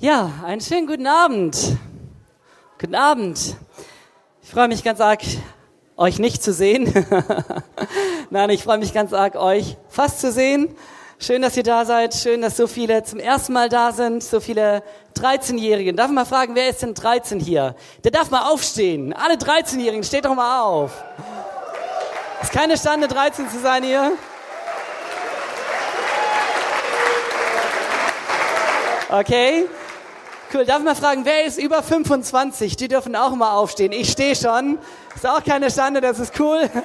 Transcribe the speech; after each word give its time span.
Ja, 0.00 0.30
einen 0.44 0.60
schönen 0.60 0.86
guten 0.86 1.08
Abend. 1.08 1.76
Guten 2.80 2.94
Abend. 2.94 3.56
Ich 4.40 4.48
freue 4.48 4.68
mich 4.68 4.84
ganz 4.84 5.00
arg, 5.00 5.22
euch 5.96 6.20
nicht 6.20 6.40
zu 6.40 6.52
sehen. 6.52 6.94
Nein, 8.30 8.50
ich 8.50 8.62
freue 8.62 8.78
mich 8.78 8.94
ganz 8.94 9.12
arg, 9.12 9.34
euch 9.34 9.76
fast 9.88 10.20
zu 10.20 10.30
sehen. 10.30 10.72
Schön, 11.18 11.42
dass 11.42 11.56
ihr 11.56 11.64
da 11.64 11.84
seid. 11.84 12.14
Schön, 12.14 12.42
dass 12.42 12.56
so 12.56 12.68
viele 12.68 13.02
zum 13.02 13.18
ersten 13.18 13.52
Mal 13.52 13.68
da 13.68 13.90
sind. 13.90 14.22
So 14.22 14.38
viele 14.38 14.84
13-Jährigen. 15.16 15.96
Darf 15.96 16.10
ich 16.10 16.14
mal 16.14 16.26
fragen, 16.26 16.54
wer 16.54 16.68
ist 16.68 16.80
denn 16.80 16.94
13 16.94 17.40
hier? 17.40 17.74
Der 18.04 18.12
darf 18.12 18.30
mal 18.30 18.52
aufstehen. 18.52 19.12
Alle 19.12 19.34
13-Jährigen, 19.34 20.04
steht 20.04 20.26
doch 20.26 20.36
mal 20.36 20.62
auf. 20.62 20.92
Ist 22.40 22.52
keine 22.52 22.78
Stande, 22.78 23.08
13 23.08 23.48
zu 23.48 23.58
sein 23.58 23.82
hier. 23.82 24.12
Okay. 29.10 29.66
Cool. 30.52 30.64
Darf 30.64 30.78
ich 30.78 30.84
mal 30.84 30.94
fragen, 30.94 31.26
wer 31.26 31.44
ist 31.44 31.58
über 31.58 31.82
25? 31.82 32.76
Die 32.76 32.88
dürfen 32.88 33.14
auch 33.14 33.34
mal 33.34 33.52
aufstehen. 33.52 33.92
Ich 33.92 34.10
stehe 34.10 34.34
schon. 34.34 34.78
Ist 35.14 35.26
auch 35.26 35.44
keine 35.44 35.70
Stande, 35.70 36.00
das 36.00 36.18
ist 36.18 36.40
cool. 36.40 36.70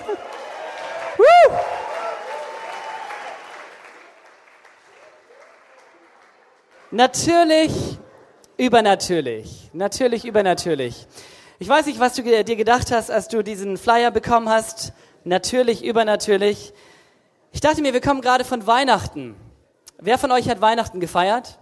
Natürlich 6.92 7.98
übernatürlich. 8.58 9.70
Natürlich 9.72 10.26
übernatürlich. 10.26 11.08
Ich 11.58 11.70
weiß 11.70 11.86
nicht, 11.86 12.02
was 12.02 12.16
du 12.16 12.22
dir 12.22 12.44
gedacht 12.44 12.92
hast, 12.92 13.10
als 13.10 13.30
du 13.30 13.44
diesen 13.44 13.78
Flyer 13.78 14.12
bekommen 14.12 14.50
hast. 14.50 14.92
Natürlich 15.24 15.86
übernatürlich. 15.86 16.74
Ich 17.54 17.62
dachte 17.62 17.82
mir, 17.82 17.94
wir 17.94 18.02
kommen 18.02 18.20
gerade 18.20 18.44
von 18.44 18.68
Weihnachten. 18.68 19.38
Wer 20.00 20.18
von 20.18 20.32
euch 20.34 20.50
hat 20.50 20.60
Weihnachten 20.60 21.00
gefeiert? 21.00 21.60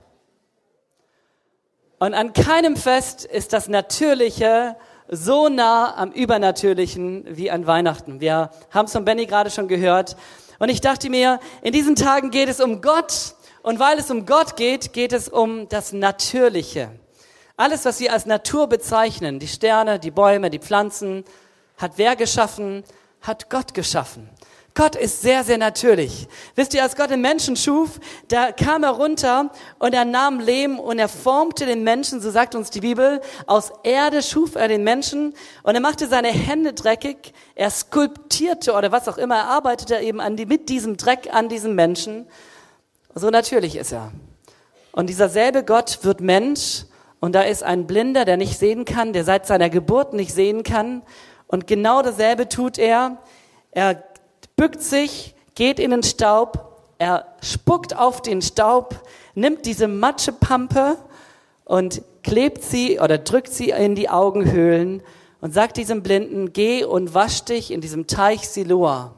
Und 2.02 2.16
an 2.16 2.34
keinem 2.34 2.78
Fest 2.78 3.26
ist 3.26 3.54
das 3.54 3.68
Natürliche 3.68 4.76
so 5.08 5.50
nah 5.50 5.96
am 5.96 6.12
Übernatürlichen 6.12 7.26
wie 7.30 7.52
an 7.52 7.68
Weihnachten. 7.68 8.20
Wir 8.20 8.50
haben 8.72 8.88
es 8.88 8.94
von 8.94 9.06
Benny 9.06 9.28
gerade 9.28 9.52
schon 9.52 9.68
gehört. 9.68 10.18
Und 10.58 10.70
ich 10.70 10.82
dachte 10.82 11.12
mir, 11.12 11.40
in 11.62 11.74
diesen 11.74 11.96
Tagen 11.96 12.32
geht 12.32 12.50
es 12.50 12.60
um 12.60 12.82
Gott. 12.82 13.36
Und 13.62 13.78
weil 13.78 14.00
es 14.00 14.10
um 14.10 14.26
Gott 14.26 14.56
geht, 14.56 14.94
geht 14.94 15.14
es 15.14 15.30
um 15.30 15.70
das 15.70 15.94
Natürliche. 15.94 16.90
Alles, 17.56 17.86
was 17.86 18.00
wir 18.00 18.12
als 18.12 18.26
Natur 18.26 18.66
bezeichnen, 18.66 19.38
die 19.38 19.48
Sterne, 19.48 20.00
die 20.00 20.10
Bäume, 20.10 20.50
die 20.50 20.58
Pflanzen, 20.58 21.24
hat 21.78 21.92
wer 21.98 22.16
geschaffen? 22.16 22.84
Hat 23.22 23.52
Gott 23.52 23.76
geschaffen. 23.76 24.28
Gott 24.74 24.96
ist 24.96 25.22
sehr, 25.22 25.44
sehr 25.44 25.58
natürlich. 25.58 26.28
Wisst 26.56 26.74
ihr, 26.74 26.84
als 26.84 26.96
Gott 26.96 27.10
den 27.10 27.20
Menschen 27.20 27.58
schuf, 27.58 28.00
da 28.30 28.54
kam 28.54 28.84
er 28.84 28.92
runter 28.92 29.52
und 29.80 29.94
er 29.94 30.06
nahm 30.06 30.40
Lehm 30.40 30.80
und 30.80 30.98
er 30.98 31.10
formte 31.10 31.66
den 31.66 31.84
Menschen, 31.84 32.22
so 32.22 32.32
sagt 32.32 32.56
uns 32.56 32.70
die 32.70 32.80
Bibel, 32.80 33.20
aus 33.48 33.74
Erde 33.84 34.24
schuf 34.24 34.56
er 34.56 34.70
den 34.70 34.86
Menschen 34.86 35.34
und 35.64 35.76
er 35.76 35.82
machte 35.82 36.08
seine 36.08 36.30
Hände 36.30 36.72
dreckig, 36.72 37.34
er 37.56 37.70
skulptierte 37.70 38.74
oder 38.74 38.94
was 38.94 39.10
auch 39.10 39.18
immer, 39.18 39.36
er 39.36 39.48
arbeitete 39.50 39.98
eben 39.98 40.22
an 40.22 40.38
die, 40.38 40.46
mit 40.46 40.70
diesem 40.70 40.96
Dreck 40.96 41.28
an 41.34 41.50
diesem 41.50 41.76
Menschen. 41.76 42.26
So 43.14 43.30
natürlich 43.30 43.76
ist 43.76 43.92
er. 43.92 44.14
Und 44.94 45.10
dieser 45.10 45.28
selbe 45.28 45.66
Gott 45.66 46.00
wird 46.04 46.22
Mensch 46.22 46.86
und 47.20 47.36
da 47.36 47.42
ist 47.42 47.64
ein 47.64 47.88
Blinder, 47.88 48.24
der 48.24 48.38
nicht 48.38 48.58
sehen 48.58 48.86
kann, 48.86 49.12
der 49.12 49.26
seit 49.26 49.46
seiner 49.48 49.70
Geburt 49.70 50.14
nicht 50.14 50.34
sehen 50.34 50.64
kann 50.64 51.02
und 51.48 51.68
genau 51.68 52.02
dasselbe 52.02 52.48
tut 52.48 52.78
er. 52.78 53.18
Er 53.74 54.11
bückt 54.62 54.84
sich, 54.84 55.34
geht 55.56 55.80
in 55.80 55.90
den 55.90 56.04
Staub, 56.04 56.84
er 57.00 57.26
spuckt 57.42 57.98
auf 57.98 58.22
den 58.22 58.44
Staub, 58.44 58.94
nimmt 59.34 59.66
diese 59.66 59.88
Matschepampe 59.88 60.98
und 61.66 62.04
klebt 62.22 62.62
sie 62.62 63.00
oder 63.00 63.18
drückt 63.18 63.52
sie 63.52 63.72
in 63.72 63.96
die 63.96 64.08
Augenhöhlen 64.08 65.02
und 65.40 65.52
sagt 65.52 65.78
diesem 65.78 66.04
Blinden, 66.04 66.54
geh 66.54 66.84
und 66.84 67.16
wasch 67.16 67.42
dich 67.42 67.72
in 67.72 67.82
diesem 67.82 68.06
Teich 68.06 68.48
Siloa. 68.48 69.16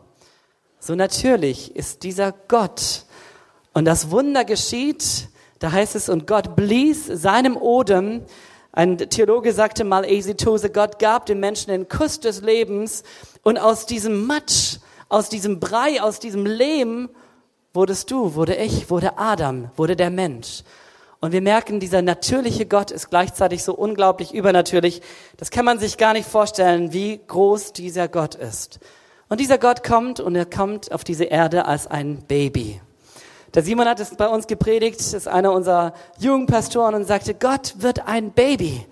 So 0.80 0.96
natürlich 0.96 1.76
ist 1.76 2.04
dieser 2.04 2.34
Gott. 2.48 3.04
Und 3.74 3.84
das 3.84 4.12
Wunder 4.12 4.46
geschieht, 4.46 5.28
da 5.60 5.74
heißt 5.74 5.98
es, 5.98 6.08
und 6.08 6.26
Gott 6.26 6.56
blies 6.56 7.06
seinem 7.08 7.58
Odem, 7.58 8.22
ein 8.72 8.98
Theologe 8.98 9.52
sagte 9.52 9.84
mal, 9.84 10.06
Esitose, 10.06 10.70
Gott 10.70 11.00
gab 11.00 11.26
dem 11.26 11.42
Menschen 11.42 11.68
den 11.68 11.90
Kuss 11.90 12.22
des 12.22 12.40
Lebens 12.40 13.04
und 13.42 13.58
aus 13.58 13.86
diesem 13.86 14.26
Matsch 14.26 14.78
aus 15.14 15.30
diesem 15.30 15.60
Brei, 15.60 16.02
aus 16.02 16.20
diesem 16.20 16.48
Lehm 16.48 17.08
wurdest 17.72 18.10
du, 18.10 18.34
wurde 18.34 18.56
ich, 18.56 18.90
wurde 18.90 19.20
Adam, 19.20 19.70
wurde 19.76 19.96
der 19.96 20.10
Mensch. 20.10 20.64
Und 21.20 21.32
wir 21.32 21.42
merken, 21.42 21.80
dieser 21.80 22.02
natürliche 22.02 22.66
Gott 22.66 22.90
ist 22.90 23.12
gleichzeitig 23.12 23.64
so 23.64 23.76
unglaublich 23.76 24.34
übernatürlich. 24.34 25.04
Das 25.38 25.52
kann 25.52 25.66
man 25.66 25.78
sich 25.78 25.98
gar 25.98 26.14
nicht 26.14 26.28
vorstellen, 26.28 26.94
wie 26.94 27.22
groß 27.28 27.74
dieser 27.74 28.08
Gott 28.08 28.34
ist. 28.34 28.80
Und 29.30 29.40
dieser 29.40 29.60
Gott 29.60 29.84
kommt 29.84 30.20
und 30.20 30.36
er 30.36 30.48
kommt 30.48 30.92
auf 30.92 31.04
diese 31.04 31.26
Erde 31.26 31.66
als 31.66 31.86
ein 31.86 32.24
Baby. 32.28 32.82
Der 33.54 33.62
Simon 33.62 33.88
hat 33.88 34.00
es 34.00 34.16
bei 34.16 34.28
uns 34.28 34.48
gepredigt, 34.48 35.00
ist 35.00 35.28
einer 35.28 35.54
unserer 35.54 35.94
Jugendpastoren 36.18 36.96
und 36.96 37.06
sagte, 37.06 37.36
Gott 37.36 37.76
wird 37.78 38.08
ein 38.08 38.32
Baby. 38.32 38.84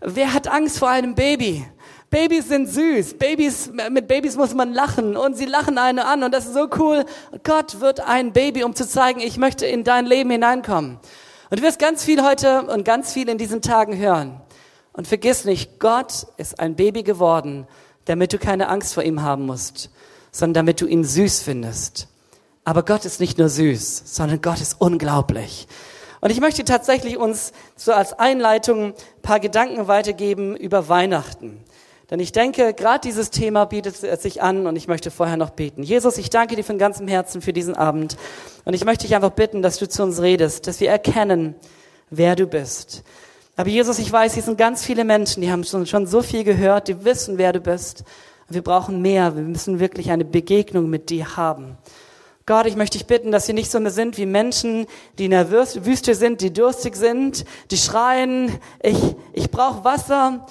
Wer 0.00 0.32
hat 0.34 0.46
Angst 0.46 0.78
vor 0.78 0.88
einem 0.88 1.16
Baby? 1.16 1.66
Babys 2.14 2.46
sind 2.46 2.68
süß. 2.68 3.14
Babys, 3.14 3.72
mit 3.90 4.06
Babys 4.06 4.36
muss 4.36 4.54
man 4.54 4.72
lachen 4.72 5.16
und 5.16 5.36
sie 5.36 5.46
lachen 5.46 5.78
einen 5.78 5.98
an 5.98 6.22
und 6.22 6.32
das 6.32 6.46
ist 6.46 6.54
so 6.54 6.68
cool. 6.78 7.04
Gott 7.42 7.80
wird 7.80 7.98
ein 7.98 8.32
Baby, 8.32 8.62
um 8.62 8.76
zu 8.76 8.86
zeigen, 8.86 9.18
ich 9.18 9.36
möchte 9.36 9.66
in 9.66 9.82
dein 9.82 10.06
Leben 10.06 10.30
hineinkommen. 10.30 11.00
Und 11.50 11.58
du 11.58 11.64
wirst 11.64 11.80
ganz 11.80 12.04
viel 12.04 12.22
heute 12.22 12.68
und 12.68 12.84
ganz 12.84 13.12
viel 13.12 13.28
in 13.28 13.36
diesen 13.36 13.62
Tagen 13.62 13.96
hören. 13.96 14.40
Und 14.92 15.08
vergiss 15.08 15.44
nicht, 15.44 15.80
Gott 15.80 16.28
ist 16.36 16.60
ein 16.60 16.76
Baby 16.76 17.02
geworden, 17.02 17.66
damit 18.04 18.32
du 18.32 18.38
keine 18.38 18.68
Angst 18.68 18.94
vor 18.94 19.02
ihm 19.02 19.22
haben 19.22 19.44
musst, 19.44 19.90
sondern 20.30 20.66
damit 20.66 20.80
du 20.80 20.86
ihn 20.86 21.02
süß 21.02 21.42
findest. 21.42 22.06
Aber 22.62 22.84
Gott 22.84 23.06
ist 23.06 23.18
nicht 23.18 23.38
nur 23.38 23.48
süß, 23.48 24.02
sondern 24.04 24.40
Gott 24.40 24.60
ist 24.60 24.76
unglaublich. 24.78 25.66
Und 26.20 26.30
ich 26.30 26.40
möchte 26.40 26.62
tatsächlich 26.62 27.16
uns 27.16 27.50
so 27.74 27.92
als 27.92 28.12
Einleitung 28.12 28.94
ein 28.94 29.22
paar 29.22 29.40
Gedanken 29.40 29.88
weitergeben 29.88 30.56
über 30.56 30.88
Weihnachten. 30.88 31.64
Denn 32.14 32.20
ich 32.20 32.30
denke, 32.30 32.74
gerade 32.74 33.00
dieses 33.00 33.30
Thema 33.30 33.64
bietet 33.64 33.96
sich 33.96 34.40
an 34.40 34.68
und 34.68 34.76
ich 34.76 34.86
möchte 34.86 35.10
vorher 35.10 35.36
noch 35.36 35.50
beten. 35.50 35.82
Jesus, 35.82 36.16
ich 36.16 36.30
danke 36.30 36.54
dir 36.54 36.62
von 36.62 36.78
ganzem 36.78 37.08
Herzen 37.08 37.42
für 37.42 37.52
diesen 37.52 37.74
Abend 37.74 38.16
und 38.64 38.72
ich 38.72 38.84
möchte 38.84 39.04
dich 39.04 39.16
einfach 39.16 39.32
bitten, 39.32 39.62
dass 39.62 39.78
du 39.78 39.88
zu 39.88 40.04
uns 40.04 40.22
redest, 40.22 40.68
dass 40.68 40.78
wir 40.78 40.90
erkennen, 40.90 41.56
wer 42.10 42.36
du 42.36 42.46
bist. 42.46 43.02
Aber 43.56 43.68
Jesus, 43.68 43.98
ich 43.98 44.12
weiß, 44.12 44.34
hier 44.34 44.44
sind 44.44 44.58
ganz 44.58 44.84
viele 44.84 45.04
Menschen, 45.04 45.40
die 45.40 45.50
haben 45.50 45.64
schon 45.64 46.06
so 46.06 46.22
viel 46.22 46.44
gehört, 46.44 46.86
die 46.86 47.04
wissen, 47.04 47.36
wer 47.36 47.52
du 47.52 47.58
bist. 47.58 48.04
wir 48.48 48.62
brauchen 48.62 49.02
mehr. 49.02 49.34
Wir 49.34 49.42
müssen 49.42 49.80
wirklich 49.80 50.12
eine 50.12 50.24
Begegnung 50.24 50.88
mit 50.88 51.10
dir 51.10 51.36
haben. 51.36 51.76
Gott, 52.46 52.66
ich 52.66 52.76
möchte 52.76 52.96
dich 52.96 53.08
bitten, 53.08 53.32
dass 53.32 53.48
wir 53.48 53.56
nicht 53.56 53.72
so 53.72 53.80
mehr 53.80 53.90
sind 53.90 54.18
wie 54.18 54.26
Menschen, 54.26 54.86
die 55.18 55.24
in 55.24 55.32
der 55.32 55.50
Wüste 55.50 56.14
sind, 56.14 56.42
die 56.42 56.52
durstig 56.52 56.94
sind, 56.94 57.44
die 57.72 57.76
schreien, 57.76 58.56
ich, 58.80 59.16
ich 59.32 59.50
brauche 59.50 59.82
Wasser. 59.82 60.46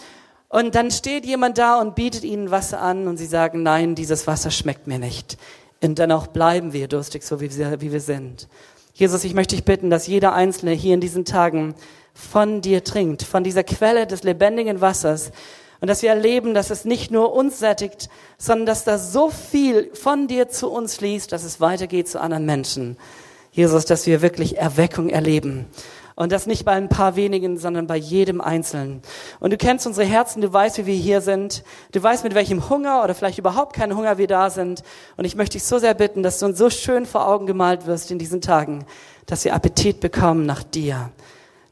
Und 0.54 0.76
dann 0.76 0.92
steht 0.92 1.26
jemand 1.26 1.58
da 1.58 1.82
und 1.82 1.96
bietet 1.96 2.24
ihnen 2.24 2.52
Wasser 2.52 2.80
an 2.80 3.08
und 3.08 3.18
sie 3.18 3.26
sagen, 3.26 3.64
nein, 3.64 3.96
dieses 3.96 4.28
Wasser 4.28 4.52
schmeckt 4.52 4.86
mir 4.86 5.00
nicht. 5.00 5.40
Und 5.82 5.98
dennoch 5.98 6.28
bleiben 6.28 6.74
wir 6.74 6.88
durstig, 6.88 7.24
so 7.24 7.42
wie 7.42 7.58
wir, 7.58 7.82
wie 7.82 7.92
wir 7.92 8.00
sind. 8.00 8.48
Jesus, 8.94 9.24
ich 9.24 9.34
möchte 9.34 9.56
dich 9.56 9.66
bitten, 9.66 9.90
dass 9.90 10.06
jeder 10.06 10.34
Einzelne 10.34 10.74
hier 10.74 10.94
in 10.94 11.02
diesen 11.02 11.26
Tagen 11.26 11.74
von 12.14 12.62
dir 12.62 12.84
trinkt, 12.84 13.24
von 13.24 13.44
dieser 13.44 13.64
Quelle 13.64 14.06
des 14.06 14.22
lebendigen 14.22 14.80
Wassers. 14.80 15.32
Und 15.82 15.88
dass 15.88 16.04
wir 16.04 16.12
erleben, 16.12 16.54
dass 16.54 16.70
es 16.70 16.86
nicht 16.86 17.10
nur 17.10 17.34
uns 17.34 17.58
sättigt, 17.58 18.08
sondern 18.38 18.68
dass 18.68 18.84
da 18.84 19.00
so 19.00 19.32
viel 19.32 19.90
von 19.96 20.28
dir 20.28 20.50
zu 20.50 20.70
uns 20.70 20.98
fließt, 20.98 21.32
dass 21.32 21.44
es 21.44 21.62
weitergeht 21.62 22.08
zu 22.08 22.22
anderen 22.22 22.46
Menschen. 22.46 22.98
Jesus, 23.52 23.86
dass 23.86 24.06
wir 24.06 24.22
wirklich 24.22 24.60
Erweckung 24.60 25.10
erleben. 25.10 25.66
Und 26.16 26.32
das 26.32 26.46
nicht 26.46 26.64
bei 26.64 26.74
ein 26.74 26.90
paar 26.90 27.16
wenigen, 27.16 27.58
sondern 27.58 27.88
bei 27.88 27.98
jedem 27.98 28.40
Einzelnen. 28.40 29.02
Und 29.40 29.52
du 29.52 29.58
kennst 29.58 29.88
unsere 29.88 30.06
Herzen, 30.06 30.42
du 30.42 30.54
weißt, 30.54 30.78
wie 30.78 30.86
wir 30.86 30.96
hier 30.96 31.22
sind. 31.22 31.64
Du 31.92 32.04
weißt, 32.04 32.24
mit 32.24 32.36
welchem 32.36 32.70
Hunger 32.70 33.04
oder 33.04 33.16
vielleicht 33.16 33.40
überhaupt 33.40 33.76
keinen 33.76 33.98
Hunger 33.98 34.18
wir 34.18 34.28
da 34.28 34.50
sind. 34.50 34.84
Und 35.18 35.26
ich 35.26 35.36
möchte 35.36 35.58
dich 35.58 35.64
so 35.64 35.80
sehr 35.80 35.96
bitten, 35.96 36.22
dass 36.22 36.40
du 36.40 36.46
uns 36.46 36.58
so 36.58 36.70
schön 36.70 37.06
vor 37.06 37.28
Augen 37.28 37.48
gemalt 37.48 37.88
wirst 37.88 38.12
in 38.12 38.20
diesen 38.20 38.42
Tagen, 38.42 38.86
dass 39.26 39.44
wir 39.44 39.56
Appetit 39.56 40.02
bekommen 40.02 40.46
nach 40.46 40.64
dir. 40.64 41.12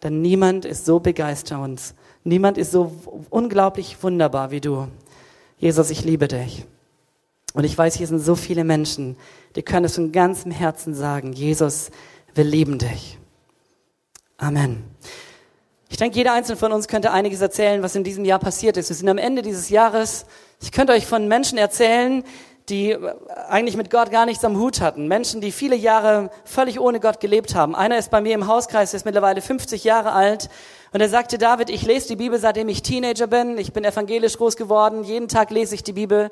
Denn 0.02 0.22
niemand 0.22 0.66
ist 0.66 0.86
so 0.86 1.00
begeistert 1.00 1.60
uns. 1.60 1.94
Niemand 2.24 2.58
ist 2.58 2.72
so 2.72 2.92
unglaublich 3.30 4.02
wunderbar 4.02 4.52
wie 4.52 4.62
du. 4.62 4.88
Jesus, 5.58 5.92
ich 5.92 6.04
liebe 6.04 6.28
dich. 6.28 6.66
Und 7.54 7.64
ich 7.64 7.78
weiß, 7.78 7.96
hier 7.96 8.08
sind 8.08 8.20
so 8.20 8.36
viele 8.36 8.64
Menschen, 8.64 9.18
die 9.56 9.62
können 9.62 9.86
es 9.86 9.96
von 9.96 10.12
ganzem 10.12 10.52
Herzen 10.52 10.96
sagen, 10.96 11.34
Jesus, 11.34 11.92
wir 12.34 12.44
lieben 12.44 12.78
dich. 12.78 13.21
Amen. 14.42 14.84
Ich 15.88 15.98
denke, 15.98 16.18
jeder 16.18 16.34
einzelne 16.34 16.58
von 16.58 16.72
uns 16.72 16.88
könnte 16.88 17.12
einiges 17.12 17.42
erzählen, 17.42 17.84
was 17.84 17.96
in 17.96 18.04
diesem 18.04 18.26
Jahr 18.26 18.40
passiert 18.40 18.76
ist. 18.76 18.90
Wir 18.90 18.96
sind 18.96 19.08
am 19.08 19.20
Ende 19.20 19.44
dieses 19.44 19.70
Jahres. 19.70 20.26
Ich 20.60 20.72
könnte 20.72 20.94
euch 20.94 21.06
von 21.06 21.28
Menschen 21.28 21.60
erzählen, 21.60 22.24
die 22.68 22.98
eigentlich 23.50 23.78
mit 23.78 23.92
Gott 23.92 24.10
gar 24.10 24.26
nichts 24.26 24.44
am 24.44 24.58
Hut 24.58 24.82
hatten. 24.82 25.08
Menschen, 25.08 25.42
die 25.42 25.52
viele 25.52 25.76
Jahre 25.76 26.32
völlig 26.44 26.80
ohne 26.80 27.00
Gott 27.00 27.20
gelebt 27.20 27.54
haben. 27.54 27.76
Einer 27.76 28.00
ist 28.00 28.10
bei 28.10 28.20
mir 28.20 28.34
im 28.34 28.48
Hauskreis, 28.48 28.90
der 28.90 28.98
ist 28.98 29.06
mittlerweile 29.06 29.42
50 29.42 29.84
Jahre 29.84 30.12
alt. 30.12 30.50
Und 30.92 31.02
er 31.02 31.10
sagte, 31.10 31.38
David, 31.38 31.70
ich 31.70 31.84
lese 31.84 32.08
die 32.08 32.16
Bibel, 32.16 32.40
seitdem 32.40 32.68
ich 32.68 32.82
Teenager 32.82 33.28
bin. 33.28 33.60
Ich 33.60 33.74
bin 33.74 33.84
evangelisch 33.84 34.38
groß 34.38 34.56
geworden. 34.56 35.04
Jeden 35.04 35.28
Tag 35.28 35.52
lese 35.52 35.76
ich 35.76 35.84
die 35.84 35.94
Bibel 35.94 36.32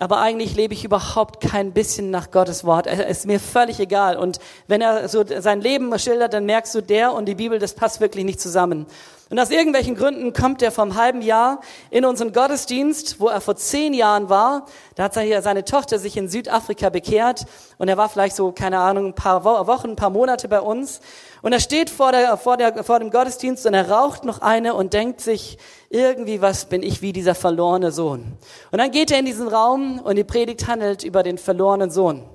aber 0.00 0.18
eigentlich 0.18 0.56
lebe 0.56 0.72
ich 0.72 0.84
überhaupt 0.84 1.40
kein 1.42 1.72
bisschen 1.72 2.10
nach 2.10 2.30
Gottes 2.30 2.64
Wort. 2.64 2.86
Es 2.86 3.18
ist 3.18 3.26
mir 3.26 3.38
völlig 3.38 3.78
egal. 3.80 4.16
Und 4.16 4.38
wenn 4.66 4.80
er 4.80 5.08
so 5.08 5.22
sein 5.26 5.60
Leben 5.60 5.96
schildert, 5.98 6.32
dann 6.32 6.46
merkst 6.46 6.74
du, 6.74 6.80
der 6.80 7.12
und 7.12 7.26
die 7.26 7.34
Bibel, 7.34 7.58
das 7.58 7.74
passt 7.74 8.00
wirklich 8.00 8.24
nicht 8.24 8.40
zusammen. 8.40 8.86
Und 9.30 9.38
aus 9.38 9.50
irgendwelchen 9.50 9.94
Gründen 9.94 10.32
kommt 10.32 10.60
er 10.60 10.72
vom 10.72 10.96
halben 10.96 11.22
Jahr 11.22 11.60
in 11.90 12.04
unseren 12.04 12.32
Gottesdienst, 12.32 13.20
wo 13.20 13.28
er 13.28 13.40
vor 13.40 13.54
zehn 13.54 13.94
Jahren 13.94 14.28
war. 14.28 14.66
Da 14.96 15.04
hat 15.04 15.14
seine 15.14 15.64
Tochter 15.64 16.00
sich 16.00 16.16
in 16.16 16.28
Südafrika 16.28 16.90
bekehrt 16.90 17.46
und 17.78 17.88
er 17.88 17.96
war 17.96 18.08
vielleicht 18.08 18.34
so, 18.34 18.50
keine 18.50 18.80
Ahnung, 18.80 19.06
ein 19.06 19.14
paar 19.14 19.44
Wochen, 19.44 19.90
ein 19.90 19.96
paar 19.96 20.10
Monate 20.10 20.48
bei 20.48 20.60
uns. 20.60 21.00
Und 21.42 21.52
er 21.52 21.60
steht 21.60 21.90
vor, 21.90 22.10
der, 22.10 22.36
vor, 22.38 22.56
der, 22.56 22.82
vor 22.82 22.98
dem 22.98 23.12
Gottesdienst 23.12 23.64
und 23.66 23.74
er 23.74 23.88
raucht 23.88 24.24
noch 24.24 24.40
eine 24.40 24.74
und 24.74 24.94
denkt 24.94 25.20
sich, 25.20 25.58
irgendwie 25.90 26.42
was 26.42 26.64
bin 26.64 26.82
ich 26.82 27.00
wie 27.00 27.12
dieser 27.12 27.36
verlorene 27.36 27.92
Sohn. 27.92 28.36
Und 28.72 28.78
dann 28.78 28.90
geht 28.90 29.12
er 29.12 29.20
in 29.20 29.26
diesen 29.26 29.46
Raum 29.46 30.00
und 30.00 30.16
die 30.16 30.24
Predigt 30.24 30.66
handelt 30.66 31.04
über 31.04 31.22
den 31.22 31.38
verlorenen 31.38 31.92
Sohn. 31.92 32.28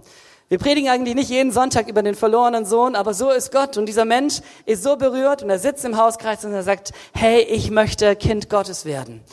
Wir 0.47 0.59
predigen 0.59 0.89
eigentlich 0.89 1.15
nicht 1.15 1.31
jeden 1.31 1.51
Sonntag 1.51 1.87
über 1.87 2.03
den 2.03 2.13
verlorenen 2.13 2.65
Sohn, 2.65 2.95
aber 2.95 3.15
so 3.15 3.31
ist 3.31 3.51
Gott. 3.51 3.77
Und 3.77 3.87
dieser 3.87 4.05
Mensch 4.05 4.41
ist 4.67 4.83
so 4.83 4.95
berührt 4.95 5.41
und 5.41 5.49
er 5.49 5.57
sitzt 5.57 5.83
im 5.85 5.97
Hauskreis 5.97 6.45
und 6.45 6.53
er 6.53 6.61
sagt, 6.61 6.93
hey, 7.13 7.41
ich 7.41 7.71
möchte 7.71 8.15
Kind 8.15 8.47
Gottes 8.47 8.85
werden. 8.85 9.23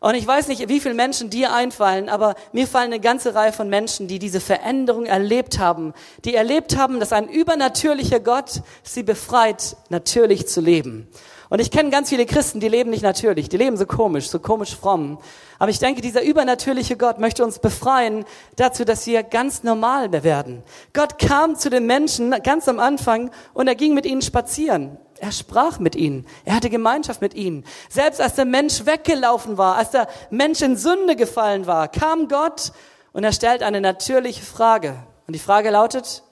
Und 0.00 0.14
ich 0.14 0.26
weiß 0.26 0.48
nicht, 0.48 0.68
wie 0.68 0.80
viele 0.80 0.94
Menschen 0.94 1.30
dir 1.30 1.52
einfallen, 1.52 2.08
aber 2.08 2.34
mir 2.52 2.66
fallen 2.66 2.86
eine 2.86 3.00
ganze 3.00 3.34
Reihe 3.34 3.52
von 3.52 3.68
Menschen, 3.68 4.08
die 4.08 4.18
diese 4.18 4.40
Veränderung 4.40 5.06
erlebt 5.06 5.60
haben, 5.60 5.92
die 6.24 6.34
erlebt 6.34 6.76
haben, 6.76 6.98
dass 6.98 7.12
ein 7.12 7.28
übernatürlicher 7.28 8.18
Gott 8.18 8.62
sie 8.82 9.04
befreit, 9.04 9.76
natürlich 9.88 10.48
zu 10.48 10.60
leben. 10.60 11.06
Und 11.50 11.60
ich 11.60 11.72
kenne 11.72 11.90
ganz 11.90 12.10
viele 12.10 12.26
Christen, 12.26 12.60
die 12.60 12.68
leben 12.68 12.90
nicht 12.90 13.02
natürlich, 13.02 13.48
die 13.48 13.56
leben 13.56 13.76
so 13.76 13.84
komisch, 13.84 14.30
so 14.30 14.38
komisch 14.38 14.74
fromm. 14.74 15.18
Aber 15.58 15.70
ich 15.70 15.80
denke, 15.80 16.00
dieser 16.00 16.22
übernatürliche 16.22 16.96
Gott 16.96 17.18
möchte 17.18 17.44
uns 17.44 17.58
befreien 17.58 18.24
dazu, 18.54 18.84
dass 18.84 19.04
wir 19.08 19.24
ganz 19.24 19.64
normal 19.64 20.12
werden. 20.22 20.62
Gott 20.92 21.18
kam 21.18 21.56
zu 21.56 21.68
den 21.68 21.86
Menschen 21.86 22.30
ganz 22.44 22.68
am 22.68 22.78
Anfang 22.78 23.32
und 23.52 23.66
er 23.66 23.74
ging 23.74 23.94
mit 23.94 24.06
ihnen 24.06 24.22
spazieren. 24.22 24.96
Er 25.18 25.32
sprach 25.32 25.80
mit 25.80 25.96
ihnen. 25.96 26.24
Er 26.44 26.54
hatte 26.54 26.70
Gemeinschaft 26.70 27.20
mit 27.20 27.34
ihnen. 27.34 27.64
Selbst 27.88 28.20
als 28.20 28.36
der 28.36 28.44
Mensch 28.44 28.86
weggelaufen 28.86 29.58
war, 29.58 29.74
als 29.74 29.90
der 29.90 30.06
Mensch 30.30 30.62
in 30.62 30.76
Sünde 30.76 31.16
gefallen 31.16 31.66
war, 31.66 31.88
kam 31.88 32.28
Gott 32.28 32.72
und 33.12 33.24
er 33.24 33.32
stellt 33.32 33.64
eine 33.64 33.80
natürliche 33.80 34.44
Frage. 34.44 34.94
Und 35.26 35.34
die 35.34 35.40
Frage 35.40 35.70
lautet, 35.70 36.22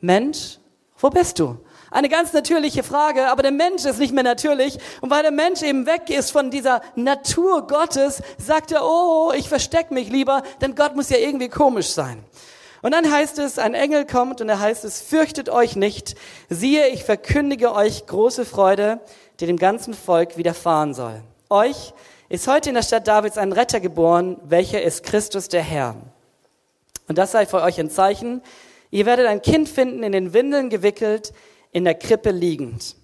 Mensch, 0.00 0.58
wo 0.98 1.08
bist 1.08 1.38
du? 1.38 1.58
Eine 1.94 2.08
ganz 2.08 2.32
natürliche 2.32 2.82
Frage, 2.82 3.28
aber 3.28 3.42
der 3.42 3.52
Mensch 3.52 3.84
ist 3.84 4.00
nicht 4.00 4.12
mehr 4.12 4.24
natürlich. 4.24 4.78
Und 5.00 5.10
weil 5.12 5.22
der 5.22 5.30
Mensch 5.30 5.62
eben 5.62 5.86
weg 5.86 6.10
ist 6.10 6.32
von 6.32 6.50
dieser 6.50 6.80
Natur 6.96 7.68
Gottes, 7.68 8.20
sagt 8.36 8.72
er, 8.72 8.84
oh, 8.84 9.30
ich 9.32 9.48
verstecke 9.48 9.94
mich 9.94 10.08
lieber, 10.08 10.42
denn 10.60 10.74
Gott 10.74 10.96
muss 10.96 11.08
ja 11.08 11.18
irgendwie 11.18 11.48
komisch 11.48 11.90
sein. 11.90 12.24
Und 12.82 12.90
dann 12.90 13.08
heißt 13.08 13.38
es, 13.38 13.60
ein 13.60 13.74
Engel 13.74 14.06
kommt 14.06 14.40
und 14.40 14.48
er 14.48 14.58
heißt 14.58 14.84
es, 14.84 15.02
fürchtet 15.02 15.48
euch 15.48 15.76
nicht. 15.76 16.16
Siehe, 16.50 16.88
ich 16.88 17.04
verkündige 17.04 17.72
euch 17.72 18.06
große 18.06 18.44
Freude, 18.44 18.98
die 19.38 19.46
dem 19.46 19.56
ganzen 19.56 19.94
Volk 19.94 20.36
widerfahren 20.36 20.94
soll. 20.94 21.22
Euch 21.48 21.94
ist 22.28 22.48
heute 22.48 22.70
in 22.70 22.74
der 22.74 22.82
Stadt 22.82 23.06
Davids 23.06 23.38
ein 23.38 23.52
Retter 23.52 23.78
geboren, 23.78 24.36
welcher 24.42 24.82
ist 24.82 25.04
Christus 25.04 25.46
der 25.46 25.62
Herr. 25.62 25.94
Und 27.06 27.18
das 27.18 27.30
sei 27.30 27.46
für 27.46 27.62
euch 27.62 27.78
ein 27.78 27.88
Zeichen. 27.88 28.42
Ihr 28.90 29.06
werdet 29.06 29.28
ein 29.28 29.42
Kind 29.42 29.68
finden, 29.68 30.02
in 30.02 30.10
den 30.10 30.32
Windeln 30.32 30.70
gewickelt, 30.70 31.32
in 31.74 31.84
der 31.84 31.94
Krippe 31.94 32.30
liegend. 32.30 32.96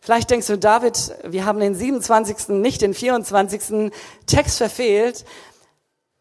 Vielleicht 0.00 0.30
denkst 0.30 0.48
du, 0.48 0.58
David, 0.58 1.14
wir 1.24 1.46
haben 1.46 1.60
den 1.60 1.74
27., 1.74 2.48
nicht 2.48 2.82
den 2.82 2.92
24. 2.92 3.90
Text 4.26 4.58
verfehlt. 4.58 5.24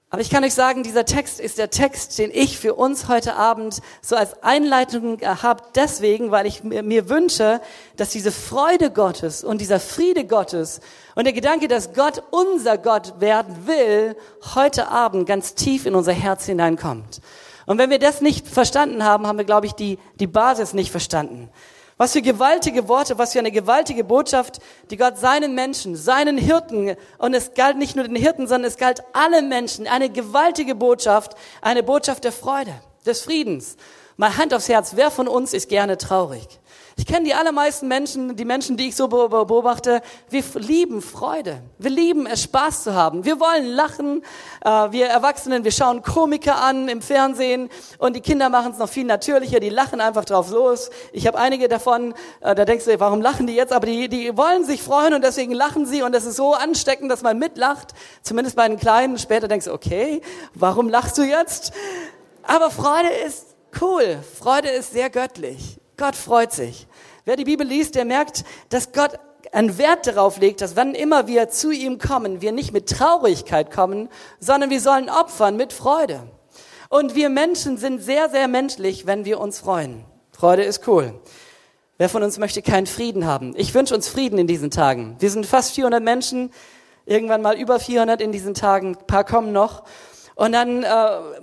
Aber 0.09 0.21
ich 0.21 0.29
kann 0.29 0.43
euch 0.45 0.53
sagen, 0.53 0.83
dieser 0.83 1.03
Text 1.03 1.39
ist 1.39 1.57
der 1.57 1.69
Text, 1.69 2.17
den 2.17 2.31
ich 2.31 2.57
für 2.57 2.75
uns 2.75 3.09
heute 3.09 3.35
Abend 3.35 3.81
so 4.01 4.15
als 4.15 4.41
Einleitung 4.41 5.19
habe, 5.21 5.63
deswegen, 5.75 6.31
weil 6.31 6.45
ich 6.45 6.63
mir 6.63 7.09
wünsche, 7.09 7.59
dass 7.97 8.11
diese 8.11 8.31
Freude 8.31 8.89
Gottes 8.89 9.43
und 9.43 9.59
dieser 9.59 9.81
Friede 9.81 10.25
Gottes 10.25 10.79
und 11.15 11.25
der 11.25 11.33
Gedanke, 11.33 11.67
dass 11.67 11.93
Gott 11.93 12.23
unser 12.31 12.77
Gott 12.77 13.19
werden 13.19 13.67
will, 13.67 14.15
heute 14.55 14.87
Abend 14.87 15.27
ganz 15.27 15.55
tief 15.55 15.85
in 15.85 15.93
unser 15.93 16.13
Herz 16.13 16.45
hineinkommt. 16.45 17.21
Und 17.65 17.77
wenn 17.77 17.89
wir 17.89 17.99
das 17.99 18.21
nicht 18.21 18.47
verstanden 18.47 19.03
haben, 19.03 19.27
haben 19.27 19.37
wir, 19.37 19.45
glaube 19.45 19.65
ich, 19.65 19.73
die, 19.73 19.99
die 20.21 20.27
Basis 20.27 20.73
nicht 20.73 20.91
verstanden. 20.91 21.49
Was 21.97 22.13
für 22.13 22.21
gewaltige 22.21 22.87
Worte, 22.87 23.17
was 23.17 23.33
für 23.33 23.39
eine 23.39 23.51
gewaltige 23.51 24.03
Botschaft, 24.03 24.59
die 24.91 24.97
Gott 24.97 25.17
seinen 25.17 25.55
Menschen, 25.55 25.95
seinen 25.95 26.37
Hirten, 26.37 26.95
und 27.17 27.33
es 27.33 27.55
galt 27.55 27.77
nicht 27.77 27.95
nur 27.95 28.05
den 28.05 28.15
Hirten, 28.15 28.47
sondern 28.47 28.69
es 28.69 28.77
galt 28.77 29.01
allen 29.13 29.49
Menschen, 29.49 29.87
eine 29.87 30.09
gewaltige 30.09 30.75
Botschaft, 30.75 31.35
eine 31.61 31.81
Botschaft 31.81 32.23
der 32.23 32.31
Freude, 32.31 32.73
des 33.05 33.21
Friedens. 33.21 33.77
Mal 34.15 34.37
Hand 34.37 34.53
aufs 34.53 34.69
Herz, 34.69 34.91
wer 34.95 35.09
von 35.09 35.27
uns 35.27 35.53
ist 35.53 35.69
gerne 35.69 35.97
traurig? 35.97 36.47
Ich 36.99 37.05
kenne 37.05 37.25
die 37.25 37.35
allermeisten 37.35 37.87
Menschen, 37.87 38.35
die 38.35 38.43
Menschen, 38.43 38.75
die 38.75 38.87
ich 38.87 38.95
so 38.95 39.07
beobachte, 39.07 40.01
wir 40.31 40.43
lieben 40.55 41.03
Freude. 41.03 41.61
Wir 41.77 41.91
lieben 41.91 42.25
es, 42.25 42.41
Spaß 42.41 42.85
zu 42.85 42.95
haben. 42.95 43.23
Wir 43.23 43.39
wollen 43.39 43.67
lachen. 43.67 44.23
Äh, 44.65 44.69
wir 44.91 45.05
Erwachsenen, 45.05 45.63
wir 45.63 45.71
schauen 45.71 46.01
Komiker 46.01 46.59
an 46.59 46.89
im 46.89 47.03
Fernsehen 47.03 47.69
und 47.99 48.15
die 48.15 48.21
Kinder 48.21 48.49
machen 48.49 48.71
es 48.71 48.79
noch 48.79 48.89
viel 48.89 49.05
natürlicher. 49.05 49.59
Die 49.59 49.69
lachen 49.69 50.01
einfach 50.01 50.25
drauf 50.25 50.49
los. 50.49 50.89
Ich 51.13 51.27
habe 51.27 51.37
einige 51.37 51.67
davon, 51.67 52.15
äh, 52.41 52.55
da 52.55 52.65
denkst 52.65 52.85
du, 52.85 52.99
warum 52.99 53.21
lachen 53.21 53.45
die 53.45 53.53
jetzt? 53.53 53.73
Aber 53.73 53.85
die, 53.85 54.09
die 54.09 54.35
wollen 54.35 54.65
sich 54.65 54.81
freuen 54.81 55.13
und 55.13 55.23
deswegen 55.23 55.53
lachen 55.53 55.85
sie 55.85 56.01
und 56.01 56.15
es 56.15 56.25
ist 56.25 56.35
so 56.35 56.55
ansteckend, 56.55 57.11
dass 57.11 57.21
man 57.21 57.37
mitlacht. 57.37 57.93
Zumindest 58.23 58.55
bei 58.55 58.67
den 58.67 58.79
Kleinen. 58.79 59.19
Später 59.19 59.47
denkst 59.47 59.67
du, 59.67 59.71
okay, 59.71 60.21
warum 60.55 60.89
lachst 60.89 61.19
du 61.19 61.21
jetzt? 61.21 61.73
Aber 62.41 62.71
Freude 62.71 63.09
ist 63.27 63.45
cool. 63.81 64.17
Freude 64.39 64.69
ist 64.69 64.93
sehr 64.93 65.11
göttlich. 65.11 65.77
Gott 65.97 66.15
freut 66.15 66.51
sich. 66.51 66.86
Wer 67.27 67.35
die 67.35 67.43
Bibel 67.43 67.67
liest, 67.67 67.95
der 67.95 68.05
merkt, 68.05 68.45
dass 68.69 68.93
Gott 68.93 69.19
einen 69.51 69.77
Wert 69.77 70.07
darauf 70.07 70.37
legt, 70.39 70.61
dass 70.61 70.77
wann 70.77 70.95
immer 70.95 71.27
wir 71.27 71.49
zu 71.49 71.71
ihm 71.71 71.97
kommen, 71.99 72.39
wir 72.39 72.53
nicht 72.53 72.71
mit 72.71 72.87
Traurigkeit 72.87 73.69
kommen, 73.69 74.07
sondern 74.39 74.69
wir 74.69 74.79
sollen 74.79 75.09
opfern 75.09 75.57
mit 75.57 75.73
Freude. 75.73 76.23
Und 76.87 77.15
wir 77.15 77.27
Menschen 77.27 77.75
sind 77.75 78.01
sehr, 78.01 78.29
sehr 78.29 78.47
menschlich, 78.47 79.07
wenn 79.07 79.25
wir 79.25 79.41
uns 79.41 79.59
freuen. 79.59 80.05
Freude 80.31 80.63
ist 80.63 80.87
cool. 80.87 81.19
Wer 81.97 82.07
von 82.07 82.23
uns 82.23 82.37
möchte 82.37 82.61
keinen 82.61 82.87
Frieden 82.87 83.25
haben? 83.25 83.53
Ich 83.57 83.73
wünsche 83.73 83.93
uns 83.93 84.07
Frieden 84.07 84.39
in 84.39 84.47
diesen 84.47 84.71
Tagen. 84.71 85.17
Wir 85.19 85.29
sind 85.29 85.45
fast 85.45 85.75
400 85.75 86.01
Menschen, 86.01 86.53
irgendwann 87.05 87.41
mal 87.41 87.59
über 87.59 87.81
400 87.81 88.21
in 88.21 88.31
diesen 88.31 88.53
Tagen, 88.53 88.95
ein 88.95 89.05
paar 89.05 89.25
kommen 89.25 89.51
noch. 89.51 89.83
Und 90.37 90.51
dann 90.51 90.83
äh, 90.83 90.87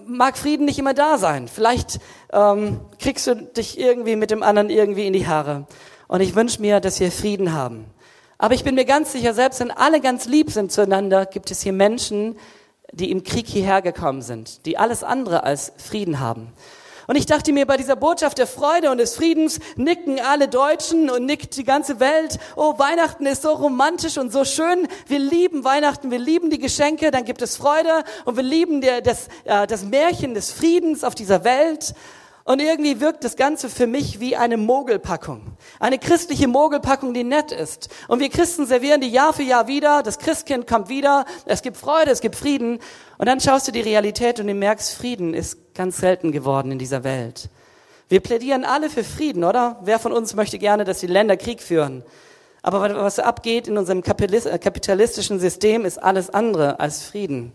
mag 0.06 0.38
Frieden 0.38 0.66
nicht 0.66 0.78
immer 0.78 0.94
da 0.94 1.18
sein. 1.18 1.48
Vielleicht 1.48 1.98
ähm, 2.32 2.78
kriegst 3.00 3.26
du 3.26 3.34
dich 3.34 3.76
irgendwie 3.76 4.14
mit 4.14 4.30
dem 4.30 4.44
anderen 4.44 4.70
irgendwie 4.70 5.08
in 5.08 5.12
die 5.12 5.26
Haare. 5.26 5.66
Und 6.06 6.20
ich 6.20 6.36
wünsche 6.36 6.60
mir, 6.60 6.78
dass 6.78 7.00
wir 7.00 7.10
Frieden 7.10 7.52
haben. 7.52 7.86
Aber 8.38 8.54
ich 8.54 8.62
bin 8.62 8.76
mir 8.76 8.84
ganz 8.84 9.10
sicher, 9.10 9.34
selbst 9.34 9.58
wenn 9.58 9.72
alle 9.72 10.00
ganz 10.00 10.26
lieb 10.26 10.52
sind 10.52 10.70
zueinander, 10.70 11.26
gibt 11.26 11.50
es 11.50 11.62
hier 11.62 11.72
Menschen, 11.72 12.36
die 12.92 13.10
im 13.10 13.24
Krieg 13.24 13.48
hierher 13.48 13.82
gekommen 13.82 14.22
sind, 14.22 14.64
die 14.64 14.78
alles 14.78 15.02
andere 15.02 15.42
als 15.42 15.72
Frieden 15.76 16.20
haben. 16.20 16.52
Und 17.06 17.16
ich 17.16 17.26
dachte 17.26 17.52
mir, 17.52 17.66
bei 17.66 17.76
dieser 17.76 17.96
Botschaft 17.96 18.38
der 18.38 18.46
Freude 18.46 18.90
und 18.90 18.98
des 18.98 19.14
Friedens 19.14 19.60
nicken 19.76 20.20
alle 20.20 20.48
Deutschen 20.48 21.10
und 21.10 21.26
nickt 21.26 21.56
die 21.56 21.64
ganze 21.64 22.00
Welt. 22.00 22.38
Oh, 22.56 22.78
Weihnachten 22.78 23.26
ist 23.26 23.42
so 23.42 23.52
romantisch 23.52 24.18
und 24.18 24.32
so 24.32 24.44
schön. 24.44 24.88
Wir 25.06 25.18
lieben 25.18 25.64
Weihnachten, 25.64 26.10
wir 26.10 26.18
lieben 26.18 26.50
die 26.50 26.58
Geschenke, 26.58 27.10
dann 27.10 27.24
gibt 27.24 27.42
es 27.42 27.56
Freude 27.56 28.04
und 28.24 28.36
wir 28.36 28.42
lieben 28.42 28.80
der, 28.80 29.00
das, 29.00 29.28
äh, 29.44 29.66
das 29.66 29.84
Märchen 29.84 30.34
des 30.34 30.50
Friedens 30.50 31.04
auf 31.04 31.14
dieser 31.14 31.44
Welt. 31.44 31.94
Und 32.44 32.60
irgendwie 32.60 33.00
wirkt 33.00 33.24
das 33.24 33.36
Ganze 33.36 33.70
für 33.70 33.86
mich 33.86 34.20
wie 34.20 34.36
eine 34.36 34.58
Mogelpackung. 34.58 35.56
Eine 35.80 35.98
christliche 35.98 36.46
Mogelpackung, 36.46 37.14
die 37.14 37.24
nett 37.24 37.52
ist. 37.52 37.88
Und 38.06 38.20
wir 38.20 38.28
Christen 38.28 38.66
servieren 38.66 39.00
die 39.00 39.08
Jahr 39.08 39.32
für 39.32 39.42
Jahr 39.42 39.66
wieder. 39.66 40.02
Das 40.02 40.18
Christkind 40.18 40.66
kommt 40.66 40.90
wieder. 40.90 41.24
Es 41.46 41.62
gibt 41.62 41.78
Freude, 41.78 42.10
es 42.10 42.20
gibt 42.20 42.36
Frieden. 42.36 42.80
Und 43.16 43.26
dann 43.26 43.40
schaust 43.40 43.66
du 43.66 43.72
die 43.72 43.80
Realität 43.80 44.40
und 44.40 44.46
du 44.46 44.54
merkst, 44.54 44.92
Frieden 44.92 45.32
ist 45.32 45.74
ganz 45.74 45.96
selten 45.96 46.32
geworden 46.32 46.70
in 46.70 46.78
dieser 46.78 47.02
Welt. 47.02 47.48
Wir 48.10 48.20
plädieren 48.20 48.64
alle 48.64 48.90
für 48.90 49.04
Frieden, 49.04 49.42
oder? 49.42 49.78
Wer 49.82 49.98
von 49.98 50.12
uns 50.12 50.34
möchte 50.34 50.58
gerne, 50.58 50.84
dass 50.84 51.00
die 51.00 51.06
Länder 51.06 51.38
Krieg 51.38 51.62
führen? 51.62 52.04
Aber 52.60 52.94
was 52.94 53.18
abgeht 53.18 53.68
in 53.68 53.78
unserem 53.78 54.00
äh, 54.00 54.58
kapitalistischen 54.58 55.40
System, 55.40 55.86
ist 55.86 56.02
alles 56.02 56.28
andere 56.28 56.78
als 56.78 57.02
Frieden. 57.02 57.52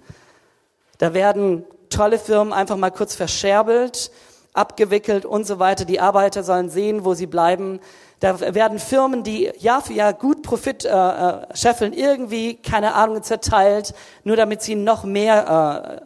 Da 0.97 1.13
werden 1.13 1.63
tolle 1.89 2.17
Firmen 2.17 2.53
einfach 2.53 2.77
mal 2.77 2.89
kurz 2.89 3.13
verscherbelt 3.13 4.11
abgewickelt 4.53 5.25
und 5.25 5.45
so 5.45 5.59
weiter. 5.59 5.85
Die 5.85 5.99
Arbeiter 5.99 6.43
sollen 6.43 6.69
sehen, 6.69 7.05
wo 7.05 7.13
sie 7.13 7.27
bleiben. 7.27 7.79
Da 8.19 8.39
werden 8.39 8.79
Firmen, 8.79 9.23
die 9.23 9.51
Jahr 9.59 9.81
für 9.81 9.93
Jahr 9.93 10.13
gut 10.13 10.41
Profit 10.41 10.85
äh, 10.85 10.89
äh, 10.89 11.55
scheffeln, 11.55 11.93
irgendwie, 11.93 12.55
keine 12.55 12.93
Ahnung, 12.93 13.23
zerteilt, 13.23 13.93
nur 14.23 14.35
damit 14.35 14.61
sie 14.61 14.75
noch 14.75 15.03
mehr 15.03 16.01
äh, 16.01 16.05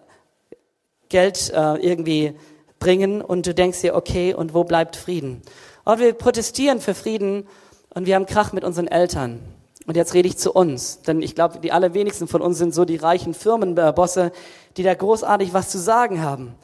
Geld 1.09 1.51
äh, 1.51 1.75
irgendwie 1.77 2.35
bringen 2.79 3.21
und 3.21 3.47
du 3.47 3.53
denkst 3.53 3.81
dir, 3.81 3.95
okay, 3.95 4.33
und 4.33 4.53
wo 4.53 4.63
bleibt 4.63 4.95
Frieden? 4.95 5.41
Und 5.85 5.99
wir 5.99 6.13
protestieren 6.13 6.81
für 6.81 6.93
Frieden 6.93 7.47
und 7.93 8.05
wir 8.05 8.15
haben 8.15 8.25
Krach 8.25 8.53
mit 8.53 8.63
unseren 8.63 8.87
Eltern. 8.87 9.39
Und 9.85 9.97
jetzt 9.97 10.13
rede 10.13 10.27
ich 10.27 10.37
zu 10.37 10.53
uns, 10.53 11.01
denn 11.01 11.21
ich 11.21 11.35
glaube, 11.35 11.59
die 11.59 11.71
allerwenigsten 11.71 12.27
von 12.27 12.41
uns 12.41 12.57
sind 12.57 12.73
so 12.73 12.85
die 12.85 12.95
reichen 12.95 13.33
Firmenbosse, 13.33 14.31
die 14.77 14.83
da 14.83 14.93
großartig 14.93 15.53
was 15.53 15.69
zu 15.69 15.77
sagen 15.77 16.21
haben. 16.21 16.55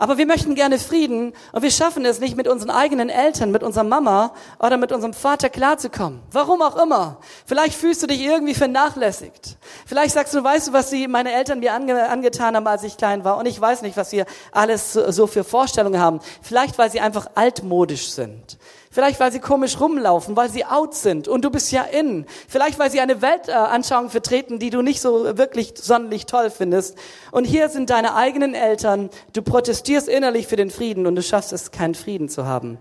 Aber 0.00 0.16
wir 0.16 0.26
möchten 0.26 0.54
gerne 0.54 0.78
Frieden 0.78 1.32
und 1.50 1.62
wir 1.62 1.72
schaffen 1.72 2.04
es 2.04 2.20
nicht, 2.20 2.36
mit 2.36 2.46
unseren 2.46 2.70
eigenen 2.70 3.08
Eltern, 3.08 3.50
mit 3.50 3.64
unserer 3.64 3.82
Mama 3.82 4.32
oder 4.60 4.76
mit 4.76 4.92
unserem 4.92 5.12
Vater 5.12 5.48
klarzukommen. 5.48 6.20
Warum 6.30 6.62
auch 6.62 6.80
immer. 6.80 7.18
Vielleicht 7.46 7.74
fühlst 7.74 8.04
du 8.04 8.06
dich 8.06 8.20
irgendwie 8.20 8.54
vernachlässigt. 8.54 9.56
Vielleicht 9.86 10.14
sagst 10.14 10.34
du, 10.34 10.44
weißt 10.44 10.68
du, 10.68 10.72
was 10.72 10.90
sie, 10.90 11.08
meine 11.08 11.32
Eltern 11.32 11.58
mir 11.58 11.72
ange, 11.72 12.08
angetan 12.08 12.54
haben, 12.54 12.66
als 12.68 12.84
ich 12.84 12.96
klein 12.96 13.24
war 13.24 13.38
und 13.38 13.46
ich 13.46 13.60
weiß 13.60 13.82
nicht, 13.82 13.96
was 13.96 14.12
wir 14.12 14.26
alles 14.52 14.92
so, 14.92 15.10
so 15.10 15.26
für 15.26 15.42
Vorstellungen 15.42 16.00
haben. 16.00 16.20
Vielleicht, 16.42 16.78
weil 16.78 16.92
sie 16.92 17.00
einfach 17.00 17.30
altmodisch 17.34 18.10
sind. 18.10 18.56
Vielleicht, 18.98 19.20
weil 19.20 19.30
sie 19.30 19.38
komisch 19.38 19.78
rumlaufen, 19.78 20.34
weil 20.34 20.50
sie 20.50 20.64
out 20.64 20.92
sind 20.92 21.28
und 21.28 21.44
du 21.44 21.50
bist 21.50 21.70
ja 21.70 21.82
in. 21.82 22.26
Vielleicht, 22.48 22.80
weil 22.80 22.90
sie 22.90 22.98
eine 22.98 23.22
Weltanschauung 23.22 24.10
vertreten, 24.10 24.58
die 24.58 24.70
du 24.70 24.82
nicht 24.82 25.00
so 25.00 25.38
wirklich 25.38 25.74
sonderlich 25.76 26.26
toll 26.26 26.50
findest. 26.50 26.98
Und 27.30 27.44
hier 27.44 27.68
sind 27.68 27.90
deine 27.90 28.16
eigenen 28.16 28.56
Eltern. 28.56 29.08
Du 29.34 29.42
protestierst 29.42 30.08
innerlich 30.08 30.48
für 30.48 30.56
den 30.56 30.68
Frieden 30.68 31.06
und 31.06 31.14
du 31.14 31.22
schaffst 31.22 31.52
es, 31.52 31.70
keinen 31.70 31.94
Frieden 31.94 32.28
zu 32.28 32.44
haben. 32.44 32.76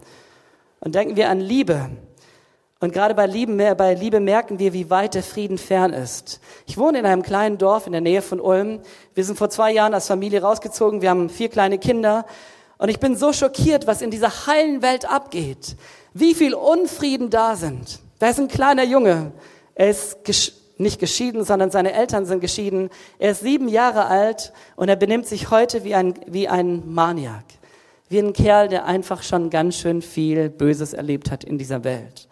Und 0.80 0.96
denken 0.96 1.18
wir 1.18 1.30
an 1.30 1.40
Liebe. 1.40 1.88
Und 2.80 2.94
gerade 2.94 3.14
bei 3.14 3.28
Liebe, 3.28 3.76
bei 3.76 3.94
Liebe 3.94 4.20
merken 4.20 4.58
wir, 4.58 4.74
wie 4.74 4.90
weit 4.90 5.14
der 5.14 5.22
Frieden 5.22 5.60
fern 5.60 5.94
ist. 5.94 6.40
Ich 6.66 6.80
wohne 6.80 6.98
in 6.98 7.06
einem 7.06 7.22
kleinen 7.22 7.60
Dorf 7.60 7.86
in 7.86 7.92
der 7.92 8.02
Nähe 8.02 8.24
von 8.24 8.42
Ulm. 8.42 8.80
Wir 9.14 9.24
sind 9.24 9.38
vor 9.38 9.52
zwei 9.52 9.72
Jahren 9.72 9.94
als 9.94 10.08
Familie 10.08 10.42
rausgezogen. 10.42 11.04
Wir 11.04 11.12
haben 11.12 11.30
vier 11.30 11.50
kleine 11.50 11.78
Kinder. 11.78 12.26
Und 12.80 12.90
ich 12.90 13.00
bin 13.00 13.16
so 13.16 13.34
schockiert, 13.34 13.88
was 13.88 14.02
in 14.02 14.12
dieser 14.12 14.48
heilen 14.48 14.82
Welt 14.82 15.10
abgeht. 15.10 15.76
Wie 16.20 16.34
viel 16.34 16.56
Unfrieden 16.56 17.30
da 17.30 17.56
sind. 17.56 18.00
Da 18.18 18.30
ist 18.30 18.40
ein 18.40 18.48
kleiner 18.48 18.84
Junge. 18.84 19.32
Er 19.76 19.90
ist 19.90 20.24
gesch 20.24 20.54
nicht 20.80 21.00
geschieden, 21.00 21.44
sondern 21.44 21.72
seine 21.72 21.94
Eltern 21.94 22.26
sind 22.26 22.40
geschieden. 22.40 22.90
Er 23.18 23.32
ist 23.32 23.42
sieben 23.42 23.68
Jahre 23.68 24.06
alt 24.06 24.54
und 24.76 24.90
er 24.90 24.96
benimmt 24.96 25.26
sich 25.26 25.50
heute 25.50 25.84
wie 25.84 25.96
ein, 25.96 26.14
wie 26.28 26.48
ein 26.48 26.94
Maniak. 26.94 27.46
Wie 28.10 28.20
ein 28.20 28.34
Kerl, 28.34 28.68
der 28.68 28.86
einfach 28.86 29.24
schon 29.24 29.50
ganz 29.50 29.76
schön 29.76 30.02
viel 30.02 30.50
Böses 30.50 30.94
erlebt 30.94 31.32
hat 31.32 31.44
in 31.44 31.58
dieser 31.58 31.84
Welt. 31.84 32.28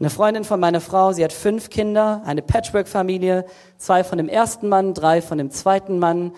Eine 0.00 0.10
Freundin 0.10 0.44
von 0.44 0.60
meiner 0.60 0.80
Frau, 0.80 1.12
sie 1.12 1.24
hat 1.24 1.32
fünf 1.32 1.70
Kinder, 1.70 2.22
eine 2.24 2.40
Patchwork-Familie, 2.40 3.44
zwei 3.78 4.04
von 4.04 4.18
dem 4.18 4.28
ersten 4.28 4.68
Mann, 4.68 4.94
drei 4.94 5.20
von 5.20 5.38
dem 5.38 5.50
zweiten 5.50 5.98
Mann. 5.98 6.32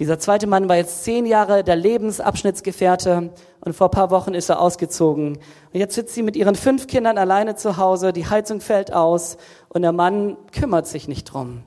Dieser 0.00 0.18
zweite 0.18 0.46
Mann 0.46 0.66
war 0.66 0.76
jetzt 0.76 1.04
zehn 1.04 1.26
Jahre 1.26 1.62
der 1.62 1.76
Lebensabschnittsgefährte 1.76 3.34
und 3.60 3.76
vor 3.76 3.90
paar 3.90 4.10
Wochen 4.10 4.32
ist 4.32 4.48
er 4.48 4.58
ausgezogen. 4.58 5.36
Und 5.36 5.78
jetzt 5.78 5.94
sitzt 5.94 6.14
sie 6.14 6.22
mit 6.22 6.36
ihren 6.36 6.54
fünf 6.54 6.86
Kindern 6.86 7.18
alleine 7.18 7.54
zu 7.54 7.76
Hause, 7.76 8.14
die 8.14 8.26
Heizung 8.26 8.62
fällt 8.62 8.94
aus 8.94 9.36
und 9.68 9.82
der 9.82 9.92
Mann 9.92 10.38
kümmert 10.52 10.86
sich 10.86 11.06
nicht 11.06 11.24
drum. 11.24 11.64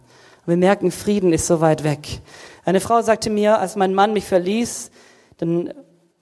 Wir 0.48 0.58
merken, 0.58 0.90
Frieden 0.90 1.32
ist 1.32 1.46
so 1.46 1.62
weit 1.62 1.84
weg. 1.84 2.22
Eine 2.66 2.80
Frau 2.80 3.04
sagte 3.04 3.30
mir, 3.30 3.60
als 3.60 3.76
mein 3.76 3.94
Mann 3.94 4.14
mich 4.14 4.26
verließ, 4.26 4.90
dann 5.38 5.72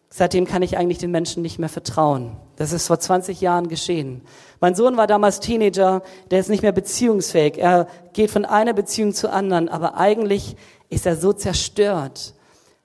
seitdem 0.09 0.45
kann 0.45 0.63
ich 0.63 0.77
eigentlich 0.77 0.97
den 0.97 1.11
Menschen 1.11 1.41
nicht 1.41 1.59
mehr 1.59 1.69
vertrauen. 1.69 2.35
Das 2.57 2.73
ist 2.73 2.87
vor 2.87 2.99
20 2.99 3.39
Jahren 3.39 3.69
geschehen. 3.69 4.21
Mein 4.59 4.75
Sohn 4.75 4.97
war 4.97 5.07
damals 5.07 5.39
Teenager, 5.39 6.03
der 6.29 6.41
ist 6.41 6.49
nicht 6.49 6.61
mehr 6.61 6.73
beziehungsfähig. 6.73 7.57
Er 7.57 7.87
geht 8.11 8.31
von 8.31 8.43
einer 8.43 8.73
Beziehung 8.73 9.13
zur 9.13 9.31
anderen, 9.31 9.69
aber 9.69 9.97
eigentlich 9.97 10.57
ist 10.91 11.05
er 11.05 11.15
so 11.15 11.33
zerstört, 11.33 12.35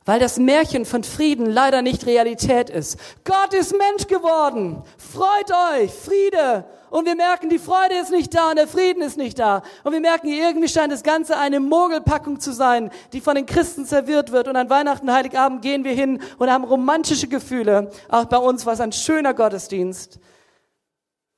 weil 0.07 0.21
das 0.21 0.39
Märchen 0.39 0.87
von 0.87 1.03
Frieden 1.03 1.47
leider 1.47 1.83
nicht 1.83 2.07
Realität 2.07 2.71
ist. 2.71 2.99
Gott 3.25 3.53
ist 3.53 3.77
Mensch 3.77 4.07
geworden. 4.07 4.83
Freut 4.97 5.51
euch, 5.75 5.93
Friede. 5.93 6.65
Und 6.89 7.05
wir 7.05 7.17
merken, 7.17 7.51
die 7.51 7.59
Freude 7.59 7.97
ist 8.01 8.13
nicht 8.13 8.33
da 8.33 8.51
und 8.51 8.57
der 8.57 8.69
Frieden 8.69 9.03
ist 9.03 9.19
nicht 9.19 9.41
da. 9.41 9.63
Und 9.83 9.93
wir 9.93 10.01
merken, 10.01 10.29
irgendwie 10.29 10.69
scheint 10.69 10.93
das 10.93 11.03
Ganze 11.03 11.37
eine 11.37 11.59
Mogelpackung 11.59 12.39
zu 12.39 12.53
sein, 12.53 12.91
die 13.13 13.21
von 13.21 13.35
den 13.35 13.45
Christen 13.45 13.85
serviert 13.85 14.31
wird. 14.31 14.47
Und 14.47 14.55
an 14.55 14.71
Weihnachten, 14.71 15.13
Heiligabend 15.13 15.63
gehen 15.63 15.83
wir 15.83 15.93
hin 15.93 16.23
und 16.39 16.49
haben 16.49 16.63
romantische 16.63 17.27
Gefühle. 17.27 17.91
Auch 18.09 18.27
bei 18.27 18.39
uns 18.39 18.65
war 18.67 18.75
es 18.75 18.81
ein 18.81 18.93
schöner 18.93 19.35
Gottesdienst. 19.35 20.21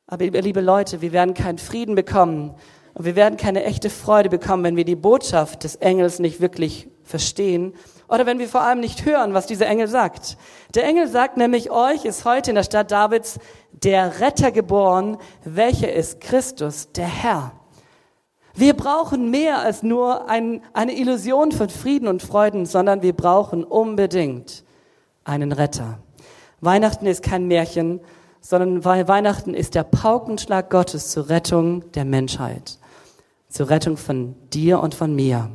Aber 0.06 0.26
liebe 0.26 0.60
Leute, 0.60 1.00
wir 1.00 1.12
werden 1.12 1.32
keinen 1.32 1.58
Frieden 1.58 1.94
bekommen, 1.94 2.54
und 2.98 3.04
wir 3.04 3.14
werden 3.14 3.36
keine 3.36 3.62
echte 3.62 3.90
Freude 3.90 4.28
bekommen, 4.28 4.64
wenn 4.64 4.76
wir 4.76 4.84
die 4.84 4.96
Botschaft 4.96 5.62
des 5.62 5.76
Engels 5.76 6.18
nicht 6.18 6.40
wirklich 6.40 6.88
verstehen 7.04 7.72
oder 8.08 8.26
wenn 8.26 8.40
wir 8.40 8.48
vor 8.48 8.62
allem 8.62 8.80
nicht 8.80 9.04
hören, 9.04 9.34
was 9.34 9.46
dieser 9.46 9.68
Engel 9.68 9.86
sagt. 9.86 10.36
Der 10.74 10.84
Engel 10.84 11.06
sagt 11.06 11.36
nämlich, 11.36 11.70
euch 11.70 12.04
ist 12.04 12.24
heute 12.24 12.50
in 12.50 12.56
der 12.56 12.64
Stadt 12.64 12.90
Davids 12.90 13.38
der 13.70 14.18
Retter 14.18 14.50
geboren, 14.50 15.16
welcher 15.44 15.92
ist 15.92 16.20
Christus, 16.20 16.90
der 16.90 17.06
Herr. 17.06 17.52
Wir 18.54 18.74
brauchen 18.74 19.30
mehr 19.30 19.60
als 19.60 19.84
nur 19.84 20.28
ein, 20.28 20.60
eine 20.72 20.98
Illusion 20.98 21.52
von 21.52 21.68
Frieden 21.68 22.08
und 22.08 22.20
Freuden, 22.20 22.66
sondern 22.66 23.02
wir 23.02 23.12
brauchen 23.12 23.62
unbedingt 23.62 24.64
einen 25.22 25.52
Retter. 25.52 26.00
Weihnachten 26.60 27.06
ist 27.06 27.22
kein 27.22 27.46
Märchen, 27.46 28.00
sondern 28.40 28.84
Weihnachten 28.84 29.54
ist 29.54 29.76
der 29.76 29.84
Paukenschlag 29.84 30.68
Gottes 30.68 31.10
zur 31.10 31.28
Rettung 31.28 31.92
der 31.92 32.04
Menschheit 32.04 32.80
zur 33.48 33.70
Rettung 33.70 33.96
von 33.96 34.34
dir 34.52 34.80
und 34.80 34.94
von 34.94 35.14
mir. 35.14 35.50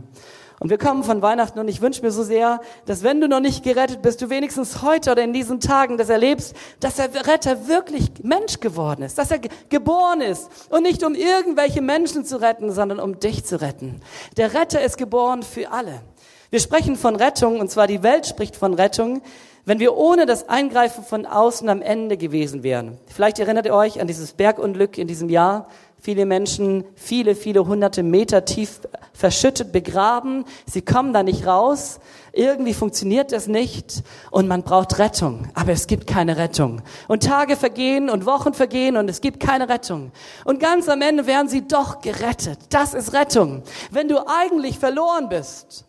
Und 0.60 0.70
wir 0.70 0.78
kommen 0.78 1.04
von 1.04 1.22
Weihnachten 1.22 1.60
und 1.60 1.68
ich 1.68 1.82
wünsche 1.82 2.02
mir 2.02 2.12
so 2.12 2.24
sehr, 2.24 2.62
dass 2.86 3.04
wenn 3.04 3.20
du 3.20 3.28
noch 3.28 3.42
nicht 3.42 3.64
gerettet 3.64 4.02
bist, 4.02 4.22
du 4.22 4.30
wenigstens 4.30 4.82
heute 4.82 5.12
oder 5.12 5.22
in 5.22 5.34
diesen 5.34 5.60
Tagen 5.60 5.98
das 5.98 6.08
erlebst, 6.08 6.56
dass 6.80 6.96
der 6.96 7.10
Retter 7.28 7.68
wirklich 7.68 8.12
Mensch 8.24 8.62
geworden 8.62 9.04
ist, 9.04 9.18
dass 9.18 9.30
er 9.30 9.40
geboren 9.68 10.22
ist 10.22 10.50
und 10.70 10.84
nicht 10.84 11.04
um 11.04 11.16
irgendwelche 11.16 11.82
Menschen 11.82 12.24
zu 12.24 12.40
retten, 12.40 12.72
sondern 12.72 13.02
um 13.02 13.20
dich 13.20 13.44
zu 13.44 13.60
retten. 13.60 14.00
Der 14.38 14.54
Retter 14.54 14.82
ist 14.82 14.98
geboren 14.98 15.44
für 15.44 15.70
alle. 15.72 16.02
Wir 16.50 16.62
sprechen 16.62 16.96
von 16.96 17.18
Rettung 17.18 17.60
und 17.60 17.70
zwar 17.70 17.88
die 17.88 18.02
Welt 18.02 18.26
spricht 18.26 18.56
von 18.56 18.74
Rettung, 18.74 19.22
wenn 19.66 19.80
wir 19.80 19.98
ohne 19.98 20.26
das 20.26 20.48
Eingreifen 20.50 21.04
von 21.04 21.26
außen 21.26 21.68
am 21.68 21.82
Ende 21.82 22.16
gewesen 22.16 22.64
wären. 22.64 23.00
Vielleicht 23.08 23.40
erinnert 23.40 23.66
ihr 23.66 23.74
euch 23.74 24.00
an 24.00 24.08
dieses 24.08 24.34
Bergunglück 24.34 24.98
in 24.98 25.08
diesem 25.08 25.30
Jahr 25.30 25.68
Viele 26.05 26.25
Menschen, 26.25 26.83
viele, 26.95 27.33
viele 27.33 27.65
hunderte 27.65 28.03
Meter 28.03 28.43
tief 28.43 28.81
verschüttet, 29.13 29.72
begraben. 29.72 30.43
Sie 30.65 30.81
kommen 30.81 31.13
da 31.13 31.24
nicht 31.24 31.48
raus. 31.48 32.01
Irgendwie 32.33 32.74
funktioniert 32.74 33.31
das 33.31 33.48
nicht 33.48 34.03
und 34.29 34.50
man 34.50 34.63
braucht 34.63 35.00
Rettung. 35.00 35.48
Aber 35.53 35.72
es 35.72 35.88
gibt 35.88 36.05
keine 36.05 36.36
Rettung. 36.36 36.81
Und 37.07 37.24
Tage 37.24 37.55
vergehen 37.55 38.10
und 38.10 38.25
Wochen 38.25 38.53
vergehen 38.53 38.98
und 38.98 39.10
es 39.10 39.22
gibt 39.22 39.39
keine 39.39 39.69
Rettung. 39.69 40.12
Und 40.43 40.60
ganz 40.60 40.89
am 40.89 41.01
Ende 41.01 41.25
werden 41.25 41.48
sie 41.48 41.65
doch 41.65 42.01
gerettet. 42.01 42.60
Das 42.72 42.93
ist 42.93 43.13
Rettung. 43.13 43.63
Wenn 43.89 44.10
du 44.10 44.27
eigentlich 44.27 44.79
verloren 44.79 45.29
bist, 45.29 45.86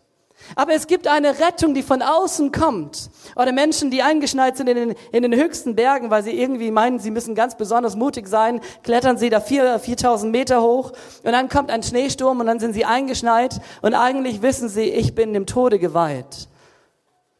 aber 0.55 0.73
es 0.73 0.87
gibt 0.87 1.07
eine 1.07 1.39
Rettung, 1.39 1.73
die 1.73 1.83
von 1.83 2.01
außen 2.01 2.51
kommt. 2.51 3.09
Oder 3.35 3.51
Menschen, 3.51 3.91
die 3.91 4.01
eingeschneit 4.01 4.57
sind 4.57 4.67
in 4.67 4.75
den, 4.75 4.95
in 5.11 5.23
den 5.23 5.35
höchsten 5.35 5.75
Bergen, 5.75 6.09
weil 6.09 6.23
sie 6.23 6.31
irgendwie 6.31 6.71
meinen, 6.71 6.99
sie 6.99 7.11
müssen 7.11 7.35
ganz 7.35 7.55
besonders 7.55 7.95
mutig 7.95 8.27
sein, 8.27 8.61
klettern 8.83 9.17
sie 9.17 9.29
da 9.29 9.39
vier, 9.39 9.79
4000 9.79 10.31
Meter 10.31 10.61
hoch 10.61 10.91
und 11.23 11.31
dann 11.31 11.49
kommt 11.49 11.71
ein 11.71 11.83
Schneesturm 11.83 12.39
und 12.39 12.45
dann 12.45 12.59
sind 12.59 12.73
sie 12.73 12.85
eingeschneit 12.85 13.59
und 13.81 13.93
eigentlich 13.93 14.41
wissen 14.41 14.69
sie, 14.69 14.83
ich 14.83 15.15
bin 15.15 15.33
dem 15.33 15.45
Tode 15.45 15.79
geweiht. 15.79 16.47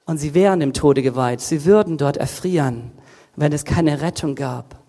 Und 0.06 0.18
sie 0.18 0.34
wären 0.34 0.60
dem 0.60 0.74
Tode 0.74 1.02
geweiht. 1.02 1.42
Sie 1.42 1.66
würden 1.66 1.98
dort 1.98 2.18
erfrieren, 2.18 2.92
wenn 3.36 3.52
es 3.52 3.66
keine 3.66 4.02
Rettung 4.02 4.36
gab. 4.36 4.86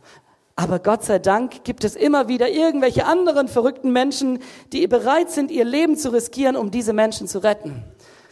Aber 0.56 0.78
Gott 0.78 1.04
sei 1.04 1.18
Dank 1.18 1.64
gibt 1.64 1.85
es 1.85 1.94
immer 1.96 2.28
wieder 2.28 2.49
irgendwelche 2.49 3.04
anderen 3.04 3.46
verrückten 3.46 3.92
Menschen, 3.92 4.38
die 4.73 4.87
bereit 4.87 5.30
sind, 5.30 5.50
ihr 5.50 5.66
Leben 5.66 5.96
zu 5.96 6.12
riskieren, 6.12 6.56
um 6.56 6.70
diese 6.70 6.94
Menschen 6.94 7.28
zu 7.28 7.42
retten. 7.42 7.85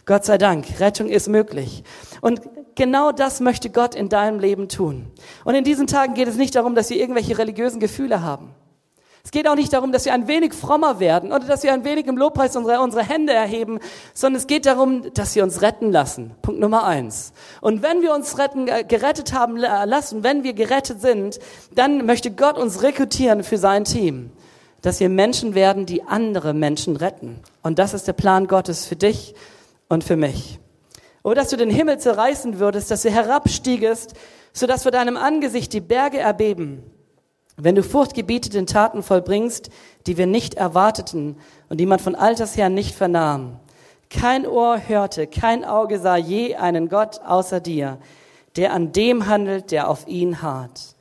Gott 0.05 0.23
sei 0.23 0.37
Dank, 0.37 0.79
Rettung 0.79 1.09
ist 1.09 1.27
möglich. 1.27 1.83
Und 2.21 2.41
genau 2.75 3.11
das 3.11 3.39
möchte 3.39 3.71
Gott 3.71 3.95
in 3.95 4.09
deinem 4.09 4.39
Leben 4.39 4.69
tun. 4.69 5.07
Und 5.43 5.55
in 5.55 5.63
diesen 5.63 5.87
Tagen 5.87 6.13
geht 6.13 6.27
es 6.27 6.35
nicht 6.35 6.55
darum, 6.55 6.75
dass 6.75 6.89
wir 6.89 6.97
irgendwelche 6.97 7.37
religiösen 7.37 7.79
Gefühle 7.79 8.21
haben. 8.21 8.53
Es 9.23 9.31
geht 9.31 9.47
auch 9.47 9.55
nicht 9.55 9.73
darum, 9.73 9.91
dass 9.91 10.05
wir 10.05 10.13
ein 10.13 10.27
wenig 10.27 10.53
frommer 10.53 10.99
werden 10.99 11.31
oder 11.31 11.47
dass 11.47 11.63
wir 11.63 11.73
ein 11.73 11.83
wenig 11.83 12.05
im 12.05 12.15
Lobpreis 12.15 12.55
unsere, 12.55 12.79
unsere 12.79 13.03
Hände 13.03 13.33
erheben, 13.33 13.79
sondern 14.13 14.39
es 14.39 14.45
geht 14.45 14.67
darum, 14.67 15.11
dass 15.15 15.33
wir 15.33 15.41
uns 15.41 15.63
retten 15.63 15.91
lassen. 15.91 16.35
Punkt 16.43 16.61
Nummer 16.61 16.83
eins. 16.83 17.33
Und 17.59 17.81
wenn 17.81 18.03
wir 18.03 18.13
uns 18.13 18.37
retten, 18.37 18.67
äh, 18.67 18.83
gerettet 18.83 19.33
haben 19.33 19.57
lassen, 19.57 20.23
wenn 20.23 20.43
wir 20.43 20.53
gerettet 20.53 21.01
sind, 21.01 21.39
dann 21.73 22.05
möchte 22.05 22.29
Gott 22.29 22.59
uns 22.59 22.83
rekrutieren 22.83 23.43
für 23.43 23.57
sein 23.57 23.83
Team. 23.83 24.29
Dass 24.83 24.99
wir 24.99 25.09
Menschen 25.09 25.55
werden, 25.55 25.87
die 25.87 26.03
andere 26.03 26.53
Menschen 26.53 26.95
retten. 26.95 27.39
Und 27.63 27.79
das 27.79 27.95
ist 27.95 28.07
der 28.07 28.13
Plan 28.13 28.45
Gottes 28.45 28.85
für 28.85 28.95
dich 28.95 29.33
und 29.89 30.03
für 30.03 30.15
mich. 30.15 30.59
Oh, 31.23 31.33
dass 31.33 31.49
du 31.49 31.57
den 31.57 31.69
Himmel 31.69 31.99
zerreißen 31.99 32.59
würdest, 32.59 32.91
dass 32.91 33.01
du 33.01 33.09
herabstiegest, 33.09 34.13
sodass 34.53 34.83
vor 34.83 34.91
deinem 34.91 35.17
Angesicht 35.17 35.73
die 35.73 35.81
Berge 35.81 36.19
erbeben. 36.19 36.83
Wenn 37.57 37.75
du 37.75 37.83
furchtgebieteten 37.83 38.67
Taten 38.67 39.01
vollbringst, 39.01 39.69
die 40.07 40.17
wir 40.17 40.27
nicht 40.27 40.55
erwarteten 40.55 41.37
und 41.69 41.79
die 41.79 41.85
man 41.85 41.99
von 41.99 42.15
alters 42.15 42.57
her 42.57 42.69
nicht 42.69 42.95
vernahm. 42.95 43.59
Kein 44.09 44.45
Ohr 44.45 44.79
hörte, 44.87 45.25
kein 45.27 45.65
Auge 45.65 45.99
sah 45.99 46.15
je 46.15 46.55
einen 46.55 46.89
Gott 46.89 47.21
außer 47.25 47.59
dir, 47.59 47.97
der 48.55 48.73
an 48.73 48.91
dem 48.91 49.27
handelt, 49.27 49.71
der 49.71 49.89
auf 49.89 50.07
ihn 50.07 50.41
harrt. 50.41 50.95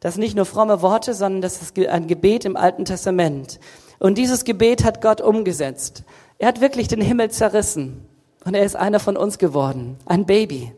Das 0.00 0.14
sind 0.14 0.22
nicht 0.22 0.36
nur 0.36 0.44
fromme 0.44 0.82
Worte, 0.82 1.14
sondern 1.14 1.42
das 1.42 1.60
ist 1.60 1.78
ein 1.78 2.06
Gebet 2.06 2.44
im 2.44 2.56
Alten 2.56 2.84
Testament. 2.84 3.58
Und 3.98 4.16
dieses 4.16 4.44
Gebet 4.44 4.84
hat 4.84 5.00
Gott 5.00 5.20
umgesetzt. 5.20 6.04
Er 6.38 6.48
hat 6.48 6.60
wirklich 6.60 6.86
den 6.86 7.00
Himmel 7.00 7.30
zerrissen. 7.30 8.06
Und 8.44 8.54
er 8.54 8.64
ist 8.64 8.76
einer 8.76 9.00
von 9.00 9.16
uns 9.16 9.38
geworden. 9.38 9.98
Ein 10.06 10.24
Baby. 10.24 10.72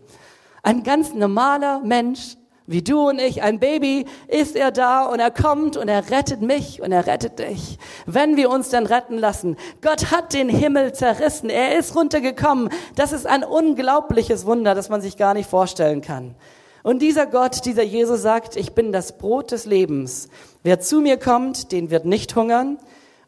Ein 0.62 0.82
ganz 0.82 1.12
normaler 1.14 1.80
Mensch, 1.80 2.36
wie 2.66 2.82
du 2.82 3.08
und 3.08 3.18
ich, 3.18 3.42
ein 3.42 3.58
Baby, 3.58 4.06
ist 4.28 4.56
er 4.56 4.70
da 4.70 5.04
und 5.04 5.20
er 5.20 5.30
kommt 5.30 5.76
und 5.76 5.88
er 5.88 6.10
rettet 6.10 6.40
mich 6.40 6.80
und 6.80 6.92
er 6.92 7.06
rettet 7.06 7.38
dich. 7.38 7.78
Wenn 8.06 8.36
wir 8.36 8.48
uns 8.48 8.70
dann 8.70 8.86
retten 8.86 9.18
lassen. 9.18 9.56
Gott 9.82 10.10
hat 10.10 10.32
den 10.32 10.48
Himmel 10.48 10.94
zerrissen. 10.94 11.50
Er 11.50 11.78
ist 11.78 11.94
runtergekommen. 11.94 12.70
Das 12.94 13.12
ist 13.12 13.26
ein 13.26 13.44
unglaubliches 13.44 14.46
Wunder, 14.46 14.74
das 14.74 14.88
man 14.88 15.02
sich 15.02 15.16
gar 15.16 15.34
nicht 15.34 15.50
vorstellen 15.50 16.00
kann. 16.00 16.36
Und 16.82 17.02
dieser 17.02 17.26
Gott, 17.26 17.66
dieser 17.66 17.82
Jesus 17.82 18.22
sagt, 18.22 18.56
ich 18.56 18.72
bin 18.72 18.92
das 18.92 19.18
Brot 19.18 19.50
des 19.50 19.66
Lebens. 19.66 20.28
Wer 20.62 20.80
zu 20.80 21.00
mir 21.00 21.18
kommt, 21.18 21.72
den 21.72 21.90
wird 21.90 22.06
nicht 22.06 22.34
hungern. 22.34 22.78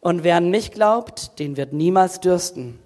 Und 0.03 0.25
wer 0.25 0.37
an 0.37 0.51
mich 0.51 0.73
glaubt, 0.73 1.39
den 1.39 1.57
wird 1.57 1.73
niemals 1.73 2.21
dürsten. 2.21 2.79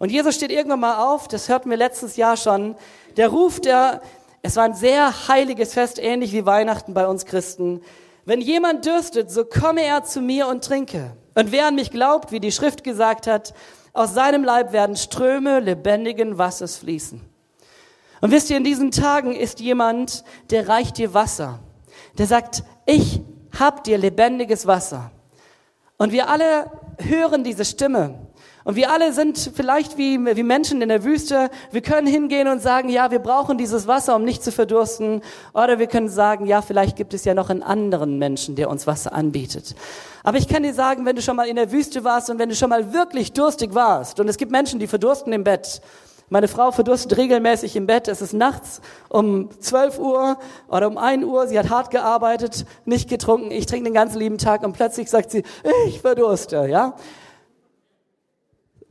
Und 0.00 0.10
Jesus 0.10 0.34
steht 0.34 0.50
irgendwann 0.50 0.80
mal 0.80 1.12
auf, 1.12 1.28
das 1.28 1.48
hörten 1.48 1.70
wir 1.70 1.76
letztes 1.76 2.16
Jahr 2.16 2.36
schon. 2.36 2.74
Der 3.16 3.28
ruft, 3.28 3.66
der 3.66 4.02
es 4.46 4.56
war 4.56 4.64
ein 4.64 4.74
sehr 4.74 5.28
heiliges 5.28 5.72
Fest, 5.72 5.98
ähnlich 5.98 6.32
wie 6.32 6.44
Weihnachten 6.44 6.92
bei 6.92 7.06
uns 7.06 7.24
Christen. 7.24 7.80
Wenn 8.26 8.42
jemand 8.42 8.84
dürstet, 8.84 9.30
so 9.30 9.46
komme 9.46 9.82
er 9.82 10.04
zu 10.04 10.20
mir 10.20 10.48
und 10.48 10.62
trinke. 10.62 11.16
Und 11.34 11.50
wer 11.50 11.66
an 11.68 11.76
mich 11.76 11.90
glaubt, 11.90 12.30
wie 12.30 12.40
die 12.40 12.52
Schrift 12.52 12.84
gesagt 12.84 13.26
hat, 13.26 13.54
aus 13.94 14.12
seinem 14.12 14.44
Leib 14.44 14.72
werden 14.72 14.96
Ströme 14.96 15.60
lebendigen 15.60 16.36
Wassers 16.36 16.76
fließen. 16.76 17.22
Und 18.20 18.30
wisst 18.30 18.50
ihr, 18.50 18.58
in 18.58 18.64
diesen 18.64 18.90
Tagen 18.90 19.34
ist 19.34 19.60
jemand, 19.60 20.24
der 20.50 20.68
reicht 20.68 20.98
dir 20.98 21.14
Wasser. 21.14 21.60
Der 22.18 22.26
sagt, 22.26 22.64
ich 22.84 23.22
hab 23.58 23.84
dir 23.84 23.96
lebendiges 23.96 24.66
Wasser. 24.66 25.10
Und 25.96 26.12
wir 26.12 26.28
alle 26.28 26.70
hören 26.98 27.44
diese 27.44 27.64
Stimme. 27.64 28.18
Und 28.64 28.76
wir 28.76 28.90
alle 28.90 29.12
sind 29.12 29.52
vielleicht 29.54 29.98
wie, 29.98 30.18
wie 30.18 30.42
Menschen 30.42 30.80
in 30.80 30.88
der 30.88 31.04
Wüste. 31.04 31.50
Wir 31.70 31.82
können 31.82 32.06
hingehen 32.06 32.48
und 32.48 32.62
sagen, 32.62 32.88
ja, 32.88 33.10
wir 33.10 33.18
brauchen 33.18 33.58
dieses 33.58 33.86
Wasser, 33.86 34.16
um 34.16 34.24
nicht 34.24 34.42
zu 34.42 34.50
verdursten. 34.52 35.20
Oder 35.52 35.78
wir 35.78 35.86
können 35.86 36.08
sagen, 36.08 36.46
ja, 36.46 36.62
vielleicht 36.62 36.96
gibt 36.96 37.12
es 37.12 37.26
ja 37.26 37.34
noch 37.34 37.50
einen 37.50 37.62
anderen 37.62 38.18
Menschen, 38.18 38.56
der 38.56 38.70
uns 38.70 38.86
Wasser 38.86 39.12
anbietet. 39.12 39.74
Aber 40.22 40.38
ich 40.38 40.48
kann 40.48 40.62
dir 40.62 40.72
sagen, 40.72 41.04
wenn 41.04 41.14
du 41.14 41.20
schon 41.20 41.36
mal 41.36 41.46
in 41.46 41.56
der 41.56 41.70
Wüste 41.72 42.04
warst 42.04 42.30
und 42.30 42.38
wenn 42.38 42.48
du 42.48 42.54
schon 42.54 42.70
mal 42.70 42.94
wirklich 42.94 43.34
durstig 43.34 43.74
warst, 43.74 44.18
und 44.18 44.28
es 44.28 44.38
gibt 44.38 44.50
Menschen, 44.50 44.80
die 44.80 44.86
verdursten 44.86 45.32
im 45.34 45.44
Bett. 45.44 45.82
Meine 46.34 46.48
Frau 46.48 46.72
verdurstet 46.72 47.16
regelmäßig 47.16 47.76
im 47.76 47.86
Bett. 47.86 48.08
Es 48.08 48.20
ist 48.20 48.32
nachts 48.32 48.80
um 49.08 49.50
12 49.60 50.00
Uhr 50.00 50.36
oder 50.66 50.88
um 50.88 50.98
1 50.98 51.22
Uhr. 51.22 51.46
Sie 51.46 51.56
hat 51.56 51.70
hart 51.70 51.92
gearbeitet, 51.92 52.66
nicht 52.84 53.08
getrunken. 53.08 53.52
Ich 53.52 53.66
trinke 53.66 53.84
den 53.84 53.94
ganzen 53.94 54.18
lieben 54.18 54.36
Tag 54.36 54.64
und 54.64 54.72
plötzlich 54.72 55.08
sagt 55.08 55.30
sie, 55.30 55.44
ich 55.86 56.00
verdurste, 56.00 56.66
ja. 56.68 56.96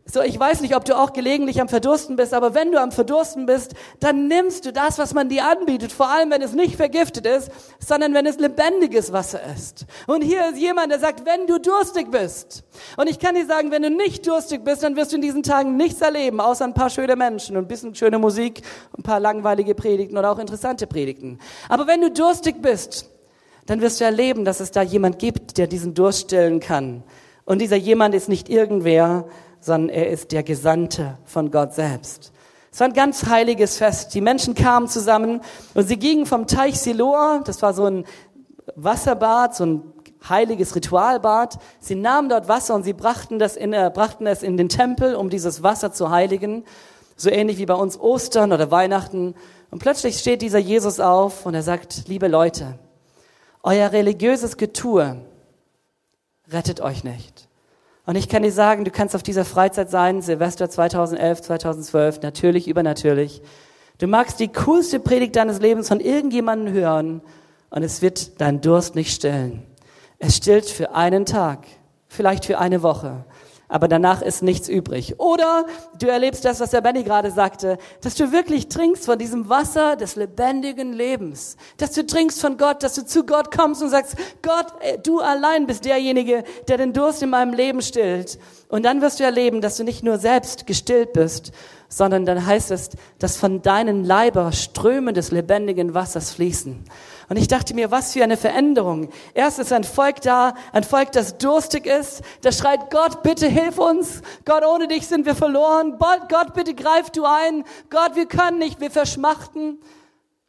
So, 0.06 0.22
ich 0.22 0.38
weiß 0.38 0.60
nicht, 0.60 0.76
ob 0.76 0.84
du 0.84 0.98
auch 0.98 1.14
gelegentlich 1.14 1.62
am 1.62 1.70
Verdursten 1.70 2.18
bist, 2.18 2.34
aber 2.34 2.54
wenn 2.54 2.74
du 2.74 2.82
am 2.82 2.92
Verdursten 2.92 3.46
bist, 3.46 3.74
dann 4.02 4.28
nimmst 4.28 4.66
du 4.66 4.74
das, 4.74 4.98
was 4.98 5.14
man 5.14 5.30
dir 5.30 5.46
anbietet, 5.46 5.94
vor 5.94 6.10
allem 6.10 6.30
wenn 6.30 6.42
es 6.42 6.52
nicht 6.52 6.76
vergiftet 6.76 7.26
ist, 7.26 7.50
sondern 7.80 8.14
wenn 8.14 8.26
es 8.26 8.38
lebendiges 8.38 9.14
Wasser 9.14 9.40
ist. 9.56 9.86
Und 10.06 10.22
hier 10.22 10.50
ist 10.50 10.58
jemand, 10.58 10.92
der 10.92 11.00
sagt, 11.00 11.26
wenn 11.26 11.48
du 11.48 11.58
durstig 11.58 12.12
bist. 12.12 12.66
Und 12.98 13.10
ich 13.10 13.18
kann 13.18 13.36
dir 13.36 13.46
sagen, 13.46 13.72
wenn 13.72 13.82
du 13.82 13.90
nicht 13.90 14.28
durstig 14.28 14.66
bist, 14.66 14.84
dann 14.84 14.98
wirst 14.98 15.14
du 15.14 15.16
in 15.16 15.22
diesen 15.22 15.42
Tagen 15.42 15.78
nichts 15.78 16.02
erleben, 16.02 16.42
außer 16.42 16.66
ein 16.66 16.74
paar 16.74 16.90
schöne 16.90 17.16
Menschen 17.16 17.56
und 17.56 17.64
ein 17.64 17.68
bisschen 17.70 17.96
schöne 17.96 18.20
Musik, 18.20 18.62
ein 18.98 19.04
paar 19.04 19.22
langweilige 19.22 19.74
Predigten 19.74 20.18
oder 20.18 20.34
auch 20.34 20.40
interessante 20.40 20.86
Predigten. 20.86 21.40
Aber 21.70 21.88
wenn 21.88 22.02
du 22.02 22.12
durstig 22.12 22.62
bist, 22.62 23.10
dann 23.68 23.80
wirst 23.80 24.02
du 24.02 24.04
erleben, 24.04 24.44
dass 24.44 24.60
es 24.60 24.72
da 24.72 24.82
jemand 24.82 25.18
gibt, 25.18 25.58
der 25.58 25.68
diesen 25.68 25.94
Durst 25.94 26.24
stillen 26.24 26.60
kann. 26.60 27.04
Und 27.46 27.60
dieser 27.60 27.78
jemand 27.78 28.16
ist 28.16 28.28
nicht 28.28 28.50
irgendwer, 28.50 29.26
sondern 29.64 29.90
er 29.96 30.10
ist 30.10 30.32
der 30.32 30.44
Gesandte 30.44 31.18
von 31.24 31.50
Gott 31.50 31.74
selbst. 31.74 32.32
Es 32.72 32.80
war 32.80 32.88
ein 32.88 32.94
ganz 32.94 33.28
heiliges 33.28 33.78
Fest. 33.78 34.14
Die 34.14 34.22
Menschen 34.22 34.56
kamen 34.56 34.88
zusammen 34.88 35.42
und 35.74 35.88
sie 35.88 35.98
gingen 35.98 36.26
vom 36.26 36.48
Teich 36.48 36.80
Siloa, 36.80 37.42
das 37.46 37.62
war 37.62 37.74
so 37.74 37.86
ein 37.86 38.06
Wasserbad, 38.76 39.56
so 39.56 39.66
ein 39.66 39.94
heiliges 40.28 40.76
Ritualbad. 40.76 41.60
Sie 41.80 41.96
nahmen 41.96 42.30
dort 42.30 42.48
Wasser 42.48 42.76
und 42.76 42.84
sie 42.84 42.94
brachten, 42.94 43.40
das 43.40 43.56
in, 43.56 43.74
äh, 43.74 43.92
brachten 43.94 44.26
es 44.26 44.42
in 44.42 44.58
den 44.58 44.70
Tempel, 44.70 45.16
um 45.16 45.30
dieses 45.30 45.64
Wasser 45.64 45.92
zu 45.92 46.10
heiligen. 46.10 46.66
So 47.16 47.30
ähnlich 47.30 47.58
wie 47.58 47.66
bei 47.66 47.76
uns 47.76 48.00
Ostern 48.00 48.52
oder 48.52 48.72
Weihnachten. 48.72 49.36
Und 49.70 49.80
plötzlich 49.80 50.18
steht 50.18 50.42
dieser 50.42 50.60
Jesus 50.60 51.00
auf 51.00 51.46
und 51.46 51.54
er 51.54 51.64
sagt, 51.64 52.08
liebe 52.08 52.28
Leute, 52.28 52.80
euer 53.62 53.92
religiöses 53.92 54.58
Getue 54.58 55.18
rettet 56.52 56.82
euch 56.82 57.04
nicht. 57.04 57.48
Und 58.06 58.18
ich 58.18 58.28
kann 58.28 58.44
dir 58.44 58.52
sagen, 58.52 58.84
du 58.84 58.92
kannst 58.92 59.16
auf 59.16 59.24
dieser 59.24 59.46
Freizeit 59.46 59.90
sein, 59.90 60.22
Silvester 60.22 60.70
2011, 60.70 61.42
2012, 61.42 62.22
natürlich, 62.22 62.68
übernatürlich. 62.68 63.42
Du 63.98 64.08
magst 64.08 64.40
die 64.40 64.50
coolste 64.50 65.00
Predigt 65.00 65.36
deines 65.36 65.60
Lebens 65.60 65.88
von 65.88 66.02
irgendjemandem 66.02 66.74
hören 66.74 67.22
und 67.70 67.84
es 67.84 68.02
wird 68.02 68.42
deinen 68.42 68.60
Durst 68.60 68.96
nicht 68.96 69.14
stillen. 69.14 69.64
Es 70.20 70.36
stillt 70.36 70.66
für 70.66 70.94
einen 70.94 71.26
Tag, 71.26 71.66
vielleicht 72.08 72.46
für 72.46 72.60
eine 72.60 72.84
Woche 72.84 73.24
aber 73.74 73.88
danach 73.88 74.22
ist 74.22 74.44
nichts 74.44 74.70
übrig. 74.70 75.16
Oder 75.20 75.66
du 75.98 76.06
erlebst 76.06 76.46
das, 76.46 76.60
was 76.60 76.70
der 76.70 76.82
Benny 76.82 77.02
gerade 77.02 77.32
sagte, 77.32 77.80
dass 78.02 78.14
du 78.14 78.32
wirklich 78.32 78.68
trinkst 78.68 79.04
von 79.04 79.18
diesem 79.18 79.50
Wasser 79.50 79.96
des 79.96 80.16
lebendigen 80.16 80.94
Lebens, 80.94 81.58
dass 81.78 81.94
du 81.94 82.06
trinkst 82.06 82.40
von 82.40 82.58
Gott, 82.58 82.84
dass 82.84 82.94
du 82.94 83.04
zu 83.04 83.26
Gott 83.26 83.50
kommst 83.50 83.82
und 83.82 83.90
sagst, 83.90 84.16
Gott, 84.44 84.68
äh, 84.82 85.00
du 85.00 85.22
allein 85.22 85.66
bist 85.66 85.86
derjenige, 85.86 86.44
der 86.68 86.78
den 86.78 86.94
Durst 86.94 87.24
in 87.24 87.32
meinem 87.32 87.52
Leben 87.52 87.82
stillt. 87.82 88.38
Und 88.70 88.84
dann 88.84 89.02
wirst 89.02 89.20
du 89.20 89.24
erleben, 89.24 89.60
dass 89.60 89.78
du 89.78 89.84
nicht 89.84 90.04
nur 90.04 90.20
selbst 90.20 90.68
gestillt 90.68 91.12
bist, 91.14 91.52
sondern 91.90 92.28
dann 92.28 92.46
heißt 92.46 92.70
es, 92.70 92.92
dass 93.18 93.38
von 93.38 93.64
deinen 93.64 94.04
Leiber 94.04 94.52
Ströme 94.52 95.14
des 95.14 95.32
lebendigen 95.32 95.96
Wassers 95.96 96.32
fließen. 96.32 96.86
Und 97.30 97.38
ich 97.38 97.48
dachte 97.48 97.74
mir, 97.74 97.92
was 97.92 98.14
für 98.14 98.24
eine 98.24 98.38
Veränderung. 98.38 99.10
Erst 99.34 99.60
ist 99.60 99.72
ein 99.72 99.84
Volk 99.84 100.22
da, 100.22 100.54
ein 100.72 100.84
Volk, 100.84 101.12
das 101.12 101.38
durstig 101.38 101.86
ist, 101.86 102.22
das 102.42 102.58
schreit, 102.58 102.90
Gott, 102.92 103.24
bitte 103.24 103.48
hilf 103.48 103.80
uns. 103.80 104.22
Gott, 104.46 104.64
ohne 104.66 104.88
dich 104.88 105.08
sind 105.08 105.26
wir 105.26 105.36
verloren. 105.36 105.98
Gott, 106.00 106.54
bitte 106.54 106.74
greif 106.74 107.10
du 107.10 107.26
ein. 107.26 107.64
Gott, 107.90 108.16
wir 108.16 108.26
können 108.26 108.60
nicht, 108.60 108.82
wir 108.82 108.92
verschmachten. 108.92 109.80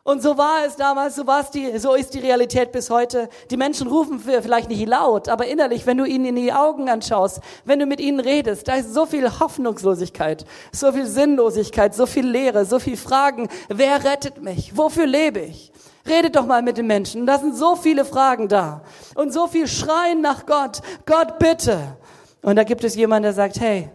Und 0.07 0.23
so 0.23 0.37
war 0.37 0.67
es 0.67 0.77
damals, 0.77 1.17
so 1.17 1.27
war 1.27 1.43
die, 1.45 1.79
so 1.79 1.95
ist 1.95 2.13
die 2.13 2.19
Realität 2.19 2.73
bis 2.73 2.91
heute. 2.91 3.31
Die 3.51 3.57
Menschen 3.57 3.87
rufen 3.87 4.21
vielleicht 4.21 4.69
nicht 4.69 4.87
laut, 4.87 5.31
aber 5.31 5.47
innerlich, 5.47 5.87
wenn 5.87 5.97
du 5.97 6.05
ihnen 6.05 6.27
in 6.27 6.37
die 6.37 6.53
Augen 6.53 6.91
anschaust, 6.91 7.41
wenn 7.65 7.79
du 7.79 7.87
mit 7.87 8.01
ihnen 8.01 8.21
redest, 8.21 8.69
da 8.69 8.75
ist 8.75 8.93
so 8.93 9.07
viel 9.07 9.41
Hoffnungslosigkeit, 9.41 10.45
so 10.73 10.93
viel 10.93 11.07
Sinnlosigkeit, 11.07 11.95
so 11.95 12.05
viel 12.05 12.27
Leere, 12.27 12.67
so 12.67 12.79
viel 12.79 12.99
Fragen. 12.99 13.49
Wer 13.69 14.05
rettet 14.05 14.43
mich? 14.43 14.77
Wofür 14.77 15.07
lebe 15.07 15.41
ich? 15.41 15.73
Redet 16.07 16.37
doch 16.37 16.47
mal 16.47 16.63
mit 16.63 16.77
den 16.77 16.87
Menschen. 16.87 17.27
Da 17.27 17.39
sind 17.39 17.57
so 17.57 17.77
viele 17.77 18.05
Fragen 18.05 18.49
da. 18.49 18.83
Und 19.15 19.33
so 19.33 19.47
viel 19.47 19.67
Schreien 19.67 20.21
nach 20.21 20.45
Gott. 20.45 20.81
Gott, 21.07 21.39
bitte. 21.39 21.97
Und 22.43 22.57
da 22.57 22.65
gibt 22.65 22.85
es 22.85 22.95
jemanden, 22.95 23.25
der 23.25 23.33
sagt, 23.33 23.59
hey, 23.59 23.91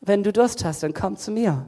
wenn 0.00 0.22
du 0.22 0.32
Durst 0.32 0.64
hast, 0.64 0.82
dann 0.82 0.94
komm 0.94 1.16
zu 1.16 1.32
mir. 1.32 1.66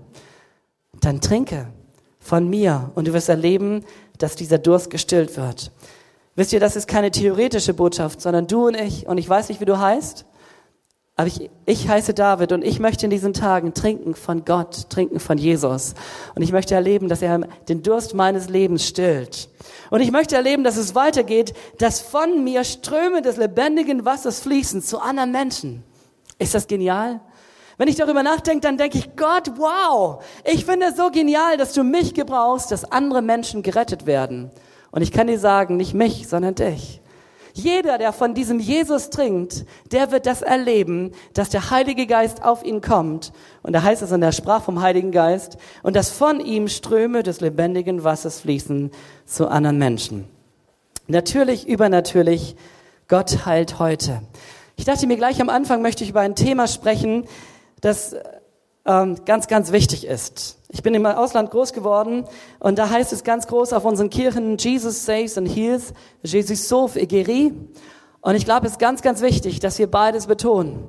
Dann 1.01 1.21
trinke 1.21 1.73
von 2.21 2.49
mir. 2.49 2.93
Und 2.95 3.09
du 3.09 3.13
wirst 3.13 3.29
erleben, 3.29 3.85
dass 4.19 4.37
dieser 4.37 4.59
Durst 4.59 4.91
gestillt 4.91 5.37
wird. 5.37 5.73
Wisst 6.37 6.53
ihr, 6.53 6.61
das 6.61 6.77
ist 6.77 6.87
keine 6.87 7.11
theoretische 7.11 7.75
Botschaft, 7.75 8.21
sondern 8.21 8.47
du 8.47 8.69
und 8.69 8.75
ich. 8.75 9.09
Und 9.09 9.19
ich 9.19 9.29
weiß 9.29 9.49
nicht, 9.49 9.61
wie 9.61 9.65
du 9.65 9.79
heißt. 9.79 10.25
Aber 11.21 11.27
ich, 11.27 11.51
ich 11.67 11.87
heiße 11.87 12.15
David 12.15 12.51
und 12.51 12.65
ich 12.65 12.81
möchte 12.81 13.05
in 13.05 13.11
diesen 13.11 13.35
Tagen 13.35 13.75
trinken 13.75 14.15
von 14.15 14.47
Gott, 14.47 14.89
trinken 14.89 15.21
von 15.21 15.37
Jesus. 15.37 15.93
Und 16.35 16.41
ich 16.41 16.51
möchte 16.51 16.75
erleben, 16.75 17.11
dass 17.11 17.21
er 17.21 17.41
den 17.69 17.83
Durst 17.83 18.15
meines 18.15 18.49
Lebens 18.49 18.87
stillt. 18.87 19.51
Und 19.91 20.01
ich 20.01 20.13
möchte 20.13 20.35
erleben, 20.35 20.65
dass 20.65 20.79
es 20.79 20.95
weitergeht, 20.95 21.53
dass 21.77 22.01
von 22.01 22.43
mir 22.43 22.65
Ströme 22.65 23.21
des 23.21 23.37
lebendigen 23.37 24.07
Wassers 24.07 24.41
fließen 24.41 24.81
zu 24.81 24.99
anderen 24.99 25.31
Menschen. 25.31 25.83
Ist 26.39 26.55
das 26.55 26.67
genial? 26.69 27.21
Wenn 27.77 27.89
ich 27.89 27.97
darüber 27.97 28.23
nachdenke, 28.23 28.63
dann 28.63 28.79
denke 28.79 28.97
ich, 28.97 29.15
Gott, 29.15 29.59
wow, 29.59 30.25
ich 30.51 30.65
finde 30.65 30.87
es 30.87 30.97
so 30.97 31.11
genial, 31.11 31.59
dass 31.59 31.75
du 31.75 31.85
mich 31.85 32.15
gebrauchst, 32.15 32.71
dass 32.71 32.91
andere 32.91 33.21
Menschen 33.21 33.63
gerettet 33.63 34.07
werden. 34.07 34.51
Und 34.91 35.03
ich 35.03 35.13
kann 35.13 35.27
dir 35.27 35.39
sagen, 35.39 35.77
nicht 35.77 35.93
mich, 35.93 36.29
sondern 36.29 36.55
dich. 36.55 37.03
Jeder, 37.55 37.99
der 37.99 38.13
von 38.13 38.35
diesem 38.35 38.61
Jesus 38.61 39.11
trinkt, 39.11 39.65
der 39.91 40.11
wird 40.13 40.27
das 40.27 40.43
erleben, 40.43 41.13
dass 41.35 41.51
der 41.51 41.71
Heilige 41.71 42.07
Geist 42.07 42.43
auf 42.43 42.65
ihn 42.65 42.81
kommt. 42.81 43.33
Und 43.63 43.73
da 43.73 43.83
heißt 43.83 44.03
es 44.03 44.13
in 44.13 44.21
der 44.21 44.33
Sprache 44.33 44.65
vom 44.65 44.81
Heiligen 44.83 45.13
Geist, 45.13 45.57
und 45.83 45.97
dass 45.97 46.11
von 46.11 46.41
ihm 46.41 46.69
Ströme 46.69 47.23
des 47.23 47.41
lebendigen 47.41 48.05
Wassers 48.05 48.41
fließen 48.41 48.91
zu 49.27 49.49
anderen 49.49 49.79
Menschen. 49.79 50.29
Natürlich, 51.09 51.67
übernatürlich, 51.67 52.57
Gott 53.09 53.45
heilt 53.45 53.81
heute. 53.81 54.23
Ich 54.77 54.85
dachte 54.85 55.07
mir 55.09 55.17
gleich 55.17 55.41
am 55.41 55.49
Anfang 55.49 55.83
möchte 55.83 56.05
ich 56.05 56.11
über 56.11 56.21
ein 56.21 56.37
Thema 56.37 56.69
sprechen, 56.69 57.25
das 57.81 58.15
ähm, 58.87 59.17
ganz, 59.25 59.49
ganz 59.49 59.73
wichtig 59.73 60.07
ist. 60.07 60.60
Ich 60.73 60.83
bin 60.83 60.95
im 60.95 61.05
Ausland 61.05 61.51
groß 61.51 61.73
geworden 61.73 62.25
und 62.61 62.79
da 62.79 62.89
heißt 62.89 63.13
es 63.13 63.25
ganz 63.25 63.49
groß 63.49 63.73
auf 63.73 63.85
unseren 63.85 64.09
Kirchen, 64.09 64.57
Jesus 64.57 65.05
saves 65.05 65.37
and 65.37 65.49
heals, 65.49 65.93
Jesus 66.23 66.69
sauve 66.69 66.97
et 66.97 67.11
guérit. 67.11 67.53
Und 68.21 68.35
ich 68.37 68.45
glaube, 68.45 68.67
es 68.67 68.73
ist 68.73 68.79
ganz, 68.79 69.03
ganz 69.03 69.21
wichtig, 69.21 69.59
dass 69.59 69.79
wir 69.81 69.91
beides 69.91 70.29
betonen. 70.29 70.89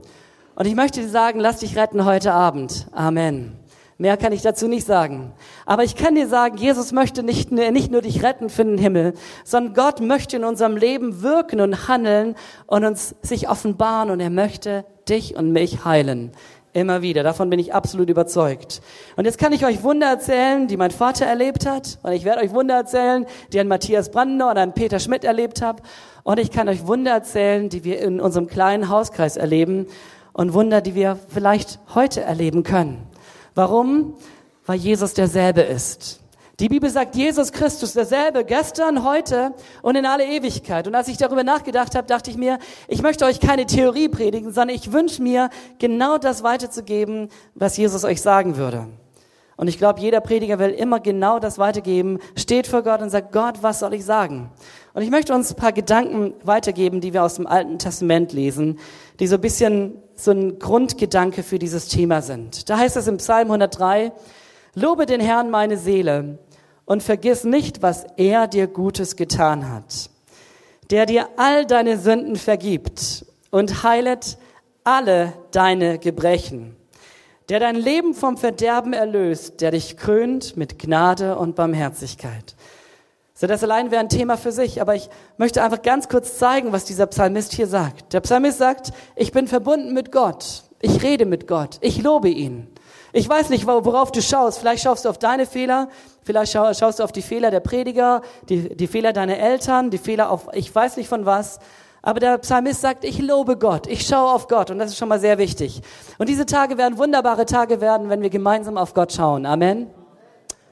Und 0.56 0.68
ich 0.68 0.76
möchte 0.76 1.02
dir 1.02 1.10
sagen, 1.10 1.40
lass 1.40 1.60
dich 1.60 1.76
retten 1.78 2.06
heute 2.06 2.34
Abend. 2.34 2.88
Amen. 2.92 3.58
Mehr 3.98 4.18
kann 4.18 4.34
ich 4.34 4.42
dazu 4.42 4.68
nicht 4.68 4.86
sagen. 4.86 5.32
Aber 5.66 5.84
ich 5.84 5.96
kann 5.96 6.16
dir 6.16 6.28
sagen, 6.28 6.58
Jesus 6.58 6.92
möchte 6.92 7.24
nicht, 7.24 7.52
nicht 7.52 7.92
nur 7.92 8.02
dich 8.02 8.24
retten 8.24 8.50
für 8.50 8.66
den 8.66 8.78
Himmel, 8.78 9.14
sondern 9.44 9.74
Gott 9.74 10.00
möchte 10.00 10.38
in 10.38 10.44
unserem 10.44 10.76
Leben 10.76 11.22
wirken 11.22 11.62
und 11.62 11.88
handeln 11.88 12.36
und 12.68 12.84
uns 12.84 13.16
sich 13.22 13.50
offenbaren 13.50 14.10
und 14.10 14.20
er 14.20 14.32
möchte 14.32 14.86
dich 15.08 15.36
und 15.36 15.52
mich 15.52 15.86
heilen. 15.86 16.32
Immer 16.74 17.02
wieder. 17.02 17.24
Davon 17.24 17.50
bin 17.50 17.60
ich 17.60 17.74
absolut 17.74 18.10
überzeugt. 18.10 18.82
Und 19.18 19.26
jetzt 19.26 19.38
kann 19.38 19.52
ich 19.52 19.66
euch 19.66 19.84
Wunder 19.84 20.08
erzählen, 20.08 20.68
die 20.68 20.78
mein 20.78 20.92
Vater 20.92 21.26
erlebt 21.26 21.66
hat. 21.66 22.00
Und 22.02 22.14
ich 22.14 22.24
werde 22.24 22.42
euch 22.42 22.54
Wunder 22.54 22.76
erzählen, 22.76 23.26
die 23.52 23.60
ein 23.60 23.68
Matthias 23.68 24.10
Brandner 24.10 24.52
oder 24.52 24.62
ein 24.62 24.74
Peter 24.74 25.00
Schmidt 25.00 25.26
erlebt 25.26 25.62
haben. 25.62 25.80
Und 26.24 26.40
ich 26.40 26.50
kann 26.50 26.70
euch 26.70 26.88
Wunder 26.88 27.12
erzählen, 27.12 27.68
die 27.68 27.84
wir 27.84 28.00
in 28.00 28.22
unserem 28.22 28.48
kleinen 28.48 28.88
Hauskreis 28.88 29.36
erleben. 29.36 29.88
Und 30.32 30.54
Wunder, 30.54 30.80
die 30.80 30.96
wir 30.96 31.20
vielleicht 31.28 31.80
heute 31.94 32.22
erleben 32.22 32.64
können. 32.64 33.06
Warum? 33.54 34.16
Weil 34.66 34.78
Jesus 34.78 35.14
derselbe 35.14 35.62
ist. 35.62 36.21
Die 36.62 36.70
Bibel 36.70 36.92
sagt, 36.92 37.16
Jesus 37.16 37.52
Christus 37.52 37.94
derselbe, 37.94 38.46
gestern, 38.46 39.04
heute 39.04 39.56
und 39.82 39.96
in 39.96 40.06
alle 40.06 40.28
Ewigkeit. 40.28 40.86
Und 40.86 40.94
als 40.94 41.08
ich 41.08 41.18
darüber 41.18 41.44
nachgedacht 41.44 41.96
habe, 41.96 42.06
dachte 42.06 42.30
ich 42.30 42.38
mir, 42.38 42.60
ich 42.88 43.02
möchte 43.02 43.26
euch 43.26 43.40
keine 43.40 43.66
Theorie 43.66 44.10
predigen, 44.10 44.54
sondern 44.54 44.76
ich 44.76 44.94
wünsche 44.94 45.24
mir, 45.24 45.50
genau 45.80 46.20
das 46.20 46.44
weiterzugeben, 46.44 47.30
was 47.56 47.78
Jesus 47.78 48.04
euch 48.04 48.22
sagen 48.22 48.58
würde. 48.58 48.86
Und 49.58 49.70
ich 49.70 49.80
glaube, 49.80 50.02
jeder 50.02 50.22
Prediger 50.22 50.60
will 50.60 50.70
immer 50.70 51.00
genau 51.00 51.40
das 51.40 51.58
weitergeben, 51.58 52.20
steht 52.36 52.68
vor 52.68 52.84
Gott 52.84 53.02
und 53.02 53.10
sagt, 53.10 53.32
Gott, 53.32 53.64
was 53.64 53.80
soll 53.80 53.96
ich 53.96 54.06
sagen? 54.06 54.52
Und 54.94 55.02
ich 55.02 55.10
möchte 55.10 55.34
uns 55.34 55.50
ein 55.50 55.56
paar 55.56 55.72
Gedanken 55.72 56.36
weitergeben, 56.44 57.02
die 57.02 57.14
wir 57.14 57.24
aus 57.24 57.38
dem 57.38 57.48
Alten 57.48 57.80
Testament 57.80 58.34
lesen, 58.34 58.78
die 59.20 59.26
so 59.26 59.38
ein 59.38 59.42
bisschen 59.42 59.96
so 60.14 60.30
ein 60.30 60.60
Grundgedanke 60.60 61.42
für 61.42 61.58
dieses 61.58 61.88
Thema 61.88 62.22
sind. 62.22 62.70
Da 62.70 62.78
heißt 62.78 62.98
es 62.98 63.08
im 63.08 63.18
Psalm 63.18 63.48
103, 63.48 64.12
Lobe 64.76 65.08
den 65.08 65.22
Herrn 65.22 65.50
meine 65.50 65.76
Seele 65.78 66.38
und 66.92 67.02
vergiss 67.02 67.46
nicht, 67.46 67.82
was 67.82 68.06
er 68.18 68.48
dir 68.50 68.68
Gutes 68.68 69.16
getan 69.16 69.72
hat, 69.72 70.10
der 70.90 71.06
dir 71.06 71.30
all 71.38 71.66
deine 71.66 71.98
Sünden 71.98 72.36
vergibt 72.36 73.26
und 73.50 73.84
heilet 73.84 74.38
alle 74.84 75.32
deine 75.52 76.00
Gebrechen, 76.00 76.76
der 77.48 77.62
dein 77.62 77.78
Leben 77.78 78.14
vom 78.14 78.36
Verderben 78.36 78.92
erlöst, 78.92 79.62
der 79.62 79.72
dich 79.72 79.96
krönt 79.96 80.58
mit 80.58 80.80
Gnade 80.80 81.38
und 81.38 81.56
Barmherzigkeit. 81.56 82.58
So, 83.36 83.48
das 83.48 83.64
allein 83.64 83.90
wäre 83.90 84.02
ein 84.02 84.10
Thema 84.10 84.36
für 84.36 84.52
sich, 84.52 84.82
aber 84.82 84.94
ich 84.94 85.10
möchte 85.38 85.64
einfach 85.64 85.84
ganz 85.84 86.10
kurz 86.10 86.38
zeigen, 86.40 86.74
was 86.74 86.84
dieser 86.84 87.08
Psalmist 87.08 87.54
hier 87.54 87.68
sagt. 87.68 88.12
Der 88.12 88.20
Psalmist 88.20 88.58
sagt, 88.58 88.92
ich 89.16 89.32
bin 89.32 89.48
verbunden 89.48 89.94
mit 89.94 90.12
Gott. 90.12 90.64
Ich 90.82 91.02
rede 91.04 91.26
mit 91.26 91.48
Gott. 91.48 91.78
Ich 91.80 92.04
lobe 92.04 92.28
ihn. 92.28 92.68
Ich 93.14 93.28
weiß 93.28 93.50
nicht, 93.50 93.66
worauf 93.66 94.12
du 94.12 94.22
schaust. 94.22 94.60
Vielleicht 94.60 94.84
schaust 94.84 95.06
du 95.06 95.10
auf 95.10 95.20
deine 95.20 95.46
Fehler. 95.46 95.90
Vielleicht 96.24 96.52
schaust 96.52 97.00
du 97.00 97.04
auf 97.04 97.12
die 97.12 97.22
Fehler 97.22 97.50
der 97.50 97.62
Prediger, 97.62 98.22
die, 98.48 98.76
die 98.76 98.88
Fehler 98.88 99.12
deiner 99.12 99.38
Eltern, 99.38 99.90
die 99.90 99.98
Fehler 99.98 100.30
auf, 100.30 100.48
ich 100.54 100.74
weiß 100.74 100.98
nicht 100.98 101.10
von 101.10 101.26
was. 101.26 101.60
Aber 102.04 102.20
der 102.20 102.38
Psalmist 102.40 102.82
sagt, 102.82 103.04
ich 103.04 103.20
lobe 103.20 103.58
Gott, 103.58 103.88
ich 103.88 104.08
schaue 104.08 104.32
auf 104.32 104.48
Gott 104.48 104.72
und 104.72 104.80
das 104.80 104.92
ist 104.92 104.98
schon 104.98 105.10
mal 105.10 105.20
sehr 105.20 105.38
wichtig. 105.38 105.82
Und 106.18 106.30
diese 106.30 106.46
Tage 106.46 106.78
werden 106.78 106.98
wunderbare 106.98 107.46
Tage 107.46 107.82
werden, 107.82 108.10
wenn 108.10 108.22
wir 108.22 108.30
gemeinsam 108.30 108.78
auf 108.78 108.94
Gott 108.94 109.14
schauen. 109.14 109.46
Amen. 109.46 109.88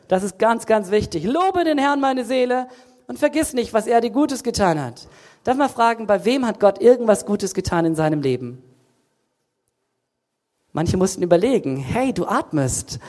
Das 0.08 0.24
ist 0.24 0.40
ganz, 0.40 0.66
ganz 0.66 0.90
wichtig. 0.90 1.24
Lobe 1.24 1.64
den 1.64 1.78
Herrn 1.78 2.00
meine 2.00 2.26
Seele 2.26 2.68
und 3.08 3.20
vergiss 3.20 3.54
nicht, 3.54 3.74
was 3.74 3.86
er 3.86 4.02
dir 4.02 4.10
Gutes 4.10 4.44
getan 4.44 4.82
hat. 4.82 5.08
Darf 5.44 5.56
mal 5.56 5.70
fragen, 5.70 6.08
bei 6.08 6.26
wem 6.26 6.46
hat 6.48 6.60
Gott 6.60 6.82
irgendwas 6.82 7.26
Gutes 7.26 7.54
getan 7.54 7.86
in 7.86 7.96
seinem 7.96 8.22
Leben? 8.22 8.64
Manche 10.74 10.98
mussten 10.98 11.24
überlegen, 11.24 11.78
hey, 11.78 12.14
du 12.14 12.26
atmest 12.26 13.00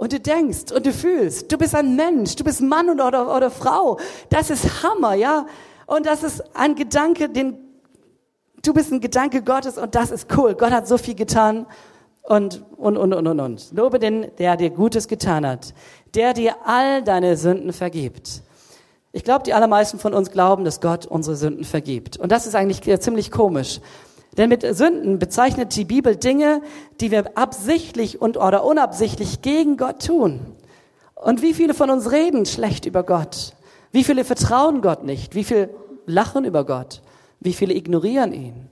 und 0.00 0.14
du 0.14 0.18
denkst 0.18 0.72
und 0.74 0.86
du 0.86 0.94
fühlst, 0.94 1.52
du 1.52 1.58
bist 1.58 1.74
ein 1.74 1.94
Mensch, 1.94 2.34
du 2.34 2.42
bist 2.42 2.62
Mann 2.62 2.88
oder, 2.88 3.36
oder 3.36 3.50
Frau. 3.50 3.98
Das 4.30 4.48
ist 4.48 4.82
Hammer, 4.82 5.12
ja? 5.12 5.44
Und 5.84 6.06
das 6.06 6.22
ist 6.22 6.42
ein 6.56 6.74
Gedanke, 6.74 7.28
den, 7.28 7.58
du 8.62 8.72
bist 8.72 8.90
ein 8.92 9.00
Gedanke 9.00 9.42
Gottes 9.42 9.76
und 9.76 9.94
das 9.94 10.10
ist 10.10 10.34
cool. 10.34 10.54
Gott 10.54 10.70
hat 10.70 10.88
so 10.88 10.96
viel 10.96 11.14
getan 11.14 11.66
und, 12.22 12.64
und, 12.78 12.96
und, 12.96 13.12
und, 13.12 13.26
und, 13.26 13.40
und. 13.40 13.72
Lobe 13.72 13.98
den, 13.98 14.30
der 14.38 14.56
dir 14.56 14.70
Gutes 14.70 15.06
getan 15.06 15.46
hat, 15.46 15.74
der 16.14 16.32
dir 16.32 16.54
all 16.64 17.02
deine 17.02 17.36
Sünden 17.36 17.74
vergibt. 17.74 18.42
Ich 19.12 19.22
glaube, 19.22 19.42
die 19.42 19.52
allermeisten 19.52 19.98
von 19.98 20.14
uns 20.14 20.30
glauben, 20.30 20.64
dass 20.64 20.80
Gott 20.80 21.04
unsere 21.04 21.36
Sünden 21.36 21.64
vergibt. 21.64 22.16
Und 22.16 22.32
das 22.32 22.46
ist 22.46 22.54
eigentlich 22.54 22.80
ziemlich 23.00 23.30
komisch. 23.30 23.82
Denn 24.36 24.48
mit 24.48 24.62
Sünden 24.62 25.18
bezeichnet 25.18 25.74
die 25.74 25.84
Bibel 25.84 26.16
Dinge, 26.16 26.62
die 27.00 27.10
wir 27.10 27.36
absichtlich 27.36 28.20
und 28.20 28.36
oder 28.36 28.64
unabsichtlich 28.64 29.42
gegen 29.42 29.76
Gott 29.76 30.06
tun. 30.06 30.40
Und 31.14 31.42
wie 31.42 31.54
viele 31.54 31.74
von 31.74 31.90
uns 31.90 32.12
reden 32.12 32.46
schlecht 32.46 32.86
über 32.86 33.02
Gott? 33.02 33.54
Wie 33.92 34.04
viele 34.04 34.24
vertrauen 34.24 34.82
Gott 34.82 35.04
nicht? 35.04 35.34
Wie 35.34 35.44
viele 35.44 35.70
lachen 36.06 36.44
über 36.44 36.64
Gott? 36.64 37.02
Wie 37.40 37.52
viele 37.52 37.74
ignorieren 37.74 38.32
ihn? 38.32 38.68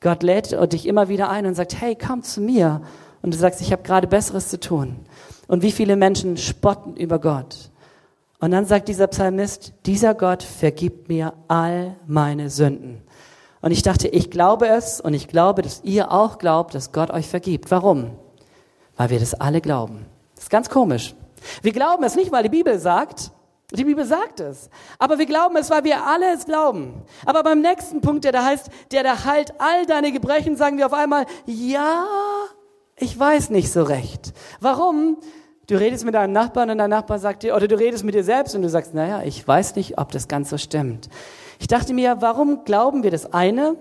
Gott 0.00 0.22
lädt 0.22 0.56
dich 0.72 0.86
immer 0.86 1.08
wieder 1.08 1.30
ein 1.30 1.46
und 1.46 1.54
sagt, 1.54 1.80
hey, 1.80 1.96
komm 1.96 2.22
zu 2.22 2.40
mir. 2.40 2.82
Und 3.22 3.34
du 3.34 3.38
sagst, 3.38 3.60
ich 3.60 3.70
habe 3.70 3.82
gerade 3.82 4.06
Besseres 4.06 4.48
zu 4.48 4.58
tun. 4.58 4.96
Und 5.46 5.62
wie 5.62 5.72
viele 5.72 5.96
Menschen 5.96 6.36
spotten 6.36 6.96
über 6.96 7.18
Gott. 7.18 7.70
Und 8.40 8.52
dann 8.52 8.64
sagt 8.64 8.88
dieser 8.88 9.06
Psalmist, 9.06 9.74
dieser 9.84 10.14
Gott 10.14 10.42
vergibt 10.42 11.08
mir 11.08 11.34
all 11.48 11.96
meine 12.06 12.48
Sünden. 12.48 13.02
Und 13.62 13.72
ich 13.72 13.82
dachte, 13.82 14.08
ich 14.08 14.30
glaube 14.30 14.68
es 14.68 15.00
und 15.00 15.14
ich 15.14 15.28
glaube, 15.28 15.62
dass 15.62 15.82
ihr 15.84 16.10
auch 16.10 16.38
glaubt, 16.38 16.74
dass 16.74 16.92
Gott 16.92 17.10
euch 17.10 17.28
vergibt. 17.28 17.70
Warum? 17.70 18.12
Weil 18.96 19.10
wir 19.10 19.20
das 19.20 19.34
alle 19.34 19.60
glauben. 19.60 20.06
Das 20.34 20.44
ist 20.44 20.50
ganz 20.50 20.70
komisch. 20.70 21.14
Wir 21.62 21.72
glauben 21.72 22.04
es 22.04 22.16
nicht, 22.16 22.32
weil 22.32 22.42
die 22.42 22.48
Bibel 22.48 22.78
sagt, 22.78 23.32
die 23.72 23.84
Bibel 23.84 24.04
sagt 24.04 24.40
es. 24.40 24.68
Aber 24.98 25.18
wir 25.18 25.26
glauben 25.26 25.56
es, 25.56 25.70
weil 25.70 25.84
wir 25.84 26.06
alle 26.06 26.34
es 26.34 26.44
glauben. 26.44 27.02
Aber 27.24 27.42
beim 27.42 27.60
nächsten 27.60 28.00
Punkt, 28.00 28.24
der 28.24 28.32
da 28.32 28.44
heißt, 28.44 28.68
der 28.90 29.02
da 29.02 29.24
heilt 29.24 29.52
all 29.60 29.86
deine 29.86 30.10
Gebrechen, 30.10 30.56
sagen 30.56 30.78
wir 30.78 30.86
auf 30.86 30.92
einmal, 30.92 31.26
ja, 31.46 32.06
ich 32.96 33.18
weiß 33.18 33.50
nicht 33.50 33.70
so 33.70 33.82
recht. 33.82 34.32
Warum? 34.60 35.18
Du 35.70 35.78
redest 35.78 36.04
mit 36.04 36.16
deinem 36.16 36.32
Nachbarn 36.32 36.68
und 36.70 36.78
dein 36.78 36.90
Nachbar 36.90 37.20
sagt 37.20 37.44
dir, 37.44 37.54
oder 37.54 37.68
du 37.68 37.78
redest 37.78 38.02
mit 38.02 38.16
dir 38.16 38.24
selbst 38.24 38.56
und 38.56 38.62
du 38.62 38.68
sagst, 38.68 38.92
naja, 38.92 39.22
ich 39.24 39.46
weiß 39.46 39.76
nicht, 39.76 39.98
ob 39.98 40.10
das 40.10 40.26
ganz 40.26 40.50
so 40.50 40.58
stimmt. 40.58 41.08
Ich 41.60 41.68
dachte 41.68 41.94
mir, 41.94 42.16
warum 42.18 42.64
glauben 42.64 43.04
wir 43.04 43.12
das 43.12 43.32
eine 43.32 43.76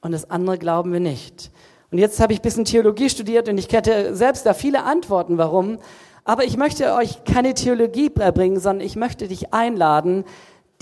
und 0.00 0.12
das 0.12 0.30
andere 0.30 0.58
glauben 0.58 0.92
wir 0.92 1.00
nicht? 1.00 1.50
Und 1.90 1.98
jetzt 1.98 2.20
habe 2.20 2.32
ich 2.32 2.38
ein 2.38 2.42
bisschen 2.42 2.64
Theologie 2.64 3.10
studiert 3.10 3.48
und 3.48 3.58
ich 3.58 3.68
hätte 3.72 4.14
selbst 4.14 4.46
da 4.46 4.54
viele 4.54 4.84
Antworten, 4.84 5.36
warum. 5.36 5.78
Aber 6.22 6.44
ich 6.44 6.56
möchte 6.56 6.94
euch 6.94 7.24
keine 7.24 7.52
Theologie 7.54 8.10
bringen, 8.10 8.60
sondern 8.60 8.86
ich 8.86 8.94
möchte 8.94 9.26
dich 9.26 9.52
einladen, 9.52 10.22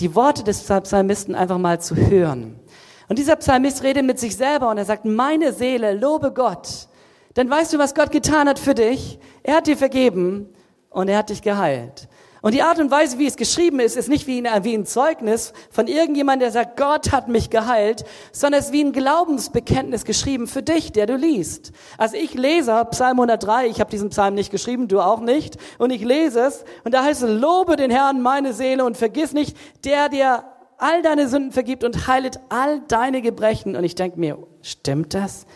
die 0.00 0.14
Worte 0.14 0.44
des 0.44 0.64
Psalmisten 0.64 1.34
einfach 1.34 1.56
mal 1.56 1.80
zu 1.80 1.96
hören. 1.96 2.60
Und 3.08 3.18
dieser 3.18 3.36
Psalmist 3.36 3.84
redet 3.84 4.04
mit 4.04 4.18
sich 4.18 4.36
selber 4.36 4.68
und 4.68 4.76
er 4.76 4.84
sagt, 4.84 5.06
meine 5.06 5.54
Seele, 5.54 5.94
lobe 5.94 6.30
Gott. 6.30 6.88
Denn 7.36 7.48
weißt 7.48 7.72
du, 7.72 7.78
was 7.78 7.94
Gott 7.94 8.10
getan 8.10 8.46
hat 8.50 8.58
für 8.58 8.74
dich? 8.74 9.18
Er 9.42 9.56
hat 9.56 9.66
dir 9.66 9.76
vergeben 9.76 10.48
und 10.90 11.08
er 11.08 11.18
hat 11.18 11.30
dich 11.30 11.42
geheilt. 11.42 12.08
Und 12.42 12.54
die 12.54 12.62
Art 12.62 12.80
und 12.80 12.90
Weise, 12.90 13.20
wie 13.20 13.26
es 13.28 13.36
geschrieben 13.36 13.78
ist, 13.78 13.96
ist 13.96 14.08
nicht 14.08 14.26
wie 14.26 14.44
ein, 14.44 14.64
wie 14.64 14.74
ein 14.74 14.84
Zeugnis 14.84 15.52
von 15.70 15.86
irgendjemandem, 15.86 16.46
der 16.46 16.50
sagt, 16.50 16.76
Gott 16.76 17.12
hat 17.12 17.28
mich 17.28 17.50
geheilt, 17.50 18.04
sondern 18.32 18.58
es 18.58 18.66
ist 18.66 18.72
wie 18.72 18.82
ein 18.82 18.92
Glaubensbekenntnis 18.92 20.04
geschrieben 20.04 20.48
für 20.48 20.62
dich, 20.62 20.90
der 20.90 21.06
du 21.06 21.14
liest. 21.14 21.70
Also 21.98 22.16
ich 22.16 22.34
lese 22.34 22.84
Psalm 22.90 23.20
103, 23.20 23.68
ich 23.68 23.78
habe 23.78 23.90
diesen 23.90 24.10
Psalm 24.10 24.34
nicht 24.34 24.50
geschrieben, 24.50 24.88
du 24.88 25.00
auch 25.00 25.20
nicht, 25.20 25.56
und 25.78 25.90
ich 25.90 26.02
lese 26.02 26.40
es, 26.40 26.64
und 26.82 26.94
da 26.94 27.04
heißt 27.04 27.22
es, 27.22 27.30
lobe 27.30 27.76
den 27.76 27.92
Herrn 27.92 28.20
meine 28.20 28.52
Seele 28.52 28.84
und 28.84 28.96
vergiss 28.96 29.32
nicht, 29.32 29.56
der 29.84 30.08
dir 30.08 30.42
all 30.78 31.00
deine 31.02 31.28
Sünden 31.28 31.52
vergibt 31.52 31.84
und 31.84 32.08
heilet 32.08 32.40
all 32.48 32.80
deine 32.88 33.22
Gebrechen. 33.22 33.76
Und 33.76 33.84
ich 33.84 33.94
denke 33.94 34.18
mir, 34.18 34.36
stimmt 34.62 35.14
das? 35.14 35.46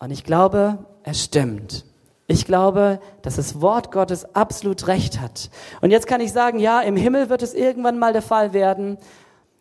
Und 0.00 0.10
ich 0.10 0.24
glaube, 0.24 0.84
es 1.04 1.22
stimmt. 1.22 1.84
Ich 2.32 2.46
glaube, 2.46 2.98
dass 3.20 3.36
das 3.36 3.60
Wort 3.60 3.92
Gottes 3.92 4.34
absolut 4.34 4.86
recht 4.86 5.20
hat. 5.20 5.50
Und 5.82 5.90
jetzt 5.90 6.06
kann 6.06 6.22
ich 6.22 6.32
sagen, 6.32 6.58
ja, 6.58 6.80
im 6.80 6.96
Himmel 6.96 7.28
wird 7.28 7.42
es 7.42 7.52
irgendwann 7.52 7.98
mal 7.98 8.14
der 8.14 8.22
Fall 8.22 8.54
werden. 8.54 8.96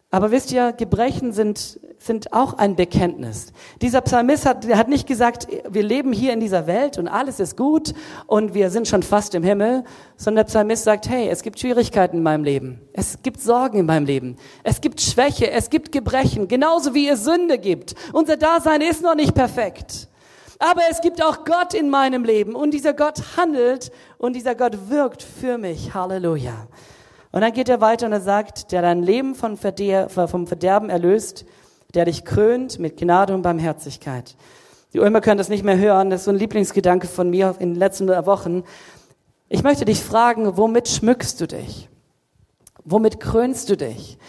Aber 0.10 0.32
wisst 0.32 0.54
ihr, 0.54 0.72
Gebrechen 0.72 1.34
sind, 1.34 1.82
sind 2.00 2.32
auch 2.32 2.54
ein 2.54 2.78
Bekenntnis. 2.78 3.52
Dieser 3.82 4.00
Psalmist 4.00 4.46
hat, 4.46 4.66
hat 4.74 4.88
nicht 4.88 5.06
gesagt, 5.06 5.50
wir 5.70 5.84
leben 5.84 6.14
hier 6.14 6.32
in 6.32 6.40
dieser 6.40 6.66
Welt 6.66 6.98
und 6.98 7.10
alles 7.10 7.42
ist 7.42 7.58
gut 7.58 7.94
und 8.26 8.54
wir 8.54 8.70
sind 8.70 8.88
schon 8.88 9.04
fast 9.04 9.36
im 9.36 9.44
Himmel, 9.44 9.84
sondern 10.16 10.46
der 10.46 10.50
Psalmist 10.50 10.86
sagt, 10.86 11.10
hey, 11.10 11.28
es 11.28 11.44
gibt 11.44 11.60
Schwierigkeiten 11.60 12.18
in 12.18 12.24
meinem 12.24 12.46
Leben. 12.46 12.80
Es 12.94 13.22
gibt 13.22 13.42
Sorgen 13.42 13.80
in 13.80 13.86
meinem 13.86 14.06
Leben. 14.06 14.38
Es 14.64 14.80
gibt 14.80 15.02
Schwäche. 15.02 15.52
Es 15.52 15.70
gibt 15.70 15.92
Gebrechen. 15.92 16.48
Genauso 16.48 16.94
wie 16.94 17.10
es 17.10 17.26
Sünde 17.26 17.58
gibt. 17.58 17.96
Unser 18.14 18.38
Dasein 18.38 18.80
ist 18.80 19.02
noch 19.02 19.16
nicht 19.16 19.34
perfekt. 19.34 20.08
Aber 20.62 20.82
es 20.92 21.02
gibt 21.02 21.24
auch 21.24 21.44
Gott 21.44 21.74
in 21.74 21.90
meinem 21.90 22.24
Leben 22.24 22.54
und 22.54 22.70
dieser 22.70 22.94
Gott 22.94 23.36
handelt 23.36 23.92
und 24.20 24.36
dieser 24.36 24.54
Gott 24.54 24.90
wirkt 24.90 25.24
für 25.24 25.58
mich. 25.58 25.96
Halleluja. 25.96 26.68
Und 27.32 27.42
dann 27.42 27.52
geht 27.52 27.68
er 27.68 27.82
weiter 27.82 28.06
und 28.06 28.12
er 28.12 28.22
sagt, 28.22 28.72
der 28.72 28.84
dein 28.84 29.02
Leben 29.02 29.34
vom 29.34 29.58
Verderben 29.58 30.92
erlöst, 30.92 31.46
der 31.96 32.06
dich 32.06 32.26
krönt 32.26 32.78
mit 32.78 32.98
Gnade 32.98 33.34
und 33.34 33.42
Barmherzigkeit. 33.42 34.36
Die 34.94 35.00
Ulmer 35.00 35.22
können 35.22 35.40
das 35.40 35.50
nicht 35.50 35.64
mehr 35.64 35.80
hören, 35.80 36.12
das 36.12 36.22
ist 36.22 36.26
so 36.26 36.32
ein 36.32 36.38
Lieblingsgedanke 36.38 37.08
von 37.08 37.32
mir 37.32 37.56
in 37.58 37.74
den 37.74 37.80
letzten 37.80 38.08
Wochen. 38.08 38.64
Ich 39.50 39.64
möchte 39.64 39.86
dich 39.86 40.04
fragen, 40.04 40.58
womit 40.58 40.90
schmückst 40.90 41.42
du 41.42 41.48
dich? 41.48 41.90
Womit 42.86 43.20
krönst 43.20 43.68
du 43.72 43.78
dich? 43.78 44.20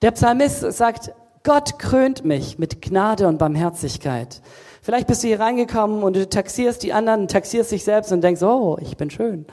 Der 0.00 0.12
Psalmist 0.12 0.72
sagt, 0.72 1.12
Gott 1.44 1.78
krönt 1.78 2.24
mich 2.24 2.58
mit 2.58 2.82
Gnade 2.82 3.26
und 3.28 3.38
Barmherzigkeit. 3.38 4.40
Vielleicht 4.80 5.06
bist 5.06 5.22
du 5.22 5.28
hier 5.28 5.40
reingekommen 5.40 6.02
und 6.02 6.16
du 6.16 6.28
taxierst 6.28 6.82
die 6.82 6.92
anderen, 6.92 7.28
taxierst 7.28 7.72
dich 7.72 7.84
selbst 7.84 8.12
und 8.12 8.22
denkst, 8.22 8.42
oh, 8.42 8.78
ich 8.80 8.96
bin 8.96 9.10
schön 9.10 9.46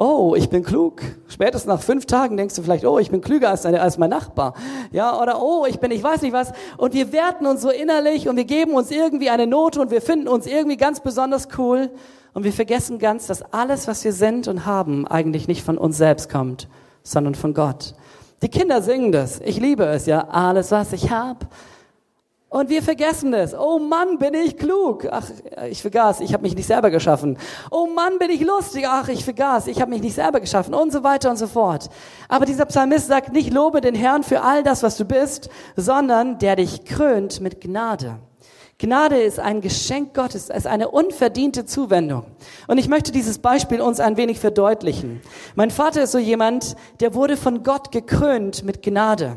oh, 0.00 0.34
ich 0.34 0.48
bin 0.48 0.64
klug. 0.64 1.02
Spätestens 1.28 1.68
nach 1.68 1.82
fünf 1.82 2.06
Tagen 2.06 2.38
denkst 2.38 2.54
du 2.54 2.62
vielleicht, 2.62 2.86
oh, 2.86 2.98
ich 2.98 3.10
bin 3.10 3.20
klüger 3.20 3.50
als, 3.50 3.66
als 3.66 3.98
mein 3.98 4.08
Nachbar. 4.08 4.54
Ja, 4.92 5.20
oder 5.20 5.40
oh, 5.42 5.66
ich 5.68 5.78
bin, 5.78 5.90
ich 5.90 6.02
weiß 6.02 6.22
nicht 6.22 6.32
was. 6.32 6.52
Und 6.78 6.94
wir 6.94 7.12
werten 7.12 7.46
uns 7.46 7.60
so 7.60 7.68
innerlich 7.68 8.26
und 8.26 8.36
wir 8.36 8.46
geben 8.46 8.72
uns 8.72 8.90
irgendwie 8.90 9.28
eine 9.28 9.46
Note 9.46 9.78
und 9.78 9.90
wir 9.90 10.00
finden 10.00 10.26
uns 10.26 10.46
irgendwie 10.46 10.78
ganz 10.78 11.00
besonders 11.00 11.48
cool. 11.58 11.90
Und 12.32 12.44
wir 12.44 12.52
vergessen 12.52 12.98
ganz, 12.98 13.26
dass 13.26 13.42
alles, 13.52 13.88
was 13.88 14.02
wir 14.02 14.14
sind 14.14 14.48
und 14.48 14.64
haben, 14.64 15.06
eigentlich 15.06 15.48
nicht 15.48 15.62
von 15.62 15.76
uns 15.76 15.98
selbst 15.98 16.30
kommt, 16.30 16.68
sondern 17.02 17.34
von 17.34 17.52
Gott. 17.52 17.94
Die 18.42 18.48
Kinder 18.48 18.82
singen 18.82 19.12
das. 19.12 19.40
Ich 19.40 19.58
liebe 19.58 19.84
es, 19.84 20.06
ja. 20.06 20.28
Alles, 20.28 20.70
was 20.70 20.92
ich 20.92 21.10
hab, 21.10 21.46
und 22.50 22.68
wir 22.68 22.82
vergessen 22.82 23.32
es. 23.32 23.54
Oh 23.54 23.78
Mann, 23.78 24.18
bin 24.18 24.34
ich 24.34 24.56
klug. 24.56 25.06
Ach, 25.08 25.24
ich 25.68 25.80
vergaß, 25.80 26.20
ich 26.20 26.32
habe 26.32 26.42
mich 26.42 26.56
nicht 26.56 26.66
selber 26.66 26.90
geschaffen. 26.90 27.38
Oh 27.70 27.86
Mann, 27.86 28.18
bin 28.18 28.28
ich 28.28 28.40
lustig. 28.40 28.86
Ach, 28.88 29.06
ich 29.08 29.24
vergaß, 29.24 29.68
ich 29.68 29.80
habe 29.80 29.92
mich 29.92 30.02
nicht 30.02 30.16
selber 30.16 30.40
geschaffen 30.40 30.74
und 30.74 30.92
so 30.92 31.04
weiter 31.04 31.30
und 31.30 31.36
so 31.36 31.46
fort. 31.46 31.88
Aber 32.28 32.46
dieser 32.46 32.66
Psalmist 32.66 33.06
sagt 33.06 33.32
nicht, 33.32 33.52
lobe 33.52 33.80
den 33.80 33.94
Herrn 33.94 34.24
für 34.24 34.42
all 34.42 34.64
das, 34.64 34.82
was 34.82 34.96
du 34.96 35.04
bist, 35.04 35.48
sondern 35.76 36.38
der 36.40 36.56
dich 36.56 36.84
krönt 36.84 37.40
mit 37.40 37.60
Gnade. 37.60 38.16
Gnade 38.80 39.20
ist 39.20 39.38
ein 39.38 39.60
Geschenk 39.60 40.14
Gottes, 40.14 40.48
es 40.48 40.60
ist 40.60 40.66
eine 40.66 40.88
unverdiente 40.88 41.66
Zuwendung. 41.66 42.24
Und 42.66 42.78
ich 42.78 42.88
möchte 42.88 43.12
dieses 43.12 43.38
Beispiel 43.38 43.82
uns 43.82 44.00
ein 44.00 44.16
wenig 44.16 44.40
verdeutlichen. 44.40 45.20
Mein 45.54 45.70
Vater 45.70 46.04
ist 46.04 46.12
so 46.12 46.18
jemand, 46.18 46.76
der 47.00 47.12
wurde 47.12 47.36
von 47.36 47.62
Gott 47.62 47.92
gekrönt 47.92 48.64
mit 48.64 48.82
Gnade. 48.82 49.36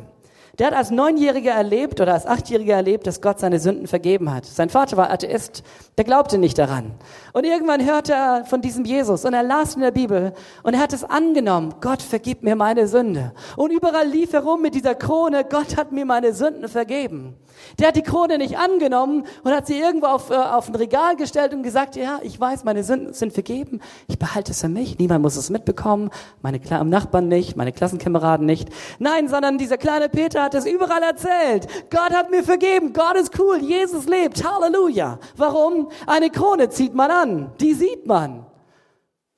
Der 0.59 0.67
hat 0.67 0.75
als 0.75 0.91
Neunjähriger 0.91 1.51
erlebt 1.51 1.99
oder 1.99 2.13
als 2.13 2.25
Achtjähriger 2.25 2.75
erlebt, 2.75 3.05
dass 3.05 3.19
Gott 3.19 3.39
seine 3.39 3.59
Sünden 3.59 3.87
vergeben 3.87 4.33
hat. 4.33 4.45
Sein 4.45 4.69
Vater 4.69 4.95
war 4.95 5.11
Atheist, 5.11 5.63
der 5.97 6.05
glaubte 6.05 6.37
nicht 6.37 6.57
daran. 6.57 6.93
Und 7.33 7.43
irgendwann 7.43 7.85
hörte 7.85 8.13
er 8.13 8.45
von 8.45 8.61
diesem 8.61 8.85
Jesus 8.85 9.25
und 9.25 9.33
er 9.33 9.43
las 9.43 9.75
in 9.75 9.81
der 9.81 9.91
Bibel 9.91 10.31
und 10.61 10.75
er 10.75 10.79
hat 10.79 10.93
es 10.93 11.03
angenommen, 11.03 11.73
Gott 11.81 12.01
vergibt 12.01 12.43
mir 12.43 12.55
meine 12.55 12.87
Sünde. 12.87 13.33
Und 13.57 13.71
überall 13.71 14.07
lief 14.07 14.31
er 14.31 14.43
rum 14.43 14.61
mit 14.61 14.73
dieser 14.73 14.95
Krone, 14.95 15.43
Gott 15.43 15.75
hat 15.75 15.91
mir 15.91 16.05
meine 16.05 16.33
Sünden 16.33 16.69
vergeben. 16.69 17.35
Der 17.79 17.89
hat 17.89 17.95
die 17.95 18.01
Krone 18.01 18.37
nicht 18.37 18.57
angenommen 18.57 19.25
und 19.43 19.51
hat 19.51 19.67
sie 19.67 19.79
irgendwo 19.79 20.07
auf, 20.07 20.29
äh, 20.29 20.35
auf 20.35 20.69
ein 20.69 20.75
Regal 20.75 21.15
gestellt 21.15 21.53
und 21.53 21.63
gesagt, 21.63 21.95
ja, 21.95 22.19
ich 22.23 22.39
weiß, 22.39 22.63
meine 22.63 22.83
Sünden 22.83 23.13
sind 23.13 23.33
vergeben, 23.33 23.81
ich 24.07 24.19
behalte 24.19 24.51
es 24.51 24.61
für 24.61 24.69
mich, 24.69 24.97
niemand 24.99 25.21
muss 25.21 25.35
es 25.35 25.49
mitbekommen, 25.49 26.09
meine 26.41 26.59
Kla 26.59 26.83
Nachbarn 26.83 27.27
nicht, 27.27 27.55
meine 27.55 27.71
Klassenkameraden 27.71 28.45
nicht. 28.45 28.69
Nein, 28.99 29.27
sondern 29.27 29.57
dieser 29.57 29.77
kleine 29.77 30.09
Peter 30.09 30.43
hat 30.43 30.53
es 30.53 30.65
überall 30.65 31.01
erzählt. 31.01 31.67
Gott 31.89 32.11
hat 32.11 32.29
mir 32.29 32.43
vergeben, 32.43 32.93
Gott 32.93 33.15
ist 33.15 33.39
cool, 33.39 33.57
Jesus 33.61 34.05
lebt, 34.05 34.43
Halleluja. 34.43 35.19
Warum? 35.35 35.89
Eine 36.05 36.29
Krone 36.29 36.69
zieht 36.69 36.93
man 36.93 37.11
an, 37.11 37.51
die 37.59 37.73
sieht 37.73 38.05
man. 38.05 38.45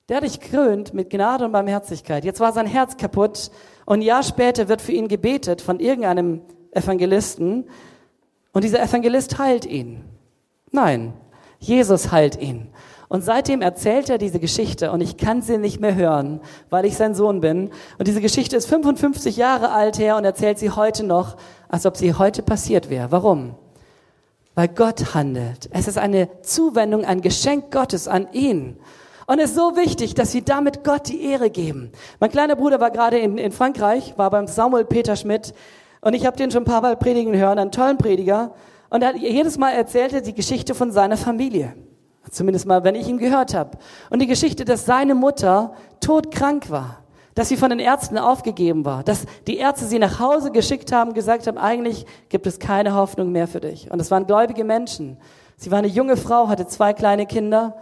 Der 0.08 0.18
hat 0.18 0.24
dich 0.24 0.40
krönt 0.40 0.94
mit 0.94 1.10
Gnade 1.10 1.46
und 1.46 1.52
Barmherzigkeit. 1.52 2.26
Jetzt 2.26 2.40
war 2.40 2.54
sein 2.54 2.68
Herz 2.68 2.96
kaputt 2.98 3.50
und 3.86 4.00
ein 4.00 4.02
Jahr 4.04 4.22
später 4.22 4.68
wird 4.68 4.82
für 4.82 4.92
ihn 4.92 5.08
gebetet 5.08 5.62
von 5.62 5.80
irgendeinem 5.80 6.42
Evangelisten, 6.72 7.68
und 8.56 8.64
dieser 8.64 8.82
Evangelist 8.82 9.38
heilt 9.38 9.66
ihn. 9.66 10.06
Nein, 10.72 11.14
Jesus 11.60 12.14
heilt 12.14 12.42
ihn. 12.42 12.70
Und 13.10 13.22
seitdem 13.22 13.62
erzählt 13.62 14.10
er 14.10 14.18
diese 14.18 14.40
Geschichte 14.40 14.94
und 14.94 15.02
ich 15.02 15.18
kann 15.18 15.42
sie 15.42 15.58
nicht 15.58 15.82
mehr 15.82 15.94
hören, 15.94 16.40
weil 16.70 16.86
ich 16.86 16.96
sein 16.96 17.16
Sohn 17.16 17.42
bin. 17.42 17.70
Und 18.00 18.08
diese 18.08 18.22
Geschichte 18.22 18.56
ist 18.56 18.68
55 18.68 19.36
Jahre 19.36 19.72
alt 19.74 20.00
her 20.00 20.16
und 20.16 20.24
erzählt 20.24 20.58
sie 20.58 20.70
heute 20.70 21.04
noch, 21.04 21.36
als 21.68 21.86
ob 21.86 21.98
sie 21.98 22.14
heute 22.14 22.44
passiert 22.44 22.90
wäre. 22.90 23.12
Warum? 23.12 23.56
Weil 24.56 24.70
Gott 24.70 25.14
handelt. 25.14 25.68
Es 25.72 25.90
ist 25.90 25.98
eine 25.98 26.30
Zuwendung, 26.42 27.04
ein 27.04 27.20
Geschenk 27.20 27.72
Gottes 27.72 28.08
an 28.08 28.30
ihn. 28.32 28.78
Und 29.28 29.40
es 29.40 29.50
ist 29.50 29.58
so 29.58 29.76
wichtig, 29.76 30.14
dass 30.14 30.34
wir 30.34 30.44
damit 30.44 30.86
Gott 30.86 31.10
die 31.10 31.26
Ehre 31.26 31.50
geben. 31.50 31.92
Mein 32.22 32.32
kleiner 32.32 32.56
Bruder 32.56 32.80
war 32.80 32.92
gerade 32.92 33.18
in, 33.18 33.38
in 33.38 33.52
Frankreich, 33.52 34.14
war 34.18 34.30
beim 34.30 34.48
Samuel 34.48 34.86
Peter 34.86 35.18
Schmidt 35.18 35.54
und 36.06 36.14
ich 36.14 36.28
habe 36.28 36.38
den 36.38 36.52
schon 36.52 36.62
ein 36.62 36.66
paar 36.66 36.82
Mal 36.82 36.96
predigen 36.96 37.36
hören, 37.36 37.58
einen 37.58 37.72
tollen 37.72 37.98
Prediger. 37.98 38.52
Und 38.92 39.02
er 39.02 39.10
hat 39.10 39.16
jedes 39.16 39.58
Mal 39.58 39.72
erzählte 39.72 40.22
die 40.22 40.36
Geschichte 40.36 40.76
von 40.76 40.92
seiner 40.92 41.18
Familie. 41.18 41.74
Zumindest 42.30 42.68
mal, 42.68 42.84
wenn 42.84 42.94
ich 42.94 43.08
ihn 43.08 43.18
gehört 43.18 43.56
habe. 43.56 43.80
Und 44.12 44.22
die 44.22 44.28
Geschichte, 44.28 44.66
dass 44.66 44.86
seine 44.86 45.16
Mutter 45.16 45.74
todkrank 46.02 46.70
war. 46.70 47.00
Dass 47.34 47.50
sie 47.50 47.58
von 47.58 47.72
den 47.72 47.80
Ärzten 47.80 48.20
aufgegeben 48.20 48.86
war. 48.86 49.04
Dass 49.04 49.26
die 49.48 49.58
Ärzte 49.58 49.88
sie 49.88 49.98
nach 49.98 50.20
Hause 50.20 50.52
geschickt 50.52 50.92
haben, 50.92 51.16
gesagt 51.16 51.48
haben, 51.48 51.58
eigentlich 51.58 52.06
gibt 52.30 52.46
es 52.46 52.60
keine 52.60 52.94
Hoffnung 52.94 53.32
mehr 53.32 53.48
für 53.48 53.60
dich. 53.60 53.90
Und 53.90 54.00
es 54.00 54.12
waren 54.12 54.28
gläubige 54.28 54.64
Menschen. 54.64 55.18
Sie 55.58 55.72
war 55.72 55.80
eine 55.80 55.88
junge 55.88 56.18
Frau, 56.18 56.50
hatte 56.50 56.68
zwei 56.68 56.94
kleine 56.94 57.26
Kinder 57.26 57.78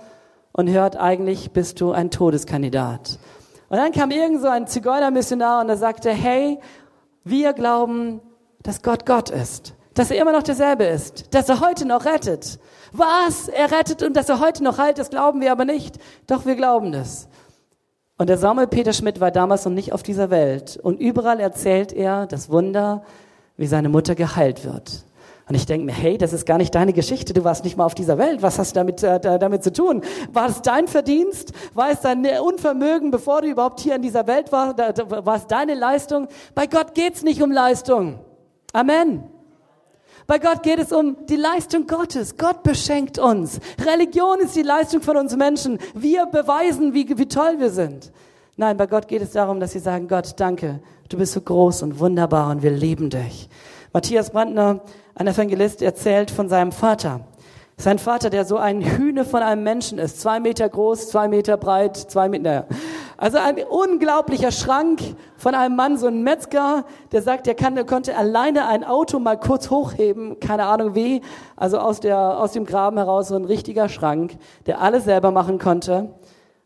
und 0.54 0.70
hört, 0.70 0.96
eigentlich 0.96 1.52
bist 1.52 1.82
du 1.82 1.92
ein 1.92 2.10
Todeskandidat. 2.10 3.20
Und 3.68 3.80
dann 3.80 3.92
kam 3.92 4.12
irgend 4.12 4.40
so 4.40 4.48
ein 4.48 4.68
Zigeunermissionar 4.68 5.62
und 5.62 5.68
er 5.68 5.78
sagte, 5.78 6.12
hey, 6.12 6.60
wir 7.24 7.54
glauben, 7.54 8.22
dass 8.62 8.82
Gott 8.82 9.06
Gott 9.06 9.30
ist, 9.30 9.74
dass 9.94 10.12
er 10.12 10.22
immer 10.22 10.32
noch 10.32 10.44
derselbe 10.44 10.86
ist, 10.86 11.34
dass 11.34 11.50
er 11.50 11.60
heute 11.60 11.86
noch 11.86 12.06
rettet. 12.06 12.60
Was? 12.92 13.48
Er 13.48 13.72
rettet 13.72 14.04
und 14.04 14.16
dass 14.16 14.30
er 14.30 14.40
heute 14.40 14.64
noch 14.64 14.78
heilt, 14.78 14.98
das 14.98 15.10
glauben 15.10 15.42
wir 15.42 15.52
aber 15.52 15.66
nicht. 15.66 15.98
Doch 16.28 16.46
wir 16.46 16.56
glauben 16.56 16.92
das. 16.92 17.28
Und 18.18 18.30
der 18.30 18.38
Samuel 18.38 18.68
Peter 18.68 18.94
Schmidt 18.94 19.20
war 19.20 19.32
damals 19.32 19.66
noch 19.66 19.72
nicht 19.72 19.94
auf 19.94 20.04
dieser 20.04 20.30
Welt. 20.30 20.78
Und 20.82 21.00
überall 21.00 21.40
erzählt 21.40 21.92
er 21.92 22.28
das 22.28 22.50
Wunder, 22.50 23.04
wie 23.58 23.68
seine 23.68 23.90
Mutter 23.90 24.16
geheilt 24.16 24.64
wird. 24.64 25.04
Und 25.54 25.58
ich 25.58 25.68
denke 25.68 25.86
mir, 25.86 25.92
hey, 25.92 26.18
das 26.18 26.34
ist 26.34 26.48
gar 26.48 26.58
nicht 26.58 26.74
deine 26.74 26.94
Geschichte, 26.94 27.32
du 27.32 27.44
warst 27.44 27.64
nicht 27.64 27.78
mal 27.78 27.86
auf 27.86 27.94
dieser 27.94 28.18
Welt, 28.18 28.42
was 28.42 28.58
hast 28.58 28.72
du 28.72 28.80
damit, 28.80 29.04
äh, 29.04 29.20
damit 29.20 29.64
zu 29.64 29.72
tun? 29.72 30.02
War 30.32 30.50
es 30.50 30.64
dein 30.64 30.88
Verdienst? 30.88 31.52
War 31.76 31.92
es 31.92 32.00
dein 32.00 32.26
Unvermögen, 32.26 33.12
bevor 33.12 33.44
du 33.44 33.50
überhaupt 33.50 33.80
hier 33.80 33.94
in 33.94 34.02
dieser 34.02 34.26
Welt 34.26 34.52
warst? 34.52 34.80
War 34.80 35.36
es 35.36 35.46
deine 35.46 35.76
Leistung? 35.76 36.28
Bei 36.56 36.66
Gott 36.66 36.96
geht's 36.96 37.22
nicht 37.22 37.44
um 37.44 37.52
Leistung. 37.52 38.18
Amen. 38.72 39.26
Bei 40.26 40.40
Gott 40.40 40.64
geht 40.64 40.80
es 40.80 40.92
um 40.92 41.18
die 41.28 41.36
Leistung 41.36 41.86
Gottes. 41.86 42.36
Gott 42.36 42.64
beschenkt 42.64 43.20
uns. 43.20 43.60
Religion 43.86 44.40
ist 44.40 44.56
die 44.56 44.64
Leistung 44.64 45.04
von 45.04 45.18
uns 45.18 45.36
Menschen. 45.36 45.78
Wir 45.94 46.26
beweisen, 46.26 46.96
wie, 46.96 47.16
wie 47.16 47.28
toll 47.28 47.60
wir 47.60 47.70
sind. 47.70 48.12
Nein, 48.58 48.76
bei 48.76 48.88
Gott 48.88 49.08
geht 49.08 49.22
es 49.22 49.34
darum, 49.34 49.60
dass 49.60 49.74
sie 49.74 49.80
sagen, 49.80 50.08
Gott, 50.08 50.34
danke, 50.38 50.80
du 51.10 51.18
bist 51.18 51.34
so 51.34 51.42
groß 51.42 51.84
und 51.84 52.00
wunderbar 52.00 52.50
und 52.50 52.64
wir 52.64 52.72
lieben 52.72 53.12
dich. 53.12 53.48
Matthias 53.94 54.32
Brandner 54.32 54.82
ein 55.16 55.28
Evangelist 55.28 55.82
erzählt 55.82 56.32
von 56.32 56.50
seinem 56.50 56.72
Vater. 56.72 57.22
Sein 57.76 57.98
Vater, 57.98 58.30
der 58.30 58.46
so 58.46 58.58
ein 58.58 58.82
Hühne 58.82 59.26
von 59.26 59.42
einem 59.42 59.64
Menschen 59.64 59.98
ist, 59.98 60.22
zwei 60.22 60.40
Meter 60.40 60.70
groß, 60.70 61.10
zwei 61.10 61.28
Meter 61.28 61.58
breit, 61.58 61.98
zwei 61.98 62.30
Meter, 62.30 62.44
naja. 62.44 62.66
Also 63.18 63.38
ein 63.38 63.58
unglaublicher 63.64 64.52
Schrank 64.52 65.02
von 65.38 65.56
einem 65.56 65.76
Mann, 65.76 65.98
so 65.98 66.08
ein 66.08 66.24
Metzger, 66.24 66.86
der 67.12 67.22
sagt, 67.22 67.48
er, 67.48 67.56
kann, 67.56 67.76
er 67.78 67.86
konnte 67.86 68.16
alleine 68.16 68.68
ein 68.68 68.84
Auto 68.84 69.18
mal 69.18 69.40
kurz 69.40 69.70
hochheben, 69.70 70.40
keine 70.40 70.66
Ahnung 70.66 70.94
wie, 70.94 71.22
also 71.56 71.78
aus, 71.80 72.00
der, 72.00 72.40
aus 72.40 72.52
dem 72.52 72.66
Graben 72.66 72.98
heraus 72.98 73.30
so 73.30 73.36
ein 73.36 73.46
richtiger 73.46 73.90
Schrank, 73.90 74.36
der 74.66 74.82
alles 74.82 75.06
selber 75.06 75.32
machen 75.32 75.58
konnte. 75.58 76.14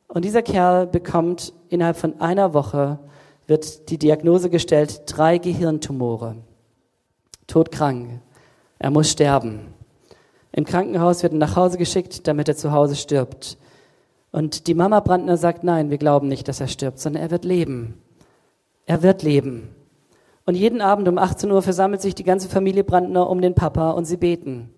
Und 0.08 0.26
dieser 0.26 0.42
Kerl 0.42 0.88
bekommt 0.88 1.54
innerhalb 1.70 1.98
von 1.98 2.20
einer 2.20 2.54
Woche, 2.54 3.00
wird 3.46 3.90
die 3.90 3.98
Diagnose 3.98 4.50
gestellt, 4.50 5.04
drei 5.06 5.38
Gehirntumore. 5.38 6.36
Todkrank. 7.48 8.22
Er 8.80 8.92
muss 8.92 9.12
sterben. 9.12 9.74
Im 10.52 10.66
Krankenhaus 10.66 11.24
wird 11.24 11.34
er 11.34 11.40
nach 11.40 11.56
Hause 11.56 11.78
geschickt, 11.78 12.28
damit 12.28 12.48
er 12.48 12.56
zu 12.56 12.72
Hause 12.72 12.96
stirbt. 12.96 13.58
Und 14.32 14.68
die 14.68 14.74
Mama 14.74 15.00
Brandner 15.00 15.38
sagt, 15.38 15.64
nein, 15.64 15.90
wir 15.90 15.98
glauben 15.98 16.28
nicht, 16.28 16.48
dass 16.48 16.60
er 16.60 16.68
stirbt, 16.68 17.00
sondern 17.00 17.24
er 17.24 17.32
wird 17.32 17.46
leben. 17.46 18.02
Er 18.86 19.04
wird 19.04 19.24
leben. 19.24 19.70
Und 20.46 20.56
jeden 20.56 20.82
Abend 20.82 21.08
um 21.08 21.18
18 21.18 21.52
Uhr 21.52 21.62
versammelt 21.62 22.02
sich 22.02 22.16
die 22.16 22.24
ganze 22.24 22.48
Familie 22.50 22.84
Brandner 22.84 23.30
um 23.30 23.42
den 23.42 23.54
Papa 23.54 23.92
und 23.92 24.06
sie 24.06 24.18
beten. 24.18 24.70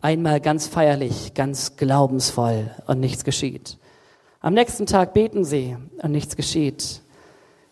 Einmal 0.00 0.40
ganz 0.40 0.66
feierlich, 0.66 1.34
ganz 1.34 1.76
glaubensvoll 1.76 2.70
und 2.86 3.00
nichts 3.00 3.24
geschieht. 3.24 3.78
Am 4.40 4.54
nächsten 4.54 4.86
Tag 4.86 5.14
beten 5.14 5.44
sie 5.44 5.76
und 6.02 6.12
nichts 6.12 6.36
geschieht. 6.36 7.02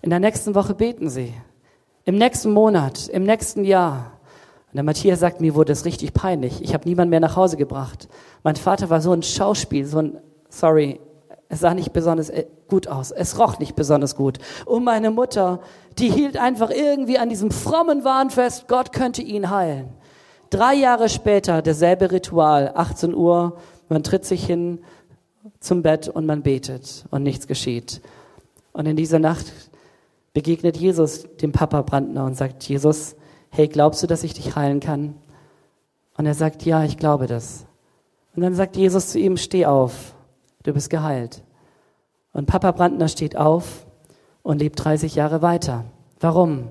In 0.03 0.11
der 0.11 0.19
nächsten 0.19 0.55
Woche 0.55 0.75
beten 0.75 1.09
sie. 1.09 1.35
Im 2.05 2.17
nächsten 2.17 2.53
Monat, 2.53 3.09
im 3.09 3.23
nächsten 3.25 3.65
Jahr. 3.65 4.16
Und 4.67 4.77
der 4.77 4.83
Matthias 4.83 5.21
sagt, 5.21 5.41
mir 5.41 5.55
wurde 5.55 5.73
es 5.73 5.85
richtig 5.85 6.13
peinlich. 6.13 6.61
Ich 6.63 6.75
habe 6.75 6.89
niemanden 6.89 7.11
mehr 7.11 7.21
nach 7.21 7.37
Hause 7.37 7.57
gebracht. 7.57 8.09
Mein 8.43 8.57
Vater 8.57 8.91
war 8.91 9.01
so 9.01 9.13
ein 9.13 9.23
Schauspiel, 9.23 9.87
so 9.87 9.99
ein, 9.99 10.19
sorry, 10.49 11.01
es 11.49 11.61
sah 11.61 11.75
nicht 11.75 11.93
besonders 11.93 12.31
äh, 12.31 12.47
gut 12.69 12.89
aus. 12.89 13.11
Es 13.11 13.39
roch 13.39 13.59
nicht 13.59 13.77
besonders 13.77 14.17
gut. 14.17 14.39
Und 14.65 14.85
meine 14.85 15.11
Mutter, 15.11 15.61
die 15.99 16.11
hielt 16.11 16.37
einfach 16.37 16.71
irgendwie 16.71 17.19
an 17.19 17.29
diesem 17.29 17.51
frommen 17.51 18.05
Wahn 18.05 18.31
fest, 18.31 18.67
Gott 18.69 18.93
könnte 18.93 19.23
ihn 19.23 19.51
heilen. 19.51 19.89
Drei 20.51 20.75
Jahre 20.75 21.09
später 21.09 21.63
derselbe 21.63 22.13
Ritual, 22.13 22.73
18 22.75 23.15
Uhr, 23.15 23.57
man 23.89 24.03
tritt 24.03 24.25
sich 24.25 24.45
hin 24.45 24.81
zum 25.61 25.83
Bett 25.83 26.09
und 26.09 26.27
man 26.27 26.43
betet 26.43 27.05
und 27.11 27.23
nichts 27.23 27.47
geschieht. 27.47 28.01
Und 28.73 28.87
in 28.87 28.97
dieser 28.97 29.19
Nacht 29.19 29.53
begegnet 30.35 30.77
Jesus 30.77 31.27
dem 31.41 31.53
Papa 31.53 31.83
Brandner 31.83 32.25
und 32.25 32.37
sagt, 32.37 32.65
Jesus, 32.65 33.17
hey, 33.51 33.69
glaubst 33.69 34.03
du, 34.03 34.07
dass 34.07 34.25
ich 34.25 34.35
dich 34.35 34.57
heilen 34.57 34.81
kann? 34.81 35.15
Und 36.17 36.27
er 36.27 36.35
sagt, 36.35 36.65
ja, 36.65 36.85
ich 36.85 36.97
glaube 36.97 37.27
das. 37.27 37.67
Und 38.35 38.43
dann 38.43 38.55
sagt 38.55 38.77
Jesus 38.77 39.09
zu 39.11 39.19
ihm, 39.19 39.37
steh 39.37 39.67
auf, 39.67 40.15
du 40.63 40.73
bist 40.73 40.91
geheilt. 40.91 41.43
Und 42.33 42.47
Papa 42.47 42.73
Brandner 42.73 43.09
steht 43.09 43.37
auf 43.37 43.87
und 44.43 44.59
lebt 44.59 44.85
30 44.85 45.15
Jahre 45.15 45.41
weiter. 45.43 45.85
Warum? 46.21 46.69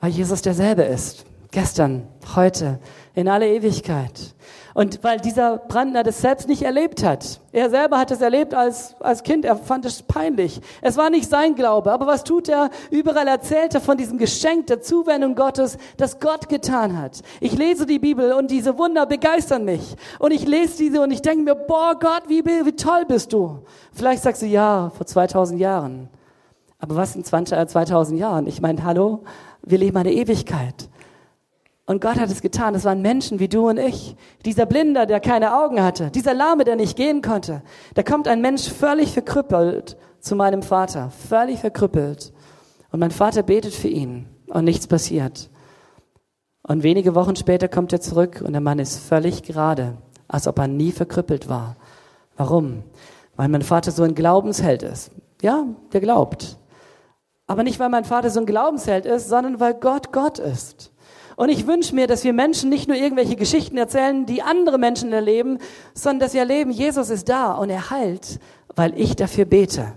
Weil 0.00 0.10
Jesus 0.10 0.42
derselbe 0.42 0.82
ist. 0.82 1.24
Gestern, 1.50 2.06
heute, 2.34 2.78
in 3.14 3.28
alle 3.28 3.48
Ewigkeit. 3.48 4.34
Und 4.74 5.04
weil 5.04 5.20
dieser 5.20 5.58
Brandner 5.58 6.02
das 6.02 6.22
selbst 6.22 6.48
nicht 6.48 6.62
erlebt 6.62 7.04
hat. 7.04 7.40
Er 7.52 7.68
selber 7.68 7.98
hat 7.98 8.10
es 8.10 8.22
erlebt 8.22 8.54
als, 8.54 8.94
als 9.00 9.22
Kind. 9.22 9.44
Er 9.44 9.56
fand 9.56 9.84
es 9.84 10.02
peinlich. 10.02 10.60
Es 10.80 10.96
war 10.96 11.10
nicht 11.10 11.28
sein 11.28 11.54
Glaube. 11.54 11.92
Aber 11.92 12.06
was 12.06 12.24
tut 12.24 12.48
er? 12.48 12.70
Überall 12.90 13.28
erzählt 13.28 13.74
er 13.74 13.82
von 13.82 13.98
diesem 13.98 14.16
Geschenk 14.16 14.68
der 14.68 14.80
Zuwendung 14.80 15.34
Gottes, 15.34 15.76
das 15.98 16.20
Gott 16.20 16.48
getan 16.48 16.96
hat. 16.96 17.20
Ich 17.40 17.56
lese 17.56 17.84
die 17.84 17.98
Bibel 17.98 18.32
und 18.32 18.50
diese 18.50 18.78
Wunder 18.78 19.04
begeistern 19.04 19.64
mich. 19.64 19.96
Und 20.18 20.32
ich 20.32 20.46
lese 20.46 20.78
diese 20.78 21.02
und 21.02 21.10
ich 21.10 21.20
denke 21.20 21.44
mir, 21.44 21.54
boah 21.54 21.98
Gott, 21.98 22.22
wie, 22.28 22.44
wie 22.44 22.72
toll 22.72 23.04
bist 23.06 23.32
du. 23.32 23.58
Vielleicht 23.92 24.22
sagst 24.22 24.40
du, 24.40 24.46
ja, 24.46 24.90
vor 24.96 25.06
2000 25.06 25.60
Jahren. 25.60 26.08
Aber 26.78 26.96
was 26.96 27.14
in 27.14 27.24
2000 27.24 28.18
Jahren? 28.18 28.46
Ich 28.46 28.60
meine, 28.60 28.82
hallo, 28.82 29.22
wir 29.62 29.78
leben 29.78 29.96
eine 29.98 30.12
Ewigkeit. 30.12 30.88
Und 31.86 32.00
Gott 32.00 32.18
hat 32.18 32.30
es 32.30 32.42
getan. 32.42 32.74
Es 32.74 32.84
waren 32.84 33.02
Menschen 33.02 33.40
wie 33.40 33.48
du 33.48 33.68
und 33.68 33.78
ich. 33.78 34.16
Dieser 34.44 34.66
Blinder, 34.66 35.06
der 35.06 35.20
keine 35.20 35.56
Augen 35.56 35.82
hatte. 35.82 36.10
Dieser 36.10 36.32
Lahme, 36.34 36.64
der 36.64 36.76
nicht 36.76 36.96
gehen 36.96 37.22
konnte. 37.22 37.62
Da 37.94 38.02
kommt 38.02 38.28
ein 38.28 38.40
Mensch 38.40 38.68
völlig 38.68 39.12
verkrüppelt 39.12 39.96
zu 40.20 40.36
meinem 40.36 40.62
Vater. 40.62 41.10
Völlig 41.10 41.58
verkrüppelt. 41.58 42.32
Und 42.92 43.00
mein 43.00 43.10
Vater 43.10 43.42
betet 43.42 43.74
für 43.74 43.88
ihn. 43.88 44.28
Und 44.46 44.64
nichts 44.64 44.86
passiert. 44.86 45.50
Und 46.62 46.84
wenige 46.84 47.14
Wochen 47.14 47.34
später 47.34 47.68
kommt 47.68 47.92
er 47.92 48.00
zurück 48.00 48.42
und 48.44 48.52
der 48.52 48.60
Mann 48.60 48.78
ist 48.78 48.98
völlig 48.98 49.42
gerade. 49.42 49.96
Als 50.28 50.46
ob 50.46 50.58
er 50.58 50.68
nie 50.68 50.92
verkrüppelt 50.92 51.48
war. 51.48 51.76
Warum? 52.36 52.84
Weil 53.36 53.48
mein 53.48 53.62
Vater 53.62 53.90
so 53.90 54.04
ein 54.04 54.14
Glaubensheld 54.14 54.82
ist. 54.82 55.10
Ja, 55.42 55.66
der 55.92 56.00
glaubt. 56.00 56.58
Aber 57.46 57.64
nicht, 57.64 57.80
weil 57.80 57.88
mein 57.88 58.04
Vater 58.04 58.30
so 58.30 58.40
ein 58.40 58.46
Glaubensheld 58.46 59.04
ist, 59.04 59.28
sondern 59.28 59.58
weil 59.58 59.74
Gott 59.74 60.12
Gott 60.12 60.38
ist. 60.38 60.92
Und 61.36 61.48
ich 61.48 61.66
wünsche 61.66 61.94
mir, 61.94 62.06
dass 62.06 62.24
wir 62.24 62.32
Menschen 62.32 62.68
nicht 62.68 62.88
nur 62.88 62.96
irgendwelche 62.96 63.36
Geschichten 63.36 63.76
erzählen, 63.76 64.26
die 64.26 64.42
andere 64.42 64.78
Menschen 64.78 65.12
erleben, 65.12 65.58
sondern 65.94 66.20
dass 66.20 66.34
wir 66.34 66.40
erleben, 66.40 66.70
Jesus 66.70 67.10
ist 67.10 67.28
da 67.28 67.52
und 67.52 67.70
er 67.70 67.90
heilt, 67.90 68.38
weil 68.74 68.98
ich 68.98 69.16
dafür 69.16 69.44
bete. 69.44 69.92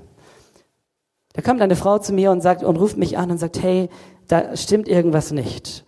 Da 1.34 1.41
kommt 1.41 1.62
eine 1.62 1.76
Frau 1.76 1.98
zu 1.98 2.13
mir 2.13 2.32
und 2.32 2.41
sagt 2.41 2.63
und 2.63 2.78
ruft 2.78 2.98
mich 2.98 3.17
an 3.17 3.32
und 3.32 3.38
sagt, 3.38 3.62
hey, 3.62 3.89
da 4.28 4.56
stimmt 4.56 4.88
irgendwas 4.88 5.32
nicht. 5.32 5.86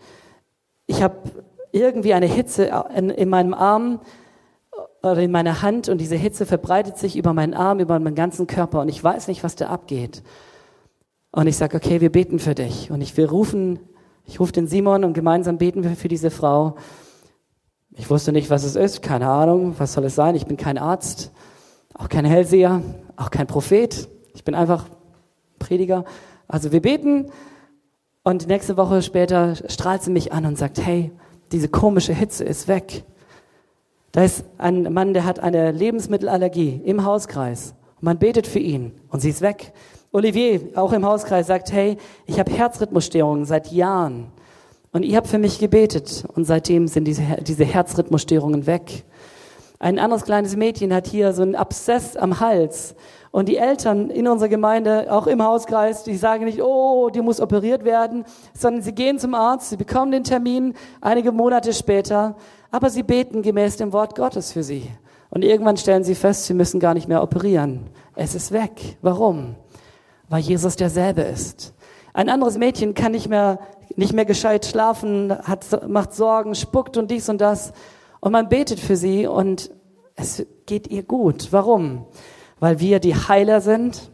Ich 0.88 1.02
habe 1.02 1.16
irgendwie 1.72 2.14
eine 2.14 2.26
Hitze 2.26 2.72
in, 2.96 3.10
in 3.10 3.30
meinem 3.30 3.54
Arm 3.54 4.02
oder 5.02 5.20
in 5.20 5.32
meiner 5.32 5.62
Hand 5.62 5.90
und 5.90 6.00
diese 6.00 6.16
Hitze 6.16 6.46
verbreitet 6.46 6.98
sich 6.98 7.16
über 7.16 7.34
meinen 7.34 7.54
Arm, 7.54 7.80
über 7.80 8.00
meinen 8.00 8.16
ganzen 8.16 8.48
Körper 8.48 8.82
und 8.82 8.90
ich 8.90 9.04
weiß 9.04 9.28
nicht, 9.28 9.44
was 9.44 9.56
da 9.56 9.68
abgeht. 9.68 10.24
Und 11.32 11.48
ich 11.48 11.58
sage, 11.58 11.78
okay, 11.78 12.02
wir 12.02 12.12
beten 12.12 12.40
für 12.40 12.56
dich. 12.56 12.90
Und 12.90 13.02
ich, 13.02 13.16
wir 13.16 13.30
rufen 13.30 13.80
ich 14.28 14.40
rufe 14.40 14.52
den 14.52 14.68
Simon 14.68 15.04
und 15.04 15.13
gemeinsam 15.13 15.58
beten 15.58 15.84
wir 15.84 15.96
für 15.96 16.10
diese 16.10 16.30
Frau. 16.30 16.76
Ich 17.92 18.10
wusste 18.10 18.34
nicht, 18.34 18.50
was 18.50 18.63
es 18.63 18.76
ist, 18.76 19.02
keine 19.02 19.28
Ahnung, 19.30 19.76
was 19.78 19.94
soll 19.94 20.04
es 20.04 20.16
sein? 20.16 20.36
Ich 20.36 20.46
bin 20.46 20.58
kein 20.58 20.78
Arzt, 20.78 21.32
auch 21.94 22.10
kein 22.10 22.26
Hellseher, 22.26 22.82
auch 23.16 23.32
kein 23.32 23.48
Prophet. 23.48 24.10
Ich 24.36 24.44
bin 24.44 24.54
einfach 24.54 24.86
Prediger. 25.58 26.04
Also 26.48 26.72
wir 26.72 26.82
beten 26.82 27.32
und 28.24 28.48
nächste 28.48 28.76
Woche 28.76 29.02
später 29.02 29.56
strahlt 29.56 30.04
sie 30.04 30.12
mich 30.12 30.34
an 30.34 30.46
und 30.46 30.58
sagt, 30.58 30.86
hey, 30.86 31.12
diese 31.54 31.70
komische 31.70 32.13
Hitze 32.13 32.44
ist 32.44 32.68
weg. 32.68 33.06
Da 34.12 34.24
ist 34.24 34.44
ein 34.58 34.94
Mann, 34.94 35.13
der 35.13 35.24
hat 35.24 35.40
eine 35.40 35.72
Lebensmittelallergie 35.72 36.82
im 36.84 37.06
Hauskreis. 37.06 37.74
Und 37.96 38.04
man 38.04 38.20
betet 38.20 38.46
für 38.46 38.60
ihn 38.60 38.92
und 39.10 39.22
sie 39.22 39.30
ist 39.30 39.42
weg. 39.42 39.74
Olivier, 40.12 40.62
auch 40.76 40.93
im 40.93 41.06
Hauskreis, 41.06 41.48
sagt, 41.48 41.72
hey, 41.72 41.98
ich 42.26 42.39
habe 42.39 42.52
Herzrhythmusstörungen 42.52 43.46
seit 43.46 43.72
Jahren. 43.72 44.32
Und 44.91 45.04
ihr 45.04 45.17
habt 45.17 45.28
für 45.28 45.38
mich 45.38 45.60
gebetet. 45.60 46.26
Und 46.34 46.46
seitdem 46.46 46.88
sind 46.88 47.06
diese, 47.06 47.22
diese 47.41 47.65
Herzrhythmusstörungen 47.65 48.65
weg. 48.65 49.04
Ein 49.80 50.00
anderes 50.00 50.24
kleines 50.24 50.56
Mädchen 50.56 50.93
hat 50.93 51.06
hier 51.08 51.34
so 51.34 51.43
einen 51.43 51.56
Abszess 51.56 52.15
am 52.17 52.39
Hals. 52.39 52.96
Und 53.30 53.48
die 53.48 53.58
Eltern 53.58 54.10
in 54.10 54.28
unserer 54.28 54.50
Gemeinde, 54.50 55.12
auch 55.12 55.28
im 55.28 55.43
Hauskreis, 55.43 56.04
die 56.04 56.15
sagen 56.15 56.46
nicht, 56.46 56.62
oh, 56.62 57.10
die 57.10 57.22
muss 57.22 57.39
operiert 57.39 57.84
werden, 57.84 58.24
sondern 58.58 58.82
sie 58.82 58.93
gehen 58.93 59.20
zum 59.20 59.36
Arzt, 59.36 59.70
sie 59.70 59.78
bekommen 59.78 60.12
den 60.12 60.24
Termin 60.24 60.74
einige 61.02 61.32
Monate 61.32 61.74
später, 61.74 62.36
aber 62.72 62.89
sie 62.89 63.04
beten 63.04 63.43
gemäß 63.43 63.78
dem 63.78 63.93
Wort 63.93 64.15
Gottes 64.15 64.54
für 64.54 64.63
sie. 64.63 64.89
Und 65.30 65.43
irgendwann 65.43 65.78
stellen 65.78 66.04
sie 66.04 66.15
fest, 66.15 66.46
sie 66.46 66.54
müssen 66.54 66.80
gar 66.80 66.96
nicht 66.96 67.08
mehr 67.08 67.22
operieren. 67.22 67.82
Es 68.15 68.34
ist 68.34 68.52
weg. 68.52 68.98
Warum? 69.02 69.56
Weil 70.30 70.42
Jesus 70.42 70.76
derselbe 70.76 71.22
ist. 71.22 71.74
Ein 72.13 72.30
anderes 72.30 72.58
Mädchen 72.58 72.94
kann 72.94 73.12
nicht 73.12 73.30
mehr, 73.30 73.60
nicht 73.96 74.13
mehr 74.13 74.26
gescheit 74.26 74.66
schlafen, 74.66 75.32
hat, 75.32 75.88
macht 75.88 76.13
Sorgen, 76.13 76.56
spuckt 76.56 76.98
und 76.98 77.12
dies 77.12 77.30
und 77.30 77.40
das. 77.40 77.74
Und 78.20 78.32
man 78.32 78.50
betet 78.50 78.80
für 78.80 78.96
sie 78.96 79.28
und 79.28 79.72
es 80.16 80.46
geht 80.66 80.88
ihr 80.88 81.04
gut. 81.04 81.50
Warum? 81.52 82.06
Weil 82.60 82.80
wir 82.80 83.00
die 83.00 83.16
Heiler 83.16 83.62
sind? 83.62 84.12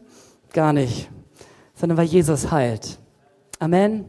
Gar 0.51 0.73
nicht. 0.73 1.09
Sondern 1.75 1.97
weil 1.97 2.05
Jesus 2.05 2.51
heilt. 2.51 2.99
Amen. 3.59 4.05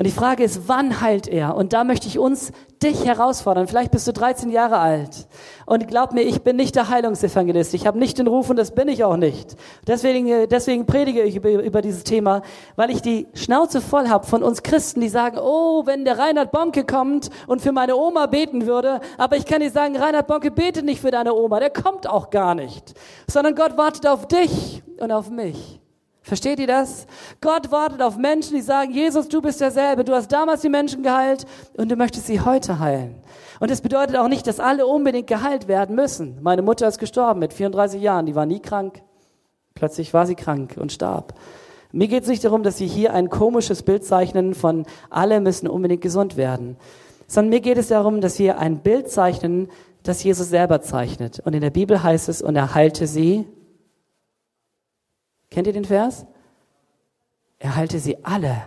Und 0.00 0.06
die 0.06 0.12
Frage 0.12 0.44
ist, 0.44 0.62
wann 0.66 1.02
heilt 1.02 1.28
er? 1.28 1.54
Und 1.54 1.74
da 1.74 1.84
möchte 1.84 2.08
ich 2.08 2.18
uns, 2.18 2.52
dich 2.82 3.04
herausfordern. 3.04 3.66
Vielleicht 3.68 3.90
bist 3.90 4.08
du 4.08 4.14
13 4.14 4.48
Jahre 4.48 4.78
alt. 4.78 5.28
Und 5.66 5.88
glaub 5.88 6.14
mir, 6.14 6.22
ich 6.22 6.40
bin 6.40 6.56
nicht 6.56 6.74
der 6.74 6.88
Heilungsevangelist. 6.88 7.74
Ich 7.74 7.86
habe 7.86 7.98
nicht 7.98 8.16
den 8.16 8.26
Ruf 8.26 8.48
und 8.48 8.56
das 8.56 8.74
bin 8.74 8.88
ich 8.88 9.04
auch 9.04 9.18
nicht. 9.18 9.56
Deswegen, 9.86 10.48
deswegen 10.48 10.86
predige 10.86 11.20
ich 11.20 11.36
über, 11.36 11.50
über 11.50 11.82
dieses 11.82 12.02
Thema, 12.04 12.40
weil 12.76 12.88
ich 12.88 13.02
die 13.02 13.28
Schnauze 13.34 13.82
voll 13.82 14.08
habe 14.08 14.26
von 14.26 14.42
uns 14.42 14.62
Christen, 14.62 15.02
die 15.02 15.10
sagen, 15.10 15.36
oh, 15.38 15.84
wenn 15.84 16.06
der 16.06 16.18
Reinhard 16.18 16.50
Bonke 16.50 16.86
kommt 16.86 17.28
und 17.46 17.60
für 17.60 17.72
meine 17.72 17.94
Oma 17.94 18.24
beten 18.24 18.64
würde, 18.64 19.02
aber 19.18 19.36
ich 19.36 19.44
kann 19.44 19.60
dir 19.60 19.70
sagen, 19.70 19.98
Reinhard 19.98 20.28
Bonke 20.28 20.50
betet 20.50 20.86
nicht 20.86 21.02
für 21.02 21.10
deine 21.10 21.34
Oma, 21.34 21.60
der 21.60 21.68
kommt 21.68 22.08
auch 22.08 22.30
gar 22.30 22.54
nicht. 22.54 22.94
Sondern 23.26 23.54
Gott 23.54 23.76
wartet 23.76 24.06
auf 24.06 24.26
dich 24.26 24.82
und 24.98 25.12
auf 25.12 25.28
mich. 25.28 25.78
Versteht 26.22 26.60
ihr 26.60 26.66
das? 26.66 27.06
Gott 27.40 27.72
wartet 27.72 28.02
auf 28.02 28.16
Menschen, 28.16 28.54
die 28.54 28.62
sagen, 28.62 28.92
Jesus, 28.92 29.28
du 29.28 29.40
bist 29.40 29.60
derselbe. 29.60 30.04
Du 30.04 30.12
hast 30.14 30.30
damals 30.30 30.60
die 30.60 30.68
Menschen 30.68 31.02
geheilt 31.02 31.46
und 31.76 31.90
du 31.90 31.96
möchtest 31.96 32.26
sie 32.26 32.40
heute 32.40 32.78
heilen. 32.78 33.22
Und 33.58 33.70
das 33.70 33.80
bedeutet 33.80 34.16
auch 34.16 34.28
nicht, 34.28 34.46
dass 34.46 34.60
alle 34.60 34.86
unbedingt 34.86 35.26
geheilt 35.26 35.66
werden 35.66 35.96
müssen. 35.96 36.38
Meine 36.42 36.62
Mutter 36.62 36.86
ist 36.88 36.98
gestorben 36.98 37.40
mit 37.40 37.54
34 37.54 38.00
Jahren. 38.00 38.26
Die 38.26 38.34
war 38.34 38.46
nie 38.46 38.60
krank. 38.60 39.02
Plötzlich 39.74 40.12
war 40.12 40.26
sie 40.26 40.34
krank 40.34 40.76
und 40.78 40.92
starb. 40.92 41.34
Mir 41.92 42.06
geht 42.06 42.22
es 42.22 42.28
nicht 42.28 42.44
darum, 42.44 42.62
dass 42.62 42.78
Sie 42.78 42.86
hier 42.86 43.14
ein 43.14 43.30
komisches 43.30 43.82
Bild 43.82 44.04
zeichnen 44.04 44.54
von 44.54 44.86
alle 45.08 45.40
müssen 45.40 45.66
unbedingt 45.66 46.02
gesund 46.02 46.36
werden, 46.36 46.76
sondern 47.26 47.50
mir 47.50 47.60
geht 47.60 47.78
es 47.78 47.88
darum, 47.88 48.20
dass 48.20 48.38
wir 48.38 48.58
ein 48.58 48.78
Bild 48.78 49.10
zeichnen, 49.10 49.68
das 50.04 50.22
Jesus 50.22 50.50
selber 50.50 50.82
zeichnet. 50.82 51.40
Und 51.40 51.54
in 51.54 51.60
der 51.60 51.70
Bibel 51.70 52.02
heißt 52.02 52.28
es, 52.28 52.42
und 52.42 52.54
er 52.54 52.74
heilte 52.74 53.06
sie 53.06 53.46
Kennt 55.50 55.66
ihr 55.66 55.72
den 55.72 55.84
Vers? 55.84 56.26
Er 57.58 57.76
halte 57.76 57.98
sie 57.98 58.24
alle. 58.24 58.62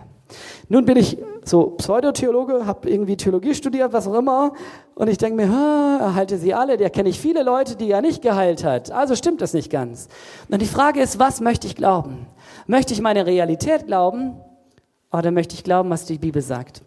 Nun 0.68 0.84
bin 0.84 0.96
ich 0.96 1.18
so 1.44 1.70
Pseudotheologe, 1.70 2.66
habe 2.66 2.88
irgendwie 2.88 3.16
Theologie 3.16 3.54
studiert, 3.54 3.92
was 3.92 4.06
auch 4.06 4.14
immer, 4.14 4.54
und 4.94 5.08
ich 5.08 5.18
denke 5.18 5.36
mir, 5.36 5.52
er 5.52 6.14
halte 6.14 6.38
sie 6.38 6.54
alle. 6.54 6.76
Der 6.76 6.90
kenne 6.90 7.08
ich 7.08 7.18
viele 7.18 7.42
Leute, 7.42 7.76
die 7.76 7.90
er 7.90 8.00
nicht 8.00 8.22
geheilt 8.22 8.64
hat. 8.64 8.90
Also 8.90 9.16
stimmt 9.16 9.40
das 9.40 9.52
nicht 9.52 9.70
ganz. 9.70 10.08
Und 10.48 10.62
die 10.62 10.66
Frage 10.66 11.00
ist, 11.00 11.18
was 11.18 11.40
möchte 11.40 11.66
ich 11.66 11.74
glauben? 11.74 12.26
Möchte 12.66 12.94
ich 12.94 13.00
meine 13.00 13.26
Realität 13.26 13.86
glauben 13.86 14.40
oder 15.12 15.30
möchte 15.32 15.54
ich 15.54 15.64
glauben, 15.64 15.90
was 15.90 16.06
die 16.06 16.18
Bibel 16.18 16.42
sagt? 16.42 16.82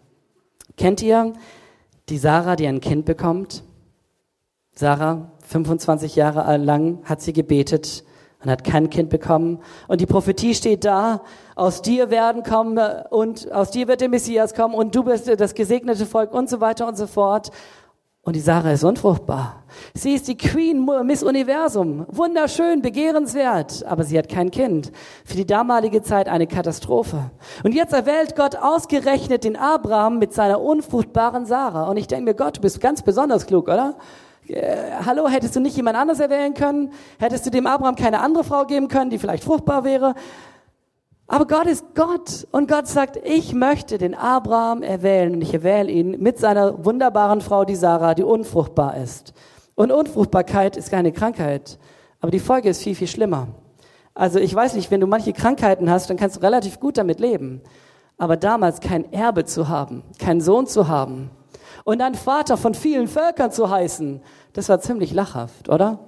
Kennt 0.76 1.02
ihr 1.02 1.34
die 2.08 2.18
Sarah, 2.18 2.56
die 2.56 2.66
ein 2.66 2.80
Kind 2.80 3.04
bekommt? 3.04 3.62
Sarah, 4.74 5.30
25 5.46 6.16
Jahre 6.16 6.56
lang 6.56 7.00
hat 7.04 7.20
sie 7.20 7.32
gebetet 7.32 8.04
und 8.42 8.50
hat 8.50 8.64
kein 8.64 8.90
Kind 8.90 9.10
bekommen. 9.10 9.60
Und 9.88 10.00
die 10.00 10.06
Prophetie 10.06 10.54
steht 10.54 10.84
da, 10.84 11.22
aus 11.54 11.82
dir 11.82 12.10
werden 12.10 12.42
kommen 12.42 12.78
und 13.10 13.50
aus 13.52 13.70
dir 13.70 13.88
wird 13.88 14.00
der 14.00 14.08
Messias 14.08 14.54
kommen 14.54 14.74
und 14.74 14.94
du 14.94 15.02
bist 15.02 15.28
das 15.40 15.54
gesegnete 15.54 16.06
Volk 16.06 16.32
und 16.32 16.48
so 16.48 16.60
weiter 16.60 16.86
und 16.86 16.96
so 16.96 17.06
fort. 17.06 17.50
Und 18.22 18.36
die 18.36 18.40
Sarah 18.40 18.72
ist 18.72 18.84
unfruchtbar. 18.84 19.62
Sie 19.94 20.12
ist 20.12 20.28
die 20.28 20.36
Queen 20.36 20.86
Miss 21.04 21.22
Universum. 21.22 22.04
Wunderschön, 22.08 22.82
begehrenswert. 22.82 23.86
Aber 23.86 24.04
sie 24.04 24.18
hat 24.18 24.28
kein 24.28 24.50
Kind. 24.50 24.92
Für 25.24 25.36
die 25.36 25.46
damalige 25.46 26.02
Zeit 26.02 26.28
eine 26.28 26.46
Katastrophe. 26.46 27.30
Und 27.64 27.74
jetzt 27.74 27.94
erwählt 27.94 28.36
Gott 28.36 28.54
ausgerechnet 28.56 29.44
den 29.44 29.56
Abraham 29.56 30.18
mit 30.18 30.34
seiner 30.34 30.60
unfruchtbaren 30.60 31.46
Sarah. 31.46 31.88
Und 31.88 31.96
ich 31.96 32.06
denke 32.06 32.24
mir, 32.26 32.34
Gott, 32.34 32.58
du 32.58 32.60
bist 32.60 32.82
ganz 32.82 33.00
besonders 33.00 33.46
klug, 33.46 33.66
oder? 33.66 33.96
Äh, 34.48 35.04
hallo, 35.04 35.28
hättest 35.28 35.56
du 35.56 35.60
nicht 35.60 35.76
jemand 35.76 35.96
anderes 35.96 36.20
erwählen 36.20 36.54
können? 36.54 36.92
Hättest 37.18 37.44
du 37.44 37.50
dem 37.50 37.66
Abraham 37.66 37.96
keine 37.96 38.20
andere 38.20 38.44
Frau 38.44 38.64
geben 38.64 38.88
können, 38.88 39.10
die 39.10 39.18
vielleicht 39.18 39.44
fruchtbar 39.44 39.84
wäre? 39.84 40.14
Aber 41.26 41.46
Gott 41.46 41.66
ist 41.66 41.94
Gott 41.94 42.46
und 42.52 42.68
Gott 42.68 42.86
sagt, 42.86 43.18
ich 43.22 43.52
möchte 43.52 43.98
den 43.98 44.14
Abraham 44.14 44.82
erwählen 44.82 45.34
und 45.34 45.42
ich 45.42 45.52
erwähle 45.52 45.90
ihn 45.90 46.12
mit 46.22 46.38
seiner 46.38 46.84
wunderbaren 46.86 47.42
Frau, 47.42 47.66
die 47.66 47.76
Sarah, 47.76 48.14
die 48.14 48.22
unfruchtbar 48.22 48.96
ist. 48.96 49.34
Und 49.74 49.92
Unfruchtbarkeit 49.92 50.78
ist 50.78 50.90
keine 50.90 51.12
Krankheit, 51.12 51.78
aber 52.20 52.30
die 52.30 52.38
Folge 52.38 52.70
ist 52.70 52.82
viel, 52.82 52.94
viel 52.94 53.06
schlimmer. 53.06 53.48
Also 54.14 54.38
ich 54.38 54.54
weiß 54.54 54.74
nicht, 54.74 54.90
wenn 54.90 55.00
du 55.00 55.06
manche 55.06 55.34
Krankheiten 55.34 55.90
hast, 55.90 56.08
dann 56.08 56.16
kannst 56.16 56.36
du 56.36 56.40
relativ 56.40 56.80
gut 56.80 56.96
damit 56.96 57.20
leben. 57.20 57.60
Aber 58.16 58.36
damals 58.36 58.80
kein 58.80 59.12
Erbe 59.12 59.44
zu 59.44 59.68
haben, 59.68 60.02
keinen 60.18 60.40
Sohn 60.40 60.66
zu 60.66 60.88
haben 60.88 61.30
und 61.88 62.00
dann 62.00 62.14
Vater 62.14 62.58
von 62.58 62.74
vielen 62.74 63.08
Völkern 63.08 63.50
zu 63.50 63.70
heißen, 63.70 64.20
das 64.52 64.68
war 64.68 64.78
ziemlich 64.78 65.14
lachhaft, 65.14 65.70
oder? 65.70 65.98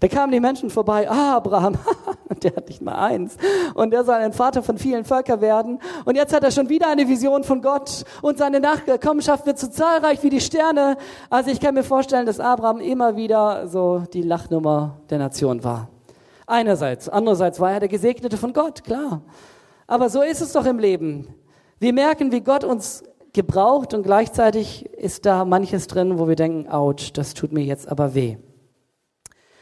Da 0.00 0.08
kamen 0.08 0.32
die 0.32 0.40
Menschen 0.40 0.68
vorbei, 0.68 1.08
ah, 1.08 1.36
Abraham, 1.36 1.78
der 2.42 2.56
hat 2.56 2.66
nicht 2.66 2.82
mal 2.82 2.96
eins. 2.96 3.36
Und 3.74 3.92
der 3.92 4.02
soll 4.02 4.16
ein 4.16 4.32
Vater 4.32 4.64
von 4.64 4.78
vielen 4.78 5.04
Völkern 5.04 5.40
werden. 5.40 5.78
Und 6.06 6.16
jetzt 6.16 6.34
hat 6.34 6.42
er 6.42 6.50
schon 6.50 6.68
wieder 6.68 6.88
eine 6.88 7.06
Vision 7.06 7.44
von 7.44 7.62
Gott. 7.62 8.04
Und 8.20 8.36
seine 8.36 8.58
Nachkommenschaft 8.58 9.46
wird 9.46 9.60
so 9.60 9.68
zahlreich 9.68 10.20
wie 10.24 10.30
die 10.30 10.40
Sterne. 10.40 10.96
Also 11.30 11.52
ich 11.52 11.60
kann 11.60 11.74
mir 11.74 11.84
vorstellen, 11.84 12.26
dass 12.26 12.40
Abraham 12.40 12.80
immer 12.80 13.14
wieder 13.14 13.68
so 13.68 14.02
die 14.12 14.22
Lachnummer 14.22 14.98
der 15.08 15.18
Nation 15.18 15.62
war. 15.62 15.88
Einerseits. 16.48 17.08
Andererseits 17.08 17.60
war 17.60 17.70
er 17.70 17.78
der 17.78 17.88
Gesegnete 17.88 18.36
von 18.36 18.52
Gott, 18.52 18.82
klar. 18.82 19.22
Aber 19.86 20.08
so 20.08 20.20
ist 20.20 20.40
es 20.40 20.50
doch 20.50 20.66
im 20.66 20.80
Leben. 20.80 21.32
Wir 21.78 21.92
merken, 21.92 22.32
wie 22.32 22.40
Gott 22.40 22.64
uns 22.64 23.04
gebraucht 23.32 23.94
und 23.94 24.02
gleichzeitig 24.02 24.86
ist 24.86 25.26
da 25.26 25.44
manches 25.44 25.86
drin, 25.86 26.18
wo 26.18 26.28
wir 26.28 26.36
denken, 26.36 26.70
ouch, 26.70 27.12
das 27.12 27.34
tut 27.34 27.52
mir 27.52 27.64
jetzt 27.64 27.88
aber 27.88 28.14
weh. 28.14 28.36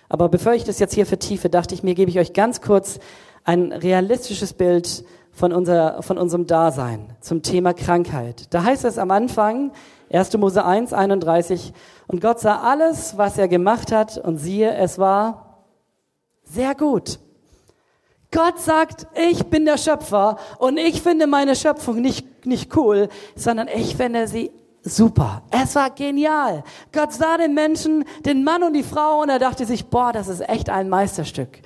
Aber 0.08 0.28
bevor 0.28 0.54
ich 0.54 0.64
das 0.64 0.80
jetzt 0.80 0.94
hier 0.94 1.06
vertiefe, 1.06 1.48
dachte 1.48 1.74
ich 1.74 1.82
mir, 1.82 1.94
gebe 1.94 2.10
ich 2.10 2.18
euch 2.18 2.32
ganz 2.32 2.60
kurz 2.60 2.98
ein 3.44 3.72
realistisches 3.72 4.52
Bild 4.52 5.04
von, 5.30 5.52
unser, 5.52 6.02
von 6.02 6.18
unserem 6.18 6.46
Dasein 6.46 7.16
zum 7.20 7.42
Thema 7.42 7.72
Krankheit. 7.72 8.52
Da 8.52 8.64
heißt 8.64 8.84
es 8.84 8.98
am 8.98 9.12
Anfang, 9.12 9.72
1. 10.12 10.36
Mose 10.36 10.64
1, 10.64 10.92
31, 10.92 11.72
und 12.08 12.20
Gott 12.20 12.40
sah 12.40 12.60
alles, 12.60 13.16
was 13.16 13.38
er 13.38 13.46
gemacht 13.46 13.92
hat, 13.92 14.18
und 14.18 14.38
siehe, 14.38 14.74
es 14.74 14.98
war 14.98 15.64
sehr 16.42 16.74
gut. 16.74 17.20
Gott 18.32 18.58
sagt, 18.58 19.06
ich 19.30 19.46
bin 19.46 19.64
der 19.64 19.78
Schöpfer 19.78 20.36
und 20.58 20.76
ich 20.76 21.02
finde 21.02 21.26
meine 21.26 21.56
Schöpfung 21.56 22.00
nicht, 22.00 22.26
nicht 22.46 22.76
cool, 22.76 23.08
sondern 23.36 23.68
ich 23.68 23.96
finde 23.96 24.26
sie 24.28 24.50
super. 24.82 25.42
Es 25.50 25.74
war 25.74 25.90
genial. 25.90 26.64
Gott 26.92 27.12
sah 27.12 27.36
den 27.36 27.54
Menschen, 27.54 28.04
den 28.24 28.44
Mann 28.44 28.62
und 28.62 28.72
die 28.72 28.82
Frau 28.82 29.22
und 29.22 29.28
er 29.28 29.38
dachte 29.38 29.66
sich, 29.66 29.86
boah, 29.86 30.12
das 30.12 30.28
ist 30.28 30.48
echt 30.48 30.70
ein 30.70 30.88
Meisterstück. 30.88 31.60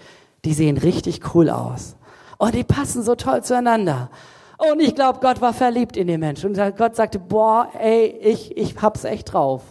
Die 0.45 0.53
sehen 0.53 0.77
richtig 0.77 1.35
cool 1.35 1.51
aus. 1.51 1.97
Und 2.39 2.55
die 2.55 2.65
passen 2.65 3.03
so 3.03 3.15
toll 3.15 3.43
zueinander. 3.43 4.11
Und 4.59 4.81
ich 4.81 4.95
glaube, 4.95 5.21
Gott 5.21 5.41
war 5.41 5.53
verliebt 5.53 5.97
in 5.97 6.07
den 6.07 6.21
Menschen. 6.21 6.51
Und 6.51 6.77
Gott 6.77 6.97
sagte, 6.97 7.19
boah, 7.19 7.69
ey, 7.79 8.07
ich, 8.07 8.57
ich 8.57 8.81
hab's 8.81 9.05
echt 9.05 9.33
drauf. 9.33 9.63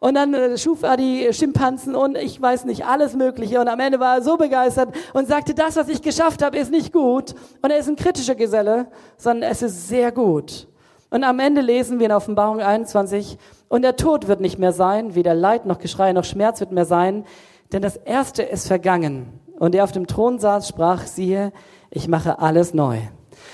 Und 0.00 0.14
dann 0.14 0.32
äh, 0.32 0.56
schuf 0.56 0.82
er 0.82 0.96
die 0.96 1.32
Schimpansen 1.32 1.94
und 1.94 2.16
ich 2.16 2.40
weiß 2.40 2.64
nicht, 2.66 2.86
alles 2.86 3.14
Mögliche. 3.14 3.60
Und 3.60 3.68
am 3.68 3.80
Ende 3.80 3.98
war 3.98 4.16
er 4.16 4.22
so 4.22 4.36
begeistert 4.36 4.94
und 5.12 5.26
sagte, 5.26 5.54
das, 5.54 5.76
was 5.76 5.88
ich 5.88 6.02
geschafft 6.02 6.42
habe, 6.42 6.56
ist 6.56 6.70
nicht 6.70 6.92
gut. 6.92 7.34
Und 7.62 7.70
er 7.70 7.78
ist 7.78 7.88
ein 7.88 7.96
kritischer 7.96 8.36
Geselle, 8.36 8.86
sondern 9.16 9.50
es 9.50 9.62
ist 9.62 9.88
sehr 9.88 10.12
gut. 10.12 10.68
Und 11.10 11.24
am 11.24 11.40
Ende 11.40 11.62
lesen 11.62 11.98
wir 11.98 12.06
in 12.06 12.12
Offenbarung 12.12 12.60
21, 12.60 13.38
und 13.68 13.82
der 13.82 13.96
Tod 13.96 14.28
wird 14.28 14.40
nicht 14.40 14.58
mehr 14.58 14.72
sein, 14.72 15.14
weder 15.14 15.34
Leid 15.34 15.66
noch 15.66 15.78
Geschrei 15.78 16.12
noch 16.12 16.24
Schmerz 16.24 16.60
wird 16.60 16.72
mehr 16.72 16.86
sein, 16.86 17.24
denn 17.72 17.82
das 17.82 17.96
Erste 17.96 18.42
ist 18.42 18.66
vergangen. 18.66 19.40
Und 19.58 19.72
der 19.74 19.84
auf 19.84 19.92
dem 19.92 20.06
Thron 20.06 20.38
saß, 20.38 20.68
sprach, 20.68 21.06
siehe, 21.06 21.52
ich 21.90 22.08
mache 22.08 22.38
alles 22.38 22.72
neu. 22.72 22.98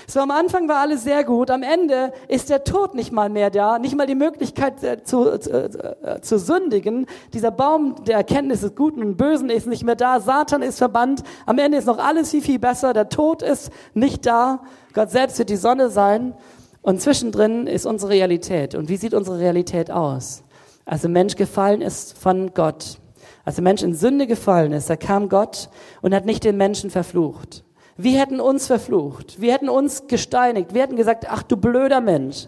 So 0.07 0.19
am 0.19 0.31
Anfang 0.31 0.67
war 0.67 0.77
alles 0.77 1.03
sehr 1.03 1.23
gut, 1.23 1.49
am 1.49 1.63
Ende 1.63 2.13
ist 2.27 2.49
der 2.49 2.63
Tod 2.63 2.93
nicht 2.93 3.11
mal 3.11 3.29
mehr 3.29 3.49
da, 3.49 3.79
nicht 3.79 3.95
mal 3.95 4.05
die 4.05 4.15
Möglichkeit 4.15 4.83
äh, 4.83 5.03
zu, 5.03 5.39
zu, 5.39 5.49
äh, 5.51 6.21
zu 6.21 6.37
sündigen. 6.37 7.07
Dieser 7.33 7.51
Baum 7.51 8.03
der 8.05 8.17
Erkenntnis 8.17 8.61
des 8.61 8.75
Guten 8.75 9.01
und 9.01 9.17
Bösen 9.17 9.49
ist 9.49 9.67
nicht 9.67 9.83
mehr 9.83 9.95
da, 9.95 10.19
Satan 10.19 10.61
ist 10.61 10.77
verbannt, 10.77 11.23
am 11.45 11.57
Ende 11.57 11.77
ist 11.77 11.85
noch 11.87 11.97
alles 11.97 12.29
viel, 12.31 12.41
viel 12.41 12.59
besser, 12.59 12.93
der 12.93 13.09
Tod 13.09 13.41
ist 13.41 13.71
nicht 13.93 14.25
da, 14.25 14.61
Gott 14.93 15.09
selbst 15.09 15.39
wird 15.39 15.49
die 15.49 15.55
Sonne 15.55 15.89
sein 15.89 16.35
und 16.81 17.01
zwischendrin 17.01 17.65
ist 17.65 17.87
unsere 17.87 18.11
Realität. 18.11 18.75
Und 18.75 18.89
wie 18.89 18.97
sieht 18.97 19.15
unsere 19.15 19.39
Realität 19.39 19.89
aus? 19.89 20.43
Als 20.85 21.01
der 21.01 21.09
Mensch 21.09 21.35
gefallen 21.35 21.81
ist 21.81 22.15
von 22.15 22.53
Gott, 22.53 22.99
als 23.43 23.55
der 23.55 23.63
Mensch 23.63 23.81
in 23.81 23.95
Sünde 23.95 24.27
gefallen 24.27 24.71
ist, 24.71 24.87
da 24.89 24.95
kam 24.95 25.29
Gott 25.29 25.69
und 26.03 26.13
hat 26.13 26.25
nicht 26.25 26.43
den 26.43 26.57
Menschen 26.57 26.91
verflucht. 26.91 27.63
Wir 27.97 28.19
hätten 28.19 28.41
uns 28.41 28.67
verflucht, 28.67 29.39
wir 29.39 29.53
hätten 29.53 29.69
uns 29.69 30.07
gesteinigt, 30.07 30.73
wir 30.73 30.81
hätten 30.81 30.97
gesagt, 30.97 31.27
ach 31.29 31.43
du 31.43 31.55
blöder 31.55 32.01
Mensch. 32.01 32.47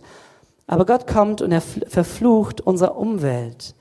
Aber 0.68 0.86
Gott 0.86 1.08
kommt 1.08 1.42
und 1.42 1.54
er 1.54 1.62
verflucht 1.62 2.60
unsere 2.60 2.94
Umwelt. 2.94 3.74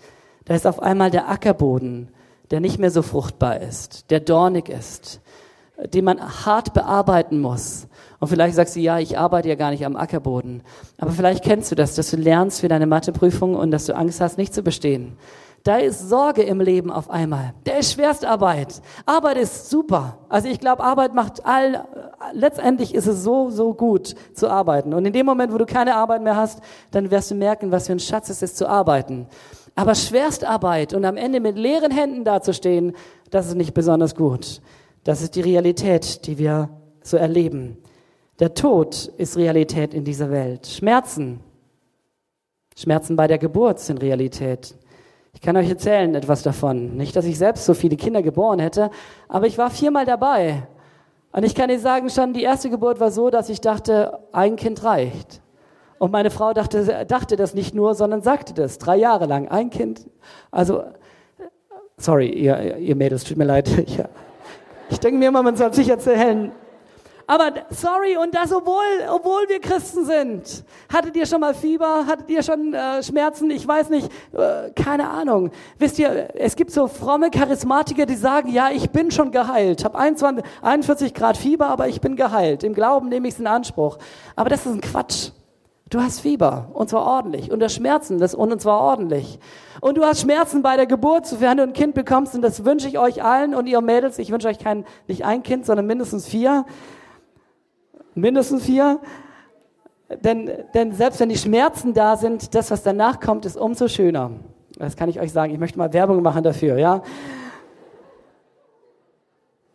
Da 0.45 0.55
ist 0.55 0.67
auf 0.67 0.81
einmal 0.81 1.11
der 1.11 1.29
Ackerboden, 1.29 2.09
der 2.53 2.61
nicht 2.61 2.79
mehr 2.79 2.93
so 2.93 3.03
fruchtbar 3.03 3.61
ist, 3.61 4.11
der 4.13 4.21
dornig 4.21 4.69
ist, 4.69 5.21
den 5.93 6.05
man 6.05 6.21
hart 6.47 6.73
bearbeiten 6.73 7.41
muss. 7.41 7.89
Und 8.21 8.29
vielleicht 8.29 8.55
sagst 8.55 8.77
du, 8.77 8.81
ja, 8.81 9.01
ich 9.01 9.19
arbeite 9.19 9.49
ja 9.49 9.57
gar 9.57 9.73
nicht 9.73 9.85
am 9.85 9.97
Ackerboden. 9.97 10.63
Aber 10.99 11.11
vielleicht 11.11 11.43
kennst 11.43 11.73
du 11.73 11.75
das, 11.75 11.97
dass 11.97 12.13
du 12.13 12.17
lernst 12.17 12.61
für 12.61 12.69
deine 12.69 12.87
Matheprüfung 12.87 13.57
und 13.57 13.73
dass 13.73 13.87
du 13.87 13.97
Angst 13.97 14.21
hast, 14.21 14.39
nicht 14.39 14.55
zu 14.55 14.63
bestehen. 14.63 15.19
Da 15.67 15.79
ist 15.79 16.09
Sorge 16.09 16.45
im 16.45 16.61
Leben 16.61 16.93
auf 16.93 17.11
einmal. 17.11 17.53
Da 17.65 17.73
ist 17.79 17.95
Schwerstarbeit. 17.95 18.81
Arbeit 19.05 19.37
ist 19.37 19.69
super. 19.69 20.17
Also 20.29 20.47
ich 20.47 20.61
glaube, 20.61 20.85
Arbeit 20.85 21.13
macht 21.13 21.45
all, 21.45 21.85
letztendlich 22.33 22.95
ist 22.95 23.09
es 23.09 23.25
so, 23.25 23.51
so 23.51 23.75
gut 23.75 24.15
zu 24.33 24.49
arbeiten. 24.49 24.95
Und 24.95 25.05
in 25.07 25.13
dem 25.13 25.27
Moment, 25.27 25.53
wo 25.53 25.59
du 25.59 25.67
keine 25.67 25.97
Arbeit 25.97 26.23
mehr 26.23 26.37
hast, 26.37 26.61
dann 26.93 27.11
wirst 27.11 27.33
du 27.33 27.35
merken, 27.35 27.73
was 27.73 27.89
für 27.89 27.95
ein 27.95 27.99
Schatz 27.99 28.29
es 28.29 28.43
ist 28.43 28.57
zu 28.57 28.69
arbeiten. 28.69 29.27
Aber 29.75 29.97
Schwerstarbeit 29.97 30.95
und 30.95 31.05
am 31.05 31.17
Ende 31.17 31.41
mit 31.41 31.59
leeren 31.59 31.91
Händen 31.91 32.23
dazustehen, 32.23 32.93
das 33.31 33.49
ist 33.49 33.57
nicht 33.57 33.75
besonders 33.75 34.15
gut. 34.15 34.61
Das 35.03 35.21
ist 35.21 35.35
die 35.35 35.41
Realität, 35.41 36.29
die 36.29 36.39
wir 36.39 36.69
so 37.03 37.17
erleben. 37.17 37.79
Der 38.39 38.55
Tod 38.55 39.11
ist 39.17 39.37
Realität 39.37 39.95
in 39.95 40.05
dieser 40.05 40.31
Welt. 40.31 40.69
Schmerzen. 40.69 41.41
Schmerzen 42.77 43.17
bei 43.17 43.27
der 43.27 43.39
Geburt 43.39 43.81
sind 43.81 44.01
Realität. 44.01 44.77
Ich 45.37 45.43
kann 45.43 45.55
euch 45.59 45.69
erzählen 45.69 46.15
etwas 46.15 46.43
davon. 46.43 46.97
Nicht, 46.97 47.15
dass 47.15 47.27
ich 47.27 47.37
selbst 47.37 47.67
so 47.67 47.75
viele 47.75 47.97
Kinder 47.97 48.23
geboren 48.23 48.59
hätte, 48.59 48.91
aber 49.29 49.47
ich 49.47 49.59
war 49.59 49.69
viermal 49.69 50.07
dabei. 50.07 50.67
Und 51.31 51.45
ich 51.45 51.55
kann 51.55 51.69
dir 51.69 51.79
sagen, 51.79 52.09
schon 52.09 52.33
die 52.33 52.43
erste 52.43 52.71
Geburt 52.71 53.01
war 53.01 53.11
so, 53.11 53.29
dass 53.29 53.51
ich 53.51 53.61
dachte, 53.61 54.19
ein 54.33 54.57
Kind 54.57 54.83
reicht. 54.83 55.43
Und 55.99 56.11
meine 56.11 56.31
Frau 56.31 56.55
dachte, 56.55 57.05
dachte 57.07 57.37
das 57.37 57.53
nicht 57.53 57.75
nur, 57.75 57.95
sondern 57.95 58.23
sagte 58.23 58.55
das 58.55 58.79
drei 58.79 58.97
Jahre 58.97 59.27
lang. 59.27 59.47
Ein 59.49 59.69
Kind. 59.69 60.09
Also, 60.51 60.85
sorry, 61.99 62.31
ihr, 62.31 62.79
ihr 62.79 62.97
Mädels, 62.97 63.25
tut 63.25 63.37
mir 63.37 63.45
leid. 63.45 63.69
Ich, 63.87 64.01
ich 64.89 65.01
denke 65.01 65.19
mir 65.19 65.29
immer, 65.29 65.43
man 65.43 65.57
soll 65.57 65.75
sich 65.75 65.91
erzählen, 65.91 66.51
aber 67.27 67.53
sorry, 67.71 68.17
und 68.17 68.35
das 68.35 68.53
obwohl, 68.53 68.85
obwohl 69.11 69.49
wir 69.49 69.61
Christen 69.61 70.05
sind. 70.05 70.65
Hattet 70.93 71.17
ihr 71.17 71.27
schon 71.27 71.41
mal 71.41 71.55
Fieber? 71.55 72.07
Hattet 72.07 72.31
ihr 72.31 72.43
schon 72.43 72.73
äh, 72.73 73.03
Schmerzen? 73.03 73.51
Ich 73.51 73.67
weiß 73.67 73.91
nicht, 73.91 74.09
äh, 74.33 74.71
keine 74.71 75.11
Ahnung. 75.11 75.51
Wisst 75.79 75.99
ihr, 75.99 76.29
es 76.35 76.55
gibt 76.55 76.71
so 76.71 76.87
fromme 76.87 77.31
Charismatiker, 77.31 78.07
die 78.07 78.15
sagen, 78.15 78.51
ja, 78.51 78.71
ich 78.71 78.91
bin 78.91 79.11
schon 79.11 79.33
geheilt. 79.33 79.85
Hab 79.85 79.97
21, 79.97 80.45
41 80.63 81.15
Grad 81.15 81.37
Fieber, 81.37 81.67
aber 81.67 81.89
ich 81.89 82.01
bin 82.01 82.15
geheilt. 82.15 82.63
Im 82.63 82.75
Glauben 82.75 83.09
nehme 83.09 83.27
ich 83.27 83.35
es 83.35 83.41
in 83.41 83.49
Anspruch. 83.49 83.99
Aber 84.37 84.49
das 84.49 84.65
ist 84.65 84.73
ein 84.73 84.81
Quatsch. 84.81 85.31
Du 85.89 86.01
hast 86.01 86.21
Fieber, 86.21 86.69
und 86.75 86.91
zwar 86.91 87.07
ordentlich. 87.07 87.53
Und 87.53 87.61
das 87.61 87.73
Schmerzen, 87.73 88.19
das, 88.19 88.35
und 88.35 88.61
zwar 88.61 88.81
ordentlich. 88.81 89.39
Und 89.81 89.97
du 89.97 90.05
hast 90.05 90.21
Schmerzen 90.21 90.63
bei 90.63 90.77
der 90.77 90.87
Geburt, 90.87 91.27
sofern 91.27 91.59
du 91.59 91.63
ein 91.63 91.73
Kind 91.73 91.95
bekommst. 91.95 92.35
Und 92.35 92.43
das 92.43 92.65
wünsche 92.65 92.89
ich 92.89 92.99
euch 92.99 93.23
allen 93.23 93.55
und 93.55 93.67
ihr 93.67 93.81
Mädels. 93.81 94.19
Ich 94.19 94.33
wünsche 94.33 94.49
euch 94.49 94.59
kein, 94.59 94.85
nicht 95.07 95.25
ein 95.25 95.45
Kind, 95.45 95.65
sondern 95.65 95.87
mindestens 95.87 96.27
vier 96.27 96.65
mindestens 98.17 98.65
vier. 98.65 99.01
Denn, 100.09 100.51
denn 100.75 100.93
selbst 100.93 101.21
wenn 101.21 101.29
die 101.29 101.37
Schmerzen 101.37 101.93
da 101.93 102.17
sind, 102.17 102.55
das, 102.55 102.71
was 102.71 102.83
danach 102.83 103.21
kommt, 103.21 103.45
ist 103.45 103.57
umso 103.57 103.89
schöner. 103.89 104.33
Das 104.79 104.97
kann 104.97 105.09
ich 105.09 105.21
euch 105.21 105.33
sagen. 105.33 105.53
Ich 105.53 105.59
möchte 105.59 105.79
mal 105.79 105.93
Werbung 105.93 106.23
machen 106.23 106.43
dafür, 106.43 106.79
ja. 106.79 107.03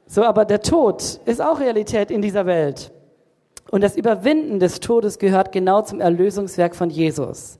So, 0.05 0.23
aber 0.23 0.45
der 0.45 0.61
Tod 0.61 1.19
ist 1.25 1.41
auch 1.41 1.59
Realität 1.59 2.11
in 2.11 2.21
dieser 2.21 2.45
Welt. 2.45 2.91
Und 3.69 3.81
das 3.81 3.95
Überwinden 3.95 4.59
des 4.59 4.81
Todes 4.81 5.19
gehört 5.19 5.51
genau 5.51 5.81
zum 5.81 6.01
Erlösungswerk 6.01 6.75
von 6.75 6.89
Jesus. 6.89 7.57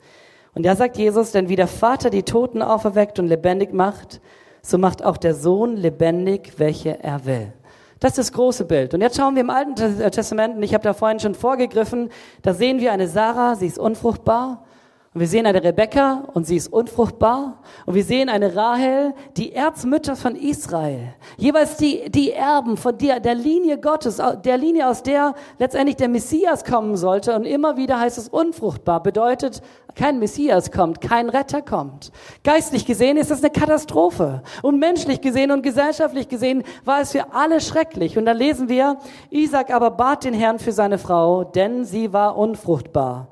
Und 0.54 0.66
da 0.66 0.76
sagt 0.76 0.98
Jesus, 0.98 1.32
denn 1.32 1.48
wie 1.48 1.56
der 1.56 1.68
Vater 1.68 2.10
die 2.10 2.24
Toten 2.24 2.62
auferweckt 2.62 3.20
und 3.20 3.28
lebendig 3.28 3.74
macht, 3.74 4.20
so 4.62 4.78
macht 4.78 5.04
auch 5.04 5.18
der 5.18 5.34
Sohn 5.34 5.78
lebendig, 5.78 6.54
welche 6.58 7.02
er 7.02 7.26
will. 7.26 7.54
Das 8.02 8.14
ist 8.14 8.18
das 8.18 8.34
große 8.34 8.66
Bild. 8.66 8.96
Und 8.96 9.02
jetzt 9.02 9.16
schauen 9.16 9.36
wir 9.36 9.42
im 9.42 9.52
Alten 9.52 9.76
Testament, 9.76 10.58
und 10.58 10.64
ich 10.64 10.74
habe 10.74 10.84
da 10.84 10.94
vorhin 10.94 11.20
schon 11.20 11.36
vorgegriffen, 11.36 12.10
da 12.42 12.56
sehen 12.56 12.80
wir 12.80 12.92
eine 12.92 13.08
Sarah, 13.08 13.56
sie 13.56 13.68
ist 13.68 13.78
unfruchtbar. 13.78 14.66
Und 15.14 15.20
wir 15.20 15.28
sehen 15.28 15.46
eine 15.46 15.62
Rebekka 15.62 16.24
und 16.34 16.48
sie 16.48 16.56
ist 16.56 16.72
unfruchtbar. 16.72 17.58
Und 17.86 17.96
wir 17.96 18.04
sehen 18.06 18.30
eine 18.30 18.56
Rahel, 18.56 19.14
die 19.36 19.52
Erzmütter 19.52 20.16
von 20.16 20.38
Israel. 20.38 21.14
Jeweils 21.36 21.76
die, 21.76 22.10
die 22.10 22.32
Erben 22.32 22.78
von 22.78 22.98
der, 22.98 23.20
der 23.20 23.36
Linie 23.36 23.78
Gottes, 23.78 24.22
der 24.46 24.58
Linie, 24.58 24.88
aus 24.88 25.04
der 25.04 25.36
letztendlich 25.60 25.98
der 25.98 26.08
Messias 26.08 26.64
kommen 26.64 26.96
sollte. 26.96 27.36
Und 27.36 27.44
immer 27.44 27.76
wieder 27.76 28.00
heißt 28.00 28.18
es 28.18 28.30
unfruchtbar. 28.30 29.04
Bedeutet, 29.04 29.62
kein 29.96 30.18
Messias 30.20 30.72
kommt, 30.72 31.02
kein 31.02 31.28
Retter 31.28 31.62
kommt. 31.62 32.14
Geistlich 32.46 32.86
gesehen 32.86 33.18
ist 33.18 33.32
das 33.32 33.44
eine 33.44 33.52
Katastrophe. 33.52 34.44
Und 34.62 34.80
menschlich 34.80 35.20
gesehen 35.20 35.52
und 35.52 35.62
gesellschaftlich 35.62 36.30
gesehen 36.30 36.64
war 36.86 37.02
es 37.02 37.12
für 37.12 37.34
alle 37.34 37.60
schrecklich. 37.60 38.18
Und 38.18 38.28
da 38.28 38.32
lesen 38.32 38.70
wir, 38.70 38.98
Isaac 39.30 39.74
aber 39.74 39.92
bat 39.92 40.24
den 40.24 40.34
Herrn 40.34 40.58
für 40.58 40.72
seine 40.72 40.98
Frau, 40.98 41.44
denn 41.44 41.84
sie 41.84 42.14
war 42.14 42.38
unfruchtbar. 42.38 43.28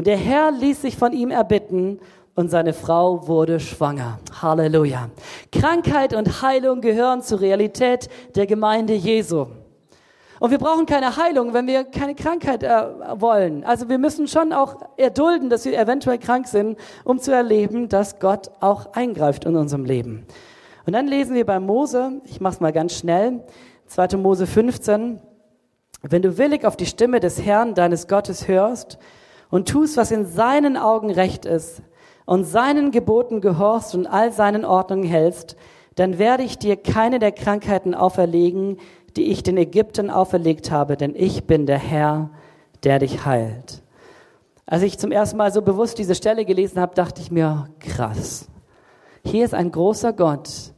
Und 0.00 0.06
der 0.06 0.16
Herr 0.16 0.50
ließ 0.50 0.80
sich 0.80 0.96
von 0.96 1.12
ihm 1.12 1.30
erbitten 1.30 2.00
und 2.34 2.50
seine 2.50 2.72
Frau 2.72 3.28
wurde 3.28 3.60
schwanger. 3.60 4.18
Halleluja. 4.40 5.10
Krankheit 5.52 6.14
und 6.14 6.40
Heilung 6.40 6.80
gehören 6.80 7.20
zur 7.20 7.42
Realität 7.42 8.08
der 8.34 8.46
Gemeinde 8.46 8.94
Jesu. 8.94 9.48
Und 10.38 10.50
wir 10.52 10.56
brauchen 10.56 10.86
keine 10.86 11.18
Heilung, 11.18 11.52
wenn 11.52 11.66
wir 11.66 11.84
keine 11.84 12.14
Krankheit 12.14 12.62
äh, 12.62 12.70
wollen. 13.16 13.62
Also 13.62 13.90
wir 13.90 13.98
müssen 13.98 14.26
schon 14.26 14.54
auch 14.54 14.76
erdulden, 14.96 15.50
dass 15.50 15.66
wir 15.66 15.78
eventuell 15.78 16.16
krank 16.16 16.48
sind, 16.48 16.78
um 17.04 17.18
zu 17.18 17.34
erleben, 17.34 17.90
dass 17.90 18.18
Gott 18.20 18.50
auch 18.60 18.94
eingreift 18.94 19.44
in 19.44 19.54
unserem 19.54 19.84
Leben. 19.84 20.24
Und 20.86 20.94
dann 20.94 21.08
lesen 21.08 21.34
wir 21.34 21.44
bei 21.44 21.60
Mose, 21.60 22.22
ich 22.24 22.40
mache 22.40 22.54
es 22.54 22.60
mal 22.60 22.72
ganz 22.72 22.94
schnell, 22.94 23.44
2. 23.88 24.16
Mose 24.16 24.46
15, 24.46 25.20
wenn 26.00 26.22
du 26.22 26.38
willig 26.38 26.64
auf 26.64 26.78
die 26.78 26.86
Stimme 26.86 27.20
des 27.20 27.42
Herrn, 27.42 27.74
deines 27.74 28.08
Gottes 28.08 28.48
hörst 28.48 28.98
und 29.50 29.68
tust, 29.68 29.96
was 29.96 30.10
in 30.10 30.26
seinen 30.26 30.76
Augen 30.76 31.10
recht 31.10 31.44
ist 31.44 31.82
und 32.24 32.44
seinen 32.44 32.90
Geboten 32.90 33.40
gehorchst 33.40 33.94
und 33.94 34.06
all 34.06 34.32
seinen 34.32 34.64
Ordnungen 34.64 35.04
hältst, 35.04 35.56
dann 35.96 36.18
werde 36.18 36.44
ich 36.44 36.58
dir 36.58 36.76
keine 36.76 37.18
der 37.18 37.32
Krankheiten 37.32 37.94
auferlegen, 37.94 38.78
die 39.16 39.24
ich 39.24 39.42
den 39.42 39.56
Ägyptern 39.56 40.10
auferlegt 40.10 40.70
habe, 40.70 40.96
denn 40.96 41.14
ich 41.16 41.44
bin 41.44 41.66
der 41.66 41.78
Herr, 41.78 42.30
der 42.84 43.00
dich 43.00 43.24
heilt. 43.26 43.82
Als 44.66 44.82
ich 44.82 44.98
zum 44.98 45.10
ersten 45.10 45.36
Mal 45.36 45.52
so 45.52 45.62
bewusst 45.62 45.98
diese 45.98 46.14
Stelle 46.14 46.44
gelesen 46.44 46.80
habe, 46.80 46.94
dachte 46.94 47.20
ich 47.20 47.32
mir, 47.32 47.68
krass. 47.80 48.46
Hier 49.24 49.44
ist 49.44 49.52
ein 49.52 49.72
großer 49.72 50.12
Gott, 50.12 50.72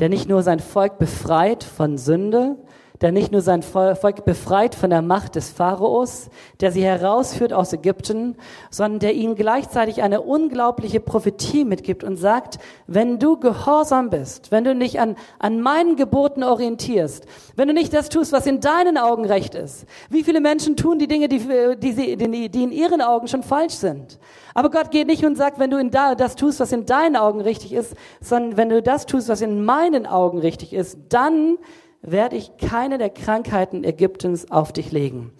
der 0.00 0.08
nicht 0.08 0.28
nur 0.28 0.42
sein 0.42 0.58
Volk 0.58 0.98
befreit 0.98 1.62
von 1.62 1.98
Sünde, 1.98 2.56
der 3.02 3.10
nicht 3.10 3.32
nur 3.32 3.40
sein 3.40 3.62
Volk 3.62 4.24
befreit 4.24 4.76
von 4.76 4.90
der 4.90 5.02
Macht 5.02 5.34
des 5.34 5.50
Pharaos, 5.50 6.30
der 6.60 6.70
sie 6.70 6.84
herausführt 6.84 7.52
aus 7.52 7.72
Ägypten, 7.72 8.36
sondern 8.70 9.00
der 9.00 9.14
ihnen 9.14 9.34
gleichzeitig 9.34 10.02
eine 10.02 10.20
unglaubliche 10.20 11.00
Prophetie 11.00 11.64
mitgibt 11.64 12.04
und 12.04 12.16
sagt, 12.16 12.60
wenn 12.86 13.18
du 13.18 13.38
gehorsam 13.38 14.08
bist, 14.08 14.52
wenn 14.52 14.62
du 14.62 14.74
dich 14.76 15.00
an, 15.00 15.16
an 15.40 15.60
meinen 15.60 15.96
Geboten 15.96 16.44
orientierst, 16.44 17.26
wenn 17.56 17.66
du 17.66 17.74
nicht 17.74 17.92
das 17.92 18.08
tust, 18.08 18.32
was 18.32 18.46
in 18.46 18.60
deinen 18.60 18.96
Augen 18.96 19.24
recht 19.24 19.56
ist. 19.56 19.84
Wie 20.08 20.22
viele 20.22 20.40
Menschen 20.40 20.76
tun 20.76 21.00
die 21.00 21.08
Dinge, 21.08 21.28
die, 21.28 21.40
die, 21.76 21.92
sie, 21.92 22.16
die, 22.16 22.48
die 22.48 22.62
in 22.62 22.72
ihren 22.72 23.02
Augen 23.02 23.26
schon 23.26 23.42
falsch 23.42 23.74
sind? 23.74 24.20
Aber 24.54 24.70
Gott 24.70 24.90
geht 24.90 25.08
nicht 25.08 25.24
und 25.24 25.36
sagt, 25.36 25.58
wenn 25.58 25.70
du 25.70 25.78
in 25.78 25.90
da, 25.90 26.14
das 26.14 26.36
tust, 26.36 26.60
was 26.60 26.72
in 26.72 26.86
deinen 26.86 27.16
Augen 27.16 27.40
richtig 27.40 27.72
ist, 27.72 27.94
sondern 28.20 28.56
wenn 28.56 28.68
du 28.68 28.82
das 28.82 29.06
tust, 29.06 29.28
was 29.28 29.40
in 29.40 29.64
meinen 29.64 30.06
Augen 30.06 30.38
richtig 30.38 30.72
ist, 30.72 30.98
dann 31.08 31.58
werde 32.02 32.36
ich 32.36 32.56
keine 32.56 32.98
der 32.98 33.10
Krankheiten 33.10 33.84
Ägyptens 33.84 34.50
auf 34.50 34.72
dich 34.72 34.92
legen. 34.92 35.32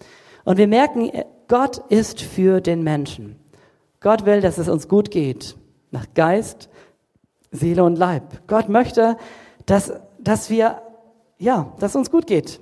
Und 0.45 0.57
wir 0.57 0.67
merken, 0.67 1.11
Gott 1.47 1.77
ist 1.89 2.21
für 2.21 2.61
den 2.61 2.83
Menschen. 2.83 3.39
Gott 3.99 4.25
will, 4.25 4.41
dass 4.41 4.57
es 4.57 4.69
uns 4.69 4.87
gut 4.87 5.11
geht. 5.11 5.55
Nach 5.91 6.05
Geist, 6.15 6.69
Seele 7.51 7.83
und 7.83 7.97
Leib. 7.97 8.47
Gott 8.47 8.67
möchte, 8.67 9.17
dass, 9.65 9.93
dass 10.19 10.49
wir, 10.49 10.81
ja, 11.37 11.73
dass 11.79 11.91
es 11.91 11.95
uns 11.95 12.11
gut 12.11 12.27
geht. 12.27 12.59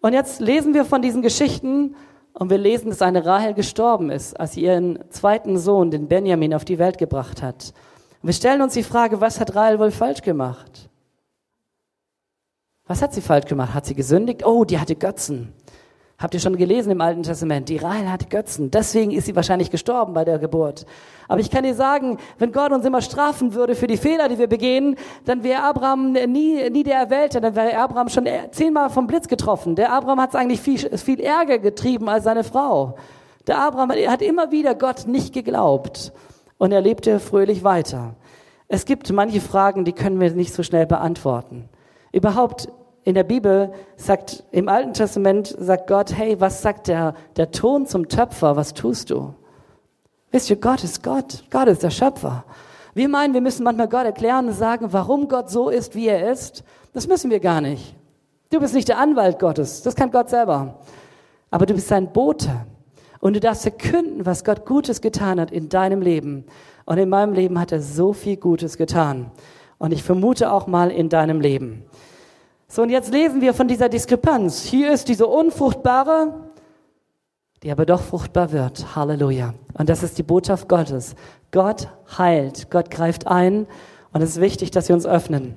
Und 0.00 0.12
jetzt 0.12 0.40
lesen 0.40 0.74
wir 0.74 0.84
von 0.84 1.00
diesen 1.00 1.22
Geschichten 1.22 1.96
und 2.34 2.50
wir 2.50 2.58
lesen, 2.58 2.90
dass 2.90 3.00
eine 3.00 3.24
Rahel 3.24 3.54
gestorben 3.54 4.10
ist, 4.10 4.38
als 4.38 4.52
sie 4.52 4.62
ihren 4.62 4.98
zweiten 5.10 5.56
Sohn, 5.56 5.90
den 5.90 6.08
Benjamin, 6.08 6.52
auf 6.52 6.64
die 6.64 6.78
Welt 6.78 6.98
gebracht 6.98 7.42
hat. 7.42 7.72
Und 8.20 8.28
wir 8.28 8.34
stellen 8.34 8.60
uns 8.60 8.74
die 8.74 8.82
Frage, 8.82 9.20
was 9.20 9.40
hat 9.40 9.54
Rahel 9.54 9.78
wohl 9.78 9.92
falsch 9.92 10.22
gemacht? 10.22 10.90
Was 12.86 13.00
hat 13.00 13.14
sie 13.14 13.22
falsch 13.22 13.46
gemacht? 13.46 13.72
Hat 13.72 13.86
sie 13.86 13.94
gesündigt? 13.94 14.44
Oh, 14.44 14.66
die 14.66 14.78
hatte 14.78 14.94
Götzen. 14.94 15.54
Habt 16.18 16.34
ihr 16.34 16.40
schon 16.40 16.56
gelesen 16.56 16.92
im 16.92 17.00
Alten 17.00 17.22
Testament? 17.22 17.70
Die 17.70 17.78
Rahel 17.78 18.12
hatte 18.12 18.26
Götzen. 18.26 18.70
Deswegen 18.70 19.10
ist 19.10 19.24
sie 19.24 19.34
wahrscheinlich 19.34 19.70
gestorben 19.70 20.12
bei 20.12 20.26
der 20.26 20.38
Geburt. 20.38 20.84
Aber 21.26 21.40
ich 21.40 21.50
kann 21.50 21.64
dir 21.64 21.74
sagen, 21.74 22.18
wenn 22.38 22.52
Gott 22.52 22.72
uns 22.72 22.84
immer 22.84 23.00
strafen 23.00 23.54
würde 23.54 23.74
für 23.74 23.86
die 23.86 23.96
Fehler, 23.96 24.28
die 24.28 24.38
wir 24.38 24.48
begehen, 24.48 24.96
dann 25.24 25.42
wäre 25.42 25.62
Abraham 25.62 26.12
nie, 26.12 26.68
nie 26.68 26.82
der 26.82 26.96
Erwählte. 26.96 27.40
Dann 27.40 27.56
wäre 27.56 27.74
Abraham 27.78 28.10
schon 28.10 28.28
zehnmal 28.50 28.90
vom 28.90 29.06
Blitz 29.06 29.28
getroffen. 29.28 29.76
Der 29.76 29.90
Abraham 29.90 30.20
hat 30.20 30.30
es 30.30 30.36
eigentlich 30.36 30.60
viel, 30.60 30.78
viel 30.98 31.20
Ärger 31.20 31.58
getrieben 31.58 32.10
als 32.10 32.24
seine 32.24 32.44
Frau. 32.44 32.96
Der 33.46 33.60
Abraham 33.60 33.92
hat 33.92 34.20
immer 34.20 34.52
wieder 34.52 34.74
Gott 34.74 35.06
nicht 35.06 35.32
geglaubt. 35.32 36.12
Und 36.58 36.70
er 36.70 36.82
lebte 36.82 37.18
fröhlich 37.18 37.64
weiter. 37.64 38.14
Es 38.68 38.84
gibt 38.84 39.10
manche 39.10 39.40
Fragen, 39.40 39.86
die 39.86 39.92
können 39.92 40.20
wir 40.20 40.30
nicht 40.32 40.52
so 40.52 40.62
schnell 40.62 40.84
beantworten. 40.86 41.70
Überhaupt 42.14 42.68
in 43.02 43.16
der 43.16 43.24
Bibel 43.24 43.72
sagt, 43.96 44.44
im 44.52 44.68
Alten 44.68 44.94
Testament 44.94 45.52
sagt 45.58 45.88
Gott, 45.88 46.16
hey, 46.16 46.40
was 46.40 46.62
sagt 46.62 46.86
der, 46.86 47.14
der 47.36 47.50
Ton 47.50 47.86
zum 47.86 48.08
Töpfer? 48.08 48.54
Was 48.54 48.72
tust 48.72 49.10
du? 49.10 49.34
Wisst 50.30 50.48
ihr, 50.48 50.54
Gott 50.54 50.84
ist 50.84 51.02
Gott. 51.02 51.42
Gott 51.50 51.66
ist 51.66 51.82
der 51.82 51.90
Schöpfer. 51.90 52.44
Wir 52.94 53.08
meinen, 53.08 53.34
wir 53.34 53.40
müssen 53.40 53.64
manchmal 53.64 53.88
Gott 53.88 54.04
erklären 54.04 54.46
und 54.46 54.52
sagen, 54.52 54.92
warum 54.92 55.26
Gott 55.26 55.50
so 55.50 55.70
ist, 55.70 55.96
wie 55.96 56.06
er 56.06 56.30
ist. 56.30 56.62
Das 56.92 57.08
müssen 57.08 57.32
wir 57.32 57.40
gar 57.40 57.60
nicht. 57.60 57.96
Du 58.50 58.60
bist 58.60 58.74
nicht 58.74 58.86
der 58.86 58.98
Anwalt 58.98 59.40
Gottes. 59.40 59.82
Das 59.82 59.96
kann 59.96 60.12
Gott 60.12 60.30
selber. 60.30 60.78
Aber 61.50 61.66
du 61.66 61.74
bist 61.74 61.88
sein 61.88 62.12
Bote. 62.12 62.48
Und 63.18 63.34
du 63.34 63.40
darfst 63.40 63.62
verkünden, 63.62 64.24
was 64.24 64.44
Gott 64.44 64.66
Gutes 64.66 65.00
getan 65.00 65.40
hat 65.40 65.50
in 65.50 65.68
deinem 65.68 66.00
Leben. 66.00 66.44
Und 66.84 66.98
in 66.98 67.08
meinem 67.08 67.32
Leben 67.32 67.58
hat 67.58 67.72
er 67.72 67.80
so 67.80 68.12
viel 68.12 68.36
Gutes 68.36 68.76
getan. 68.76 69.32
Und 69.78 69.92
ich 69.92 70.04
vermute 70.04 70.52
auch 70.52 70.68
mal 70.68 70.92
in 70.92 71.08
deinem 71.08 71.40
Leben. 71.40 71.82
So, 72.74 72.82
und 72.82 72.90
jetzt 72.90 73.12
lesen 73.12 73.40
wir 73.40 73.54
von 73.54 73.68
dieser 73.68 73.88
Diskrepanz. 73.88 74.64
Hier 74.64 74.92
ist 74.92 75.06
diese 75.08 75.28
unfruchtbare, 75.28 76.50
die 77.62 77.70
aber 77.70 77.86
doch 77.86 78.02
fruchtbar 78.02 78.50
wird. 78.50 78.96
Halleluja. 78.96 79.54
Und 79.78 79.88
das 79.88 80.02
ist 80.02 80.18
die 80.18 80.24
Botschaft 80.24 80.68
Gottes. 80.68 81.14
Gott 81.52 81.86
heilt, 82.18 82.72
Gott 82.72 82.90
greift 82.90 83.28
ein 83.28 83.68
und 84.12 84.22
es 84.22 84.30
ist 84.30 84.40
wichtig, 84.40 84.72
dass 84.72 84.88
wir 84.88 84.96
uns 84.96 85.06
öffnen. 85.06 85.54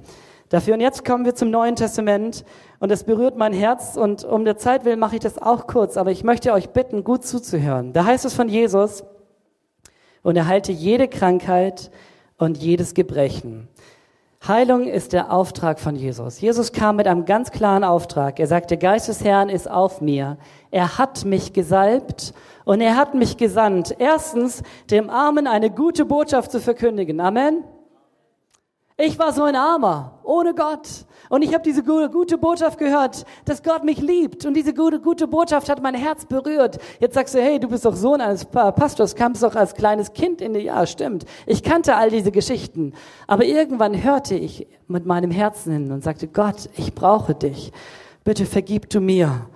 Dafür 0.49 0.75
und 0.75 0.79
jetzt 0.79 1.05
kommen 1.05 1.25
wir 1.25 1.33
zum 1.33 1.49
Neuen 1.49 1.75
Testament 1.75 2.45
und 2.77 2.91
es 2.91 3.03
berührt 3.03 3.35
mein 3.35 3.51
Herz 3.51 3.97
und 3.97 4.23
um 4.23 4.45
der 4.45 4.57
Zeit 4.57 4.85
willen 4.85 4.99
mache 4.99 5.15
ich 5.15 5.21
das 5.21 5.41
auch 5.41 5.65
kurz, 5.65 5.97
aber 5.97 6.11
ich 6.11 6.23
möchte 6.23 6.53
euch 6.53 6.69
bitten, 6.69 7.03
gut 7.03 7.25
zuzuhören. 7.25 7.93
Da 7.93 8.05
heißt 8.05 8.25
es 8.25 8.35
von 8.35 8.47
Jesus, 8.47 9.03
und 10.21 10.35
er 10.35 10.45
heilte 10.45 10.71
jede 10.71 11.07
Krankheit 11.07 11.89
und 12.37 12.59
jedes 12.59 12.93
Gebrechen. 12.93 13.69
Heilung 14.47 14.87
ist 14.87 15.11
der 15.11 15.31
Auftrag 15.31 15.79
von 15.79 15.95
Jesus. 15.95 16.39
Jesus 16.39 16.71
kam 16.71 16.95
mit 16.95 17.07
einem 17.07 17.25
ganz 17.25 17.51
klaren 17.51 17.83
Auftrag. 17.83 18.39
Er 18.39 18.47
sagte, 18.47 18.77
Geist 18.77 19.09
des 19.09 19.23
Herrn 19.23 19.49
ist 19.49 19.69
auf 19.69 19.99
mir. 19.99 20.37
Er 20.71 20.97
hat 20.97 21.25
mich 21.25 21.51
gesalbt 21.51 22.33
und 22.63 22.79
er 22.79 22.95
hat 22.95 23.13
mich 23.13 23.37
gesandt. 23.37 23.95
Erstens, 23.99 24.63
dem 24.89 25.09
Armen 25.09 25.47
eine 25.47 25.69
gute 25.69 26.05
Botschaft 26.05 26.51
zu 26.51 26.61
verkündigen. 26.61 27.19
Amen. 27.19 27.63
Ich 28.95 29.19
war 29.19 29.33
so 29.33 29.43
ein 29.43 29.55
Armer, 29.55 30.16
ohne 30.27 30.53
Gott. 30.53 30.87
Und 31.29 31.41
ich 31.41 31.53
habe 31.53 31.63
diese 31.63 31.83
gute 31.83 32.37
Botschaft 32.37 32.77
gehört, 32.77 33.25
dass 33.45 33.63
Gott 33.63 33.83
mich 33.83 33.99
liebt. 33.99 34.45
Und 34.45 34.53
diese 34.53 34.73
gute, 34.73 34.99
gute 34.99 35.27
Botschaft 35.27 35.69
hat 35.69 35.81
mein 35.81 35.95
Herz 35.95 36.25
berührt. 36.25 36.77
Jetzt 36.99 37.15
sagst 37.15 37.35
du, 37.35 37.41
hey, 37.41 37.59
du 37.59 37.67
bist 37.67 37.85
doch 37.85 37.95
Sohn 37.95 38.21
eines 38.21 38.45
Pastors, 38.45 39.15
kamst 39.15 39.43
doch 39.43 39.55
als 39.55 39.73
kleines 39.73 40.13
Kind 40.13 40.41
in 40.41 40.53
die, 40.53 40.61
ja, 40.61 40.85
stimmt. 40.85 41.25
Ich 41.45 41.63
kannte 41.63 41.95
all 41.95 42.09
diese 42.09 42.31
Geschichten. 42.31 42.93
Aber 43.25 43.45
irgendwann 43.45 44.03
hörte 44.03 44.35
ich 44.35 44.67
mit 44.87 45.05
meinem 45.05 45.31
Herzen 45.31 45.73
hin 45.73 45.91
und 45.91 46.03
sagte, 46.03 46.27
Gott, 46.27 46.69
ich 46.77 46.93
brauche 46.93 47.35
dich. 47.35 47.71
Bitte 48.23 48.45
vergib 48.45 48.89
du 48.89 48.99
mir. 48.99 49.47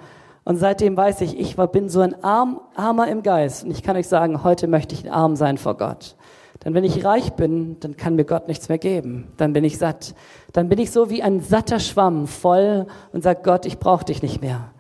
Und 0.44 0.58
seitdem 0.58 0.98
weiß 0.98 1.22
ich, 1.22 1.40
ich 1.40 1.56
bin 1.56 1.88
so 1.88 2.02
ein 2.02 2.24
Arm, 2.24 2.62
Armer 2.76 3.08
im 3.08 3.22
Geist. 3.22 3.64
Und 3.64 3.72
ich 3.72 3.84
kann 3.84 3.96
euch 3.96 4.08
sagen, 4.08 4.44
heute 4.44 4.68
möchte 4.68 4.96
ich 4.96 5.12
arm 5.12 5.36
sein 5.36 5.58
vor 5.58 5.78
Gott. 5.78 6.16
Denn 6.64 6.74
wenn 6.74 6.84
ich 6.84 7.04
reich 7.04 7.34
bin, 7.34 7.78
dann 7.80 7.98
kann 7.98 8.16
mir 8.16 8.26
Gott 8.26 8.48
nichts 8.48 8.70
mehr 8.70 8.78
geben. 8.78 9.32
Dann 9.38 9.54
bin 9.54 9.64
ich 9.64 9.78
satt. 9.78 10.14
Dann 10.54 10.70
bin 10.70 10.80
ich 10.80 10.92
so 10.92 11.10
wie 11.10 11.24
ein 11.24 11.40
satter 11.40 11.80
Schwamm 11.80 12.28
voll 12.28 12.86
und 13.14 13.24
sage 13.24 13.42
Gott, 13.44 13.66
ich 13.66 13.80
brauche 13.80 14.06
dich 14.06 14.22
nicht 14.22 14.42
mehr. 14.42 14.72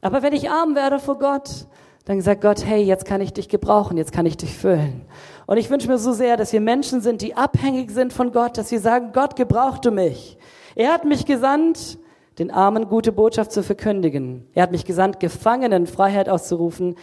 Aber 0.00 0.22
wenn 0.22 0.32
ich 0.32 0.50
arm 0.50 0.74
werde 0.74 0.98
vor 0.98 1.18
Gott, 1.18 1.66
dann 2.04 2.20
sagt 2.22 2.40
Gott, 2.40 2.64
hey, 2.64 2.82
jetzt 2.82 3.04
kann 3.04 3.20
ich 3.20 3.34
dich 3.34 3.48
gebrauchen, 3.48 3.98
jetzt 3.98 4.12
kann 4.12 4.26
ich 4.26 4.36
dich 4.36 4.56
füllen. 4.56 5.02
Und 5.46 5.58
ich 5.58 5.70
wünsche 5.70 5.88
mir 5.88 5.98
so 5.98 6.12
sehr, 6.12 6.36
dass 6.36 6.52
wir 6.52 6.60
Menschen 6.60 7.02
sind, 7.02 7.20
die 7.22 7.36
abhängig 7.36 7.90
sind 7.90 8.12
von 8.12 8.32
Gott, 8.32 8.56
dass 8.56 8.70
wir 8.70 8.80
sagen, 8.80 9.10
Gott, 9.12 9.36
gebraucht 9.36 9.84
du 9.84 9.90
mich. 9.90 10.38
Er 10.74 10.92
hat 10.92 11.04
mich 11.04 11.26
gesandt, 11.26 11.98
den 12.38 12.50
Armen 12.50 12.88
gute 12.88 13.12
Botschaft 13.12 13.52
zu 13.52 13.62
verkündigen. 13.62 14.46
Er 14.54 14.62
hat 14.62 14.70
mich 14.70 14.84
gesandt, 14.84 15.20
Gefangenen 15.20 15.86
Freiheit 15.86 16.28
auszurufen, 16.28 16.96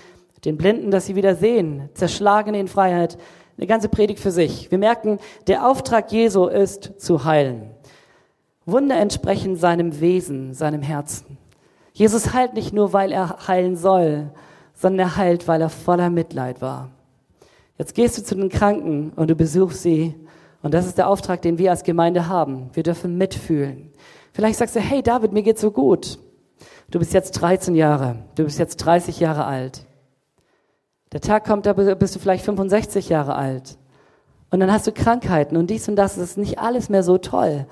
den 0.43 0.57
Blinden, 0.57 0.91
dass 0.91 1.05
sie 1.05 1.15
wieder 1.15 1.35
sehen, 1.35 1.89
Zerschlagene 1.93 2.59
in 2.59 2.67
Freiheit. 2.67 3.17
Eine 3.57 3.67
ganze 3.67 3.89
Predigt 3.89 4.19
für 4.19 4.31
sich. 4.31 4.69
Wir 4.69 4.77
merken, 4.77 5.19
der 5.47 5.67
Auftrag 5.67 6.11
Jesu 6.11 6.47
ist 6.47 6.99
zu 6.99 7.23
heilen. 7.23 7.71
Wunder 8.65 8.97
entsprechen 8.97 9.55
seinem 9.55 9.99
Wesen, 10.01 10.53
seinem 10.53 10.81
Herzen. 10.81 11.37
Jesus 11.93 12.33
heilt 12.33 12.53
nicht 12.53 12.73
nur, 12.73 12.91
weil 12.91 13.11
er 13.11 13.47
heilen 13.47 13.77
soll, 13.77 14.31
sondern 14.73 15.07
er 15.07 15.15
heilt, 15.15 15.47
weil 15.47 15.61
er 15.61 15.69
voller 15.69 16.09
Mitleid 16.09 16.61
war. 16.61 16.89
Jetzt 17.77 17.95
gehst 17.95 18.17
du 18.17 18.23
zu 18.23 18.35
den 18.35 18.49
Kranken 18.49 19.11
und 19.15 19.29
du 19.29 19.35
besuchst 19.35 19.81
sie. 19.81 20.15
Und 20.61 20.73
das 20.73 20.87
ist 20.87 20.97
der 20.97 21.07
Auftrag, 21.07 21.41
den 21.41 21.57
wir 21.57 21.71
als 21.71 21.83
Gemeinde 21.83 22.27
haben. 22.27 22.69
Wir 22.73 22.83
dürfen 22.83 23.17
mitfühlen. 23.17 23.93
Vielleicht 24.33 24.57
sagst 24.57 24.75
du, 24.75 24.79
hey 24.79 25.01
David, 25.01 25.31
mir 25.31 25.43
geht's 25.43 25.61
so 25.61 25.71
gut. 25.71 26.19
Du 26.91 26.99
bist 26.99 27.13
jetzt 27.13 27.31
13 27.33 27.75
Jahre. 27.75 28.17
Du 28.35 28.43
bist 28.43 28.59
jetzt 28.59 28.77
30 28.77 29.19
Jahre 29.19 29.45
alt. 29.45 29.85
Der 31.15 31.21
Tag 31.21 31.45
kommt, 31.45 31.65
da 31.65 31.71
bist 31.71 32.13
du 32.13 32.19
vielleicht 32.19 32.43
65 32.43 33.07
Jahre 33.07 33.35
alt. 33.35 33.77
Und 34.51 34.59
dann 34.59 34.69
hast 34.69 34.85
du 34.85 34.91
Krankheiten 34.91 35.55
und 35.55 35.69
dies 35.69 35.87
und 35.87 35.95
das. 35.95 36.15
Das 36.15 36.31
ist 36.31 36.37
nicht 36.37 36.59
alles 36.59 36.89
mehr 36.89 37.03
so 37.03 37.17
toll. 37.17 37.67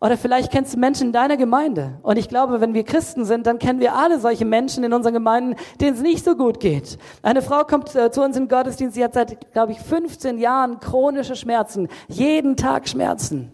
Oder 0.00 0.16
vielleicht 0.16 0.50
kennst 0.50 0.72
du 0.72 0.78
Menschen 0.78 1.08
in 1.08 1.12
deiner 1.12 1.36
Gemeinde. 1.36 1.98
Und 2.02 2.16
ich 2.16 2.30
glaube, 2.30 2.62
wenn 2.62 2.72
wir 2.72 2.84
Christen 2.84 3.26
sind, 3.26 3.46
dann 3.46 3.58
kennen 3.58 3.80
wir 3.80 3.96
alle 3.96 4.18
solche 4.18 4.46
Menschen 4.46 4.82
in 4.82 4.94
unseren 4.94 5.12
Gemeinden, 5.12 5.56
denen 5.78 5.94
es 5.94 6.00
nicht 6.00 6.24
so 6.24 6.36
gut 6.36 6.58
geht. 6.58 6.96
Eine 7.20 7.42
Frau 7.42 7.64
kommt 7.64 7.94
äh, 7.94 8.10
zu 8.10 8.22
uns 8.22 8.34
im 8.34 8.48
Gottesdienst, 8.48 8.94
sie 8.94 9.04
hat 9.04 9.12
seit, 9.12 9.52
glaube 9.52 9.72
ich, 9.72 9.78
15 9.78 10.38
Jahren 10.38 10.80
chronische 10.80 11.36
Schmerzen. 11.36 11.88
Jeden 12.08 12.56
Tag 12.56 12.88
Schmerzen. 12.88 13.52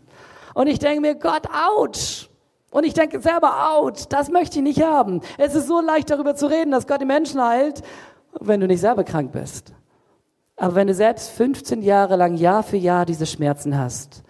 Und 0.55 0.69
ich 0.69 0.79
denke 0.79 1.01
mir, 1.01 1.17
Gott, 1.17 1.49
ouch. 1.49 2.29
Und 2.71 2.85
ich 2.87 2.95
denke 2.95 3.21
selber, 3.21 3.75
out, 3.75 4.07
das 4.11 4.31
möchte 4.31 4.59
ich 4.59 4.63
nicht 4.63 4.83
haben. 4.83 5.21
Es 5.37 5.55
ist 5.55 5.67
so 5.67 5.81
leicht 5.81 6.11
darüber 6.11 6.37
zu 6.37 6.47
reden, 6.47 6.71
dass 6.71 6.87
Gott 6.87 7.03
die 7.03 7.07
Menschen 7.07 7.43
heilt, 7.45 7.83
wenn 8.41 8.61
du 8.61 8.67
nicht 8.67 8.81
selber 8.81 9.05
krank 9.05 9.33
bist. 9.33 9.73
Aber 10.57 10.75
wenn 10.75 10.87
du 10.87 10.95
selbst 10.95 11.31
15 11.31 11.83
Jahre 11.83 12.17
lang 12.17 12.37
Jahr 12.37 12.63
für 12.63 12.77
Jahr 12.77 13.07
diese 13.07 13.27
Schmerzen 13.27 13.79
hast, 13.79 14.23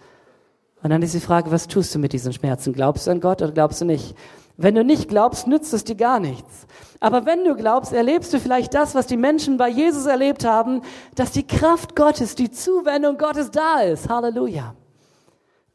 und 0.81 0.89
dann 0.89 1.01
ist 1.01 1.13
die 1.13 1.21
Frage, 1.21 1.49
was 1.49 1.67
tust 1.67 1.95
du 1.95 1.99
mit 1.99 2.11
diesen 2.11 2.33
Schmerzen? 2.33 2.73
Glaubst 2.73 3.07
du 3.07 3.11
an 3.11 3.21
Gott 3.21 3.41
oder 3.41 3.53
glaubst 3.53 3.79
du 3.79 3.85
nicht? 3.85 4.15
Wenn 4.57 4.75
du 4.75 4.83
nicht 4.83 5.07
glaubst, 5.07 5.47
nützt 5.47 5.73
es 5.73 5.85
dir 5.85 5.95
gar 5.95 6.19
nichts. 6.19 6.67
Aber 6.99 7.25
wenn 7.25 7.43
du 7.45 7.55
glaubst, 7.55 7.93
erlebst 7.93 8.33
du 8.33 8.39
vielleicht 8.39 8.73
das, 8.73 8.93
was 8.93 9.07
die 9.07 9.17
Menschen 9.17 9.57
bei 9.57 9.69
Jesus 9.69 10.05
erlebt 10.05 10.45
haben, 10.45 10.81
dass 11.15 11.31
die 11.31 11.47
Kraft 11.47 11.95
Gottes, 11.95 12.35
die 12.35 12.51
Zuwendung 12.51 13.17
Gottes 13.17 13.49
da 13.49 13.79
ist. 13.79 14.09
Halleluja. 14.09 14.75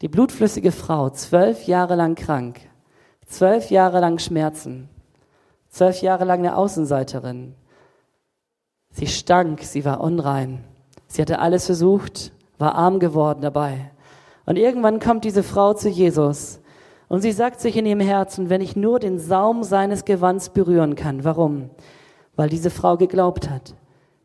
Die 0.01 0.07
blutflüssige 0.07 0.71
Frau, 0.71 1.09
zwölf 1.09 1.65
Jahre 1.65 1.95
lang 1.95 2.15
krank, 2.15 2.61
zwölf 3.25 3.69
Jahre 3.69 3.99
lang 3.99 4.17
Schmerzen, 4.17 4.89
zwölf 5.69 6.01
Jahre 6.01 6.23
lang 6.23 6.39
eine 6.39 6.55
Außenseiterin. 6.55 7.55
Sie 8.91 9.07
stank, 9.07 9.61
sie 9.63 9.85
war 9.85 10.01
unrein. 10.01 10.63
Sie 11.07 11.21
hatte 11.21 11.39
alles 11.39 11.65
versucht, 11.65 12.31
war 12.57 12.75
arm 12.75 12.99
geworden 12.99 13.41
dabei. 13.41 13.91
Und 14.45 14.57
irgendwann 14.57 14.99
kommt 14.99 15.25
diese 15.25 15.43
Frau 15.43 15.73
zu 15.73 15.89
Jesus 15.89 16.59
und 17.07 17.21
sie 17.21 17.31
sagt 17.31 17.59
sich 17.59 17.77
in 17.77 17.85
ihrem 17.85 17.99
Herzen, 17.99 18.49
wenn 18.49 18.61
ich 18.61 18.75
nur 18.75 18.99
den 18.99 19.19
Saum 19.19 19.63
seines 19.63 20.05
Gewands 20.05 20.49
berühren 20.49 20.95
kann. 20.95 21.23
Warum? 21.23 21.69
Weil 22.35 22.49
diese 22.49 22.69
Frau 22.69 22.97
geglaubt 22.97 23.49
hat. 23.49 23.75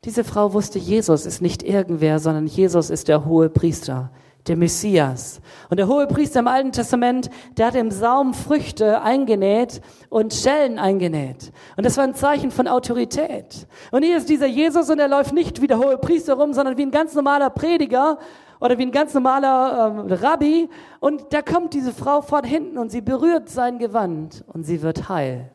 Diese 0.04 0.24
Frau 0.24 0.52
wusste, 0.52 0.78
Jesus 0.78 1.24
ist 1.24 1.40
nicht 1.40 1.62
irgendwer, 1.62 2.18
sondern 2.18 2.46
Jesus 2.46 2.90
ist 2.90 3.08
der 3.08 3.24
hohe 3.24 3.48
Priester 3.48 4.10
der 4.46 4.56
Messias. 4.56 5.40
Und 5.70 5.78
der 5.78 5.88
hohe 5.88 6.06
Priester 6.06 6.40
im 6.40 6.48
Alten 6.48 6.72
Testament, 6.72 7.30
der 7.56 7.68
hat 7.68 7.74
im 7.74 7.90
Saum 7.90 8.34
Früchte 8.34 9.00
eingenäht 9.00 9.80
und 10.10 10.34
Schellen 10.34 10.78
eingenäht. 10.78 11.52
Und 11.76 11.86
das 11.86 11.96
war 11.96 12.04
ein 12.04 12.14
Zeichen 12.14 12.50
von 12.50 12.68
Autorität. 12.68 13.66
Und 13.90 14.02
hier 14.02 14.18
ist 14.18 14.28
dieser 14.28 14.46
Jesus 14.46 14.90
und 14.90 14.98
er 14.98 15.08
läuft 15.08 15.32
nicht 15.32 15.62
wie 15.62 15.66
der 15.66 15.78
hohe 15.78 15.96
Priester 15.96 16.34
rum, 16.34 16.52
sondern 16.52 16.76
wie 16.76 16.82
ein 16.82 16.90
ganz 16.90 17.14
normaler 17.14 17.50
Prediger 17.50 18.18
oder 18.60 18.76
wie 18.76 18.82
ein 18.82 18.92
ganz 18.92 19.14
normaler 19.14 19.94
ähm, 19.98 20.12
Rabbi. 20.12 20.68
Und 21.00 21.32
da 21.32 21.40
kommt 21.40 21.72
diese 21.72 21.92
Frau 21.92 22.20
von 22.20 22.44
hinten 22.44 22.76
und 22.76 22.90
sie 22.90 23.00
berührt 23.00 23.48
sein 23.48 23.78
Gewand 23.78 24.44
und 24.52 24.64
sie 24.64 24.82
wird 24.82 25.08
heil. 25.08 25.50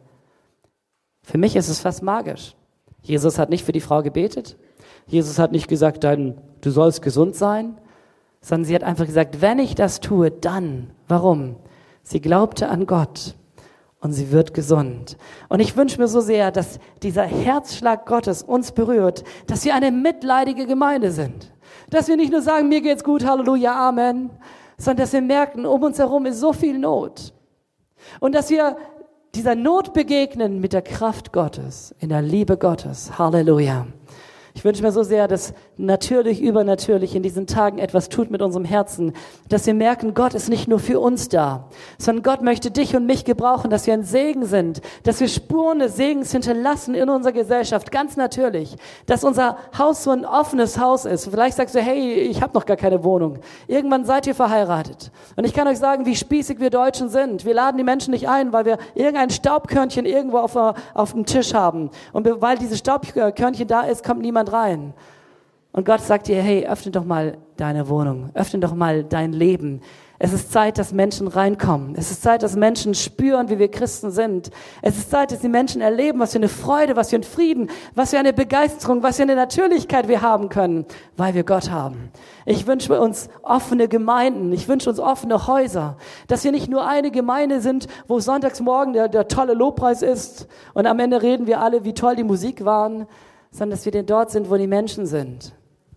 Für 1.21 1.37
mich 1.37 1.55
ist 1.55 1.69
es 1.69 1.79
fast 1.79 2.01
magisch. 2.01 2.55
Jesus 3.01 3.37
hat 3.37 3.51
nicht 3.51 3.63
für 3.63 3.71
die 3.71 3.81
Frau 3.81 4.01
gebetet. 4.01 4.57
Jesus 5.05 5.37
hat 5.37 5.51
nicht 5.51 5.67
gesagt, 5.67 6.03
dein, 6.03 6.41
du 6.61 6.71
sollst 6.71 7.03
gesund 7.03 7.35
sein 7.35 7.77
sondern 8.41 8.65
sie 8.65 8.75
hat 8.75 8.83
einfach 8.83 9.05
gesagt, 9.05 9.41
wenn 9.41 9.59
ich 9.59 9.75
das 9.75 9.99
tue, 9.99 10.31
dann. 10.31 10.91
Warum? 11.07 11.55
Sie 12.03 12.21
glaubte 12.21 12.69
an 12.69 12.85
Gott 12.85 13.35
und 14.01 14.13
sie 14.13 14.31
wird 14.31 14.53
gesund. 14.53 15.17
Und 15.49 15.59
ich 15.59 15.75
wünsche 15.75 15.99
mir 15.99 16.07
so 16.07 16.21
sehr, 16.21 16.51
dass 16.51 16.79
dieser 17.03 17.23
Herzschlag 17.23 18.05
Gottes 18.05 18.43
uns 18.43 18.71
berührt, 18.71 19.23
dass 19.47 19.65
wir 19.65 19.75
eine 19.75 19.91
mitleidige 19.91 20.65
Gemeinde 20.65 21.11
sind. 21.11 21.53
Dass 21.89 22.07
wir 22.07 22.17
nicht 22.17 22.31
nur 22.31 22.41
sagen, 22.41 22.69
mir 22.69 22.81
geht's 22.81 23.03
gut, 23.03 23.25
Halleluja, 23.25 23.89
Amen, 23.89 24.29
sondern 24.77 25.03
dass 25.03 25.13
wir 25.13 25.21
merken, 25.21 25.65
um 25.65 25.83
uns 25.83 25.99
herum 25.99 26.25
ist 26.25 26.39
so 26.39 26.53
viel 26.53 26.79
Not. 26.79 27.33
Und 28.19 28.33
dass 28.33 28.49
wir 28.49 28.77
dieser 29.35 29.55
Not 29.55 29.93
begegnen 29.93 30.59
mit 30.59 30.73
der 30.73 30.81
Kraft 30.81 31.33
Gottes, 31.33 31.93
in 31.99 32.09
der 32.09 32.21
Liebe 32.21 32.57
Gottes. 32.57 33.19
Halleluja. 33.19 33.87
Ich 34.60 34.66
wünsche 34.66 34.84
mir 34.84 34.91
so 34.91 35.03
sehr, 35.03 35.30
dass 35.30 35.53
natürlich, 35.78 36.41
übernatürlich 36.41 37.16
in 37.16 37.24
diesen 37.24 37.47
Tagen 37.47 37.78
etwas 37.78 38.10
tut 38.10 38.30
mit 38.30 38.41
unserem 38.41 38.66
Herzen, 38.66 39.14
dass 39.47 39.66
wir 39.66 39.74
merken, 39.74 40.14
Gott 40.14 40.34
ist 40.34 40.49
nicht 40.49 40.68
nur 40.68 40.80
für 40.80 40.99
uns 40.99 41.30
da, 41.30 41.70
sondern 41.97 42.24
Gott 42.24 42.41
möchte 42.41 42.70
dich 42.70 42.93
und 42.93 43.05
mich 43.05 43.24
gebrauchen, 43.24 43.70
dass 43.70 43.88
wir 43.88 43.93
ein 43.93 44.03
Segen 44.03 44.45
sind, 44.45 44.82
dass 45.03 45.22
wir 45.22 45.30
Spuren 45.30 45.80
des 45.80 45.95
Segens 45.95 46.34
hinterlassen 46.34 46.93
in 46.93 47.10
unserer 47.10 47.32
Gesellschaft, 47.32 47.89
ganz 47.89 48.18
natürlich, 48.18 48.76
dass 49.05 49.24
unser 49.24 49.55
Haus 49.78 50.03
so 50.03 50.12
ein 50.12 50.26
offenes 50.26 50.78
Haus 50.78 51.05
ist. 51.05 51.30
Vielleicht 51.30 51.55
sagst 51.55 51.74
du, 51.74 51.80
hey, 51.80 52.16
ich 52.16 52.41
habe 52.41 52.53
noch 52.53 52.66
gar 52.66 52.76
keine 52.76 53.05
Wohnung. 53.05 53.38
Irgendwann 53.66 54.03
seid 54.03 54.28
ihr 54.28 54.36
verheiratet. 54.36 55.10
Und 55.38 55.45
ich 55.45 55.53
kann 55.53 55.70
euch 55.70 55.80
sagen, 55.80 56.05
wie 56.05 56.18
spießig 56.18 56.60
wir 56.60 56.70
Deutschen 56.70 57.07
sind. 57.07 57.45
Wir 57.45 57.53
laden 57.53 57.78
die 57.78 57.86
Menschen 57.86 58.12
nicht 58.12 58.28
ein, 58.28 58.51
weil 58.51 58.66
wir 58.66 58.78
irgendein 58.93 59.30
Staubkörnchen 59.30 60.05
irgendwo 60.05 60.39
auf, 60.39 60.57
auf 60.57 61.14
dem 61.14 61.26
Tisch 61.26 61.53
haben. 61.53 61.91
Und 62.12 62.28
weil 62.41 62.57
dieses 62.57 62.80
Staubkörnchen 62.80 63.66
da 63.66 63.84
ist, 63.84 64.03
kommt 64.03 64.22
niemand 64.22 64.48
rein. 64.51 64.93
Und 65.71 65.85
Gott 65.85 66.01
sagt 66.01 66.27
dir, 66.27 66.41
hey, 66.41 66.65
öffne 66.65 66.91
doch 66.91 67.05
mal 67.05 67.37
deine 67.57 67.89
Wohnung, 67.89 68.31
öffne 68.33 68.59
doch 68.59 68.73
mal 68.73 69.03
dein 69.03 69.33
Leben. 69.33 69.81
Es 70.21 70.33
ist 70.33 70.51
Zeit, 70.51 70.77
dass 70.77 70.91
Menschen 70.91 71.29
reinkommen. 71.29 71.95
Es 71.95 72.11
ist 72.11 72.21
Zeit, 72.21 72.43
dass 72.43 72.57
Menschen 72.57 72.93
spüren, 72.93 73.49
wie 73.49 73.57
wir 73.57 73.71
Christen 73.71 74.11
sind. 74.11 74.49
Es 74.81 74.97
ist 74.97 75.09
Zeit, 75.09 75.31
dass 75.31 75.39
die 75.39 75.47
Menschen 75.47 75.79
erleben, 75.79 76.19
was 76.19 76.33
für 76.33 76.39
eine 76.39 76.49
Freude, 76.49 76.97
was 76.97 77.11
für 77.11 77.15
ein 77.15 77.23
Frieden, 77.23 77.69
was 77.95 78.09
für 78.09 78.19
eine 78.19 78.33
Begeisterung, 78.33 79.01
was 79.01 79.15
für 79.15 79.23
eine 79.23 79.35
Natürlichkeit 79.35 80.09
wir 80.09 80.21
haben 80.21 80.49
können, 80.49 80.85
weil 81.15 81.35
wir 81.35 81.45
Gott 81.45 81.71
haben. 81.71 82.11
Ich 82.45 82.67
wünsche 82.67 82.99
uns 82.99 83.29
offene 83.43 83.87
Gemeinden. 83.87 84.51
Ich 84.51 84.67
wünsche 84.67 84.89
uns 84.89 84.99
offene 84.99 85.47
Häuser. 85.47 85.95
Dass 86.27 86.43
wir 86.43 86.51
nicht 86.51 86.69
nur 86.69 86.85
eine 86.85 87.11
Gemeinde 87.11 87.61
sind, 87.61 87.87
wo 88.09 88.19
sonntags 88.19 88.59
morgen 88.59 88.91
der, 88.91 89.07
der 89.07 89.29
tolle 89.29 89.53
Lobpreis 89.53 90.01
ist 90.01 90.49
und 90.73 90.85
am 90.85 90.99
Ende 90.99 91.21
reden 91.21 91.47
wir 91.47 91.61
alle, 91.61 91.85
wie 91.85 91.93
toll 91.93 92.17
die 92.17 92.25
Musik 92.25 92.65
waren, 92.65 93.07
sondern 93.51 93.71
dass 93.71 93.85
wir 93.85 93.91
denn 93.91 94.05
dort 94.05 94.31
sind, 94.31 94.49
wo 94.49 94.57
die 94.57 94.67
Menschen 94.67 95.05
sind. 95.05 95.53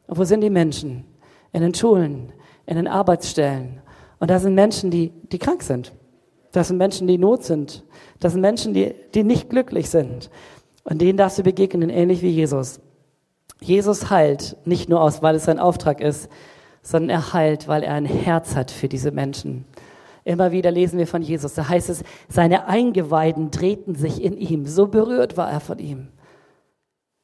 Und 0.06 0.18
wo 0.18 0.24
sind 0.24 0.40
die 0.40 0.50
Menschen? 0.50 1.04
In 1.52 1.62
den 1.62 1.74
Schulen, 1.74 2.32
in 2.66 2.76
den 2.76 2.88
Arbeitsstellen. 2.88 3.80
Und 4.18 4.30
da 4.30 4.38
sind 4.38 4.54
Menschen, 4.54 4.90
die, 4.90 5.10
die 5.10 5.38
krank 5.38 5.62
sind. 5.62 5.92
Das 6.52 6.68
sind 6.68 6.76
Menschen, 6.76 7.06
die 7.06 7.18
Not 7.18 7.44
sind. 7.44 7.84
Das 8.20 8.32
sind 8.32 8.40
Menschen, 8.40 8.74
die, 8.74 8.94
die 9.14 9.24
nicht 9.24 9.50
glücklich 9.50 9.90
sind. 9.90 10.30
Und 10.84 11.00
denen 11.00 11.16
darfst 11.16 11.38
du 11.38 11.42
begegnen, 11.42 11.90
ähnlich 11.90 12.22
wie 12.22 12.30
Jesus. 12.30 12.80
Jesus 13.60 14.10
heilt 14.10 14.56
nicht 14.64 14.88
nur 14.88 15.00
aus, 15.00 15.22
weil 15.22 15.36
es 15.36 15.44
sein 15.44 15.58
Auftrag 15.58 16.00
ist, 16.00 16.28
sondern 16.82 17.10
er 17.10 17.32
heilt, 17.32 17.68
weil 17.68 17.82
er 17.82 17.94
ein 17.94 18.04
Herz 18.04 18.56
hat 18.56 18.70
für 18.70 18.88
diese 18.88 19.12
Menschen. 19.12 19.64
Immer 20.24 20.52
wieder 20.52 20.70
lesen 20.70 20.98
wir 20.98 21.06
von 21.06 21.22
Jesus. 21.22 21.54
Da 21.54 21.68
heißt 21.68 21.90
es, 21.90 22.04
seine 22.28 22.66
Eingeweiden 22.66 23.50
drehten 23.50 23.94
sich 23.94 24.22
in 24.22 24.36
ihm. 24.36 24.66
So 24.66 24.86
berührt 24.86 25.36
war 25.36 25.50
er 25.50 25.60
von 25.60 25.78
ihm. 25.78 26.08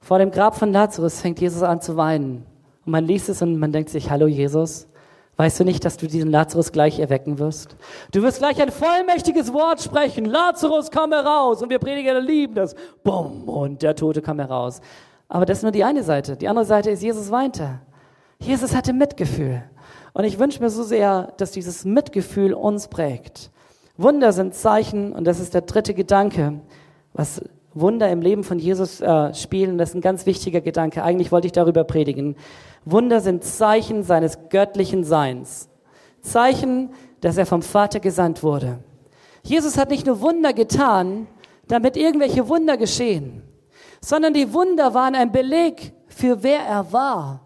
Vor 0.00 0.18
dem 0.18 0.30
Grab 0.30 0.56
von 0.56 0.72
Lazarus 0.72 1.20
fängt 1.20 1.40
Jesus 1.40 1.62
an 1.62 1.80
zu 1.80 1.96
weinen. 1.96 2.46
Und 2.86 2.92
man 2.92 3.04
liest 3.04 3.28
es 3.28 3.42
und 3.42 3.58
man 3.58 3.72
denkt 3.72 3.90
sich, 3.90 4.10
hallo 4.10 4.26
Jesus, 4.26 4.88
weißt 5.36 5.60
du 5.60 5.64
nicht, 5.64 5.84
dass 5.84 5.96
du 5.96 6.06
diesen 6.06 6.30
Lazarus 6.30 6.72
gleich 6.72 6.98
erwecken 6.98 7.38
wirst? 7.38 7.76
Du 8.12 8.22
wirst 8.22 8.38
gleich 8.38 8.60
ein 8.62 8.70
vollmächtiges 8.70 9.52
Wort 9.52 9.82
sprechen. 9.82 10.24
Lazarus, 10.24 10.90
komm 10.90 11.12
heraus. 11.12 11.62
Und 11.62 11.70
wir 11.70 11.78
Prediger 11.78 12.20
lieben 12.20 12.54
das. 12.54 12.74
Bumm. 13.02 13.48
Und 13.48 13.82
der 13.82 13.94
Tote 13.94 14.22
kam 14.22 14.38
heraus. 14.38 14.80
Aber 15.28 15.44
das 15.44 15.58
ist 15.58 15.62
nur 15.62 15.72
die 15.72 15.84
eine 15.84 16.02
Seite. 16.02 16.36
Die 16.36 16.48
andere 16.48 16.64
Seite 16.64 16.90
ist, 16.90 17.02
Jesus 17.02 17.30
weinte. 17.30 17.80
Jesus 18.38 18.74
hatte 18.74 18.92
Mitgefühl. 18.92 19.62
Und 20.14 20.24
ich 20.24 20.38
wünsche 20.38 20.62
mir 20.62 20.70
so 20.70 20.82
sehr, 20.82 21.32
dass 21.36 21.52
dieses 21.52 21.84
Mitgefühl 21.84 22.54
uns 22.54 22.88
prägt. 22.88 23.50
Wunder 23.96 24.32
sind 24.32 24.54
Zeichen, 24.54 25.12
und 25.12 25.26
das 25.26 25.40
ist 25.40 25.54
der 25.54 25.62
dritte 25.62 25.92
Gedanke, 25.92 26.60
was 27.12 27.42
Wunder 27.74 28.10
im 28.10 28.22
Leben 28.22 28.44
von 28.44 28.58
Jesus 28.58 29.00
äh, 29.00 29.34
spielen. 29.34 29.78
Das 29.78 29.90
ist 29.90 29.94
ein 29.94 30.00
ganz 30.00 30.26
wichtiger 30.26 30.60
Gedanke. 30.60 31.02
Eigentlich 31.02 31.30
wollte 31.30 31.46
ich 31.46 31.52
darüber 31.52 31.84
predigen. 31.84 32.36
Wunder 32.84 33.20
sind 33.20 33.44
Zeichen 33.44 34.02
seines 34.02 34.38
göttlichen 34.48 35.04
Seins. 35.04 35.68
Zeichen, 36.20 36.90
dass 37.20 37.36
er 37.36 37.46
vom 37.46 37.62
Vater 37.62 38.00
gesandt 38.00 38.42
wurde. 38.42 38.78
Jesus 39.42 39.78
hat 39.78 39.90
nicht 39.90 40.06
nur 40.06 40.20
Wunder 40.20 40.52
getan, 40.52 41.26
damit 41.68 41.96
irgendwelche 41.96 42.48
Wunder 42.48 42.76
geschehen, 42.76 43.42
sondern 44.00 44.34
die 44.34 44.52
Wunder 44.52 44.94
waren 44.94 45.14
ein 45.14 45.32
Beleg 45.32 45.92
für 46.08 46.42
wer 46.42 46.60
er 46.60 46.92
war. 46.92 47.40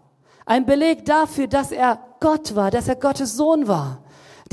Ein 0.45 0.65
Beleg 0.65 1.05
dafür, 1.05 1.47
dass 1.47 1.71
er 1.71 1.99
Gott 2.19 2.55
war, 2.55 2.71
dass 2.71 2.87
er 2.87 2.95
Gottes 2.95 3.37
Sohn 3.37 3.67
war. 3.67 4.02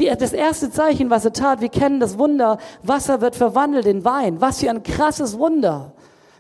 Die, 0.01 0.07
das 0.07 0.33
erste 0.33 0.71
Zeichen, 0.71 1.11
was 1.11 1.27
er 1.27 1.35
tat, 1.35 1.61
wir 1.61 1.69
kennen 1.69 2.01
das 2.01 2.19
Wunder, 2.19 2.57
Wasser 2.83 3.21
wird 3.21 3.37
verwandelt 3.37 3.85
in 3.85 4.03
Wein. 4.03 4.41
Was 4.41 4.61
für 4.61 4.71
ein 4.71 4.83
krasses 4.83 5.39
Wunder. 5.39 5.93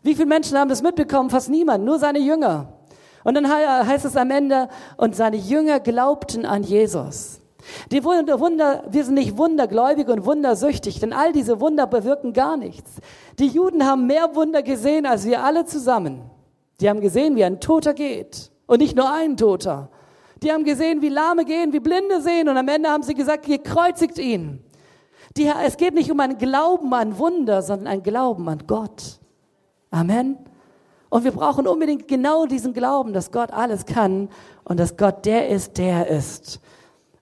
Wie 0.03 0.15
viele 0.15 0.29
Menschen 0.29 0.57
haben 0.57 0.71
das 0.71 0.83
mitbekommen? 0.83 1.29
Fast 1.29 1.51
niemand, 1.51 1.85
nur 1.85 1.99
seine 1.99 2.21
Jünger. 2.21 2.73
Und 3.23 3.35
dann 3.35 3.47
heißt 3.47 4.07
es 4.07 4.17
am 4.17 4.31
Ende, 4.31 4.71
und 4.97 5.15
seine 5.15 5.37
Jünger 5.37 5.79
glaubten 5.79 6.47
an 6.47 6.63
Jesus. 6.63 7.41
Die 7.93 8.03
Wunder, 8.03 8.85
wir 8.91 9.05
sind 9.05 9.15
nicht 9.15 9.37
wundergläubig 9.37 10.09
und 10.09 10.25
wundersüchtig, 10.25 10.99
denn 10.99 11.13
all 11.13 11.33
diese 11.33 11.61
Wunder 11.61 11.87
bewirken 11.87 12.33
gar 12.33 12.57
nichts. 12.57 12.91
Die 13.39 13.49
Juden 13.49 13.85
haben 13.85 14.07
mehr 14.07 14.35
Wunder 14.35 14.63
gesehen 14.63 15.05
als 15.05 15.27
wir 15.27 15.45
alle 15.45 15.67
zusammen. 15.67 16.23
Die 16.81 16.89
haben 16.89 17.03
gesehen, 17.03 17.37
wie 17.37 17.45
ein 17.45 17.61
Toter 17.61 17.93
geht. 17.93 18.51
Und 18.67 18.81
nicht 18.81 18.97
nur 18.97 19.13
ein 19.13 19.37
Toter. 19.37 19.91
Die 20.43 20.53
haben 20.53 20.65
gesehen, 20.65 21.03
wie 21.03 21.09
Lahme 21.09 21.45
gehen, 21.45 21.73
wie 21.73 21.81
Blinde 21.81 22.23
sehen. 22.23 22.49
Und 22.49 22.57
am 22.57 22.69
Ende 22.69 22.89
haben 22.89 23.03
sie 23.03 23.15
gesagt, 23.15 23.47
gekreuzigt 23.47 24.19
ihn. 24.19 24.65
Die, 25.37 25.51
es 25.65 25.77
geht 25.77 25.95
nicht 25.95 26.11
um 26.11 26.19
ein 26.21 26.39
Glauben 26.39 26.93
an 26.95 27.19
Wunder, 27.19 27.63
sondern 27.63 27.87
ein 27.87 28.03
Glauben 28.03 28.49
an 28.49 28.67
Gott. 28.67 29.21
Amen. 29.91 30.39
Und 31.09 31.25
wir 31.25 31.33
brauchen 31.33 31.67
unbedingt 31.67 32.09
genau 32.09 32.47
diesen 32.47 32.73
Glauben, 32.73 33.13
dass 33.13 33.33
Gott 33.33 33.53
alles 33.53 33.85
kann 33.85 34.29
und 34.65 34.79
dass 34.79 34.97
Gott 34.97 35.27
der 35.27 35.49
ist, 35.49 35.77
der 35.79 36.07
ist. 36.07 36.61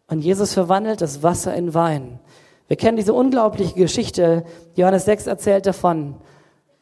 Und 0.09 0.21
Jesus 0.21 0.55
verwandelt 0.55 1.01
das 1.01 1.23
Wasser 1.23 1.55
in 1.55 1.75
Wein. 1.75 2.21
Wir 2.67 2.77
kennen 2.77 2.99
diese 2.99 3.15
unglaubliche 3.15 3.75
Geschichte. 3.75 4.45
Johannes 4.75 5.07
6 5.07 5.27
erzählt 5.27 5.67
davon. 5.67 6.17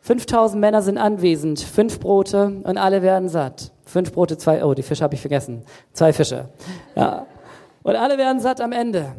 5000 0.01 0.61
Männer 0.61 0.83
sind 0.83 0.99
anwesend, 0.99 1.61
fünf 1.61 1.99
Brote 1.99 2.61
und 2.65 2.77
alle 2.77 3.03
werden 3.03 3.29
satt. 3.29 3.73
Fünf 3.87 4.13
Brote, 4.13 4.37
zwei, 4.37 4.65
oh, 4.65 4.75
die 4.75 4.83
Fische 4.83 5.05
habe 5.05 5.15
ich 5.15 5.21
vergessen. 5.21 5.65
Zwei 5.93 6.13
Fische. 6.13 6.49
Ja. 6.97 7.27
Und 7.85 7.95
alle 7.95 8.19
werden 8.19 8.41
satt 8.41 8.61
am 8.61 8.73
Ende. 8.73 9.15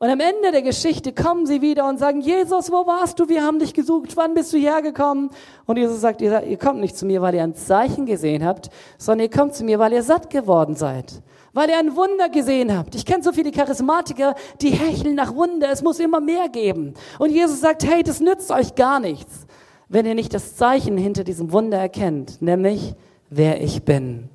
Und 0.00 0.08
am 0.08 0.20
Ende 0.20 0.50
der 0.50 0.62
Geschichte 0.62 1.12
kommen 1.12 1.44
sie 1.44 1.60
wieder 1.60 1.86
und 1.86 1.98
sagen, 1.98 2.22
Jesus, 2.22 2.70
wo 2.70 2.86
warst 2.86 3.18
du? 3.18 3.28
Wir 3.28 3.42
haben 3.42 3.58
dich 3.58 3.74
gesucht. 3.74 4.16
Wann 4.16 4.32
bist 4.32 4.52
du 4.52 4.56
hierher 4.56 4.80
gekommen? 4.80 5.28
Und 5.66 5.76
Jesus 5.76 6.00
sagt, 6.00 6.22
ihr, 6.22 6.42
ihr 6.44 6.56
kommt 6.56 6.80
nicht 6.80 6.96
zu 6.96 7.04
mir, 7.04 7.20
weil 7.20 7.34
ihr 7.34 7.42
ein 7.42 7.54
Zeichen 7.54 8.06
gesehen 8.06 8.46
habt, 8.46 8.70
sondern 8.96 9.26
ihr 9.26 9.30
kommt 9.30 9.54
zu 9.54 9.64
mir, 9.64 9.78
weil 9.78 9.92
ihr 9.92 10.02
satt 10.02 10.30
geworden 10.30 10.74
seid. 10.74 11.20
Weil 11.52 11.68
ihr 11.68 11.78
ein 11.78 11.94
Wunder 11.96 12.30
gesehen 12.30 12.76
habt. 12.76 12.94
Ich 12.94 13.04
kenne 13.04 13.22
so 13.22 13.32
viele 13.32 13.50
Charismatiker, 13.50 14.36
die 14.62 14.70
hecheln 14.70 15.16
nach 15.16 15.34
Wunder. 15.34 15.68
Es 15.70 15.82
muss 15.82 15.98
immer 15.98 16.20
mehr 16.20 16.48
geben. 16.48 16.94
Und 17.18 17.30
Jesus 17.30 17.60
sagt, 17.60 17.84
hey, 17.84 18.02
das 18.04 18.20
nützt 18.20 18.52
euch 18.52 18.74
gar 18.74 19.00
nichts, 19.00 19.46
wenn 19.88 20.06
ihr 20.06 20.14
nicht 20.14 20.32
das 20.32 20.56
Zeichen 20.56 20.96
hinter 20.96 21.24
diesem 21.24 21.52
Wunder 21.52 21.78
erkennt, 21.78 22.40
nämlich 22.40 22.94
wer 23.30 23.62
ich 23.62 23.84
bin. 23.84 24.28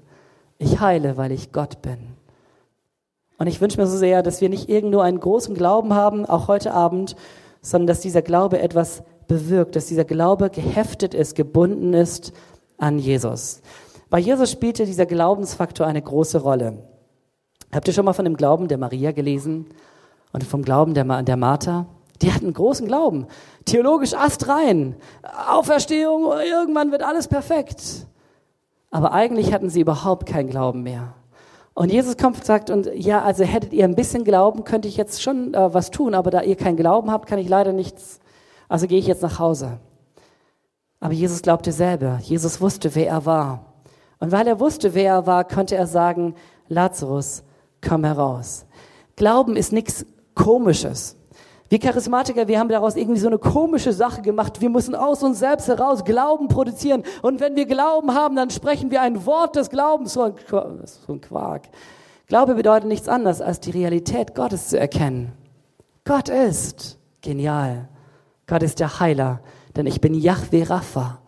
Ich 0.57 0.79
heile, 0.79 1.17
weil 1.17 1.31
ich 1.31 1.51
Gott 1.51 1.81
bin. 1.81 2.13
Und 3.37 3.47
ich 3.47 3.59
wünsche 3.59 3.79
mir 3.79 3.87
so 3.87 3.97
sehr, 3.97 4.23
dass 4.23 4.41
wir 4.41 4.49
nicht 4.49 4.69
irgendwo 4.69 4.99
einen 4.99 5.19
großen 5.19 5.55
Glauben 5.55 5.93
haben, 5.93 6.25
auch 6.25 6.47
heute 6.47 6.73
Abend, 6.73 7.15
sondern 7.61 7.87
dass 7.87 8.01
dieser 8.01 8.21
Glaube 8.21 8.59
etwas 8.59 9.03
bewirkt, 9.27 9.75
dass 9.75 9.87
dieser 9.87 10.05
Glaube 10.05 10.49
geheftet 10.49 11.13
ist, 11.13 11.35
gebunden 11.35 11.93
ist 11.93 12.33
an 12.77 12.99
Jesus. 12.99 13.61
Bei 14.09 14.19
Jesus 14.19 14.51
spielte 14.51 14.85
dieser 14.85 15.05
Glaubensfaktor 15.05 15.87
eine 15.87 16.01
große 16.01 16.41
Rolle. 16.41 16.77
Habt 17.73 17.87
ihr 17.87 17.93
schon 17.93 18.05
mal 18.05 18.13
von 18.13 18.25
dem 18.25 18.37
Glauben 18.37 18.67
der 18.67 18.77
Maria 18.77 19.11
gelesen 19.11 19.65
und 20.31 20.43
vom 20.43 20.61
Glauben 20.61 20.93
der, 20.93 21.23
der 21.23 21.37
Martha? 21.37 21.87
Die 22.21 22.31
hatten 22.31 22.53
großen 22.53 22.87
Glauben. 22.87 23.25
Theologisch 23.65 24.13
astrein. 24.13 24.95
Auferstehung, 25.49 26.31
irgendwann 26.45 26.91
wird 26.91 27.01
alles 27.01 27.27
perfekt. 27.27 28.05
Aber 28.93 29.11
eigentlich 29.11 29.51
hatten 29.51 29.71
sie 29.71 29.81
überhaupt 29.81 30.27
keinen 30.27 30.51
Glauben 30.51 30.83
mehr. 30.83 31.15
Und 31.73 31.91
Jesus 31.91 32.15
kommt 32.15 32.37
und 32.37 32.45
sagt, 32.45 32.69
und 32.69 32.87
ja, 32.93 33.23
also 33.23 33.43
hättet 33.43 33.73
ihr 33.73 33.85
ein 33.85 33.95
bisschen 33.95 34.23
Glauben, 34.23 34.65
könnte 34.65 34.87
ich 34.87 34.97
jetzt 34.97 35.23
schon 35.23 35.55
äh, 35.55 35.73
was 35.73 35.89
tun, 35.89 36.13
aber 36.13 36.29
da 36.29 36.43
ihr 36.43 36.55
keinen 36.55 36.77
Glauben 36.77 37.09
habt, 37.09 37.27
kann 37.27 37.39
ich 37.39 37.49
leider 37.49 37.73
nichts. 37.73 38.19
Also 38.69 38.85
gehe 38.85 38.99
ich 38.99 39.07
jetzt 39.07 39.23
nach 39.23 39.39
Hause. 39.39 39.79
Aber 40.99 41.11
Jesus 41.11 41.41
glaubte 41.41 41.71
selber. 41.71 42.19
Jesus 42.21 42.61
wusste, 42.61 42.93
wer 42.93 43.07
er 43.07 43.25
war. 43.25 43.65
Und 44.19 44.31
weil 44.31 44.45
er 44.45 44.59
wusste, 44.59 44.93
wer 44.93 45.11
er 45.11 45.25
war, 45.25 45.43
konnte 45.43 45.75
er 45.75 45.87
sagen, 45.87 46.35
Lazarus, 46.67 47.41
komm 47.81 48.03
heraus. 48.03 48.67
Glauben 49.15 49.55
ist 49.55 49.73
nichts 49.73 50.05
Komisches. 50.35 51.17
Wir 51.73 51.79
Charismatiker, 51.79 52.47
wir 52.47 52.59
haben 52.59 52.69
daraus 52.69 52.95
irgendwie 52.95 53.19
so 53.19 53.25
eine 53.25 53.39
komische 53.39 53.93
Sache 53.93 54.21
gemacht. 54.21 54.61
Wir 54.61 54.69
müssen 54.69 54.93
aus 54.93 55.23
uns 55.23 55.39
selbst 55.39 55.67
heraus 55.67 56.05
Glauben 56.05 56.47
produzieren. 56.47 57.01
Und 57.23 57.39
wenn 57.39 57.55
wir 57.55 57.65
Glauben 57.65 58.13
haben, 58.13 58.35
dann 58.35 58.51
sprechen 58.51 58.91
wir 58.91 59.01
ein 59.01 59.25
Wort 59.25 59.55
des 59.55 59.71
Glaubens. 59.71 60.13
So 60.13 60.21
ein, 60.21 60.35
so 60.45 61.13
ein 61.13 61.19
Quark. 61.19 61.63
Glaube 62.27 62.53
bedeutet 62.53 62.87
nichts 62.87 63.09
anderes, 63.09 63.41
als 63.41 63.59
die 63.59 63.71
Realität 63.71 64.35
Gottes 64.35 64.67
zu 64.67 64.79
erkennen. 64.79 65.31
Gott 66.05 66.29
ist 66.29 66.99
genial. 67.23 67.89
Gott 68.45 68.61
ist 68.61 68.79
der 68.79 68.99
Heiler, 68.99 69.39
denn 69.75 69.87
ich 69.87 69.99
bin 69.99 70.13
Yahweh 70.13 70.65
Rapha 70.65 71.22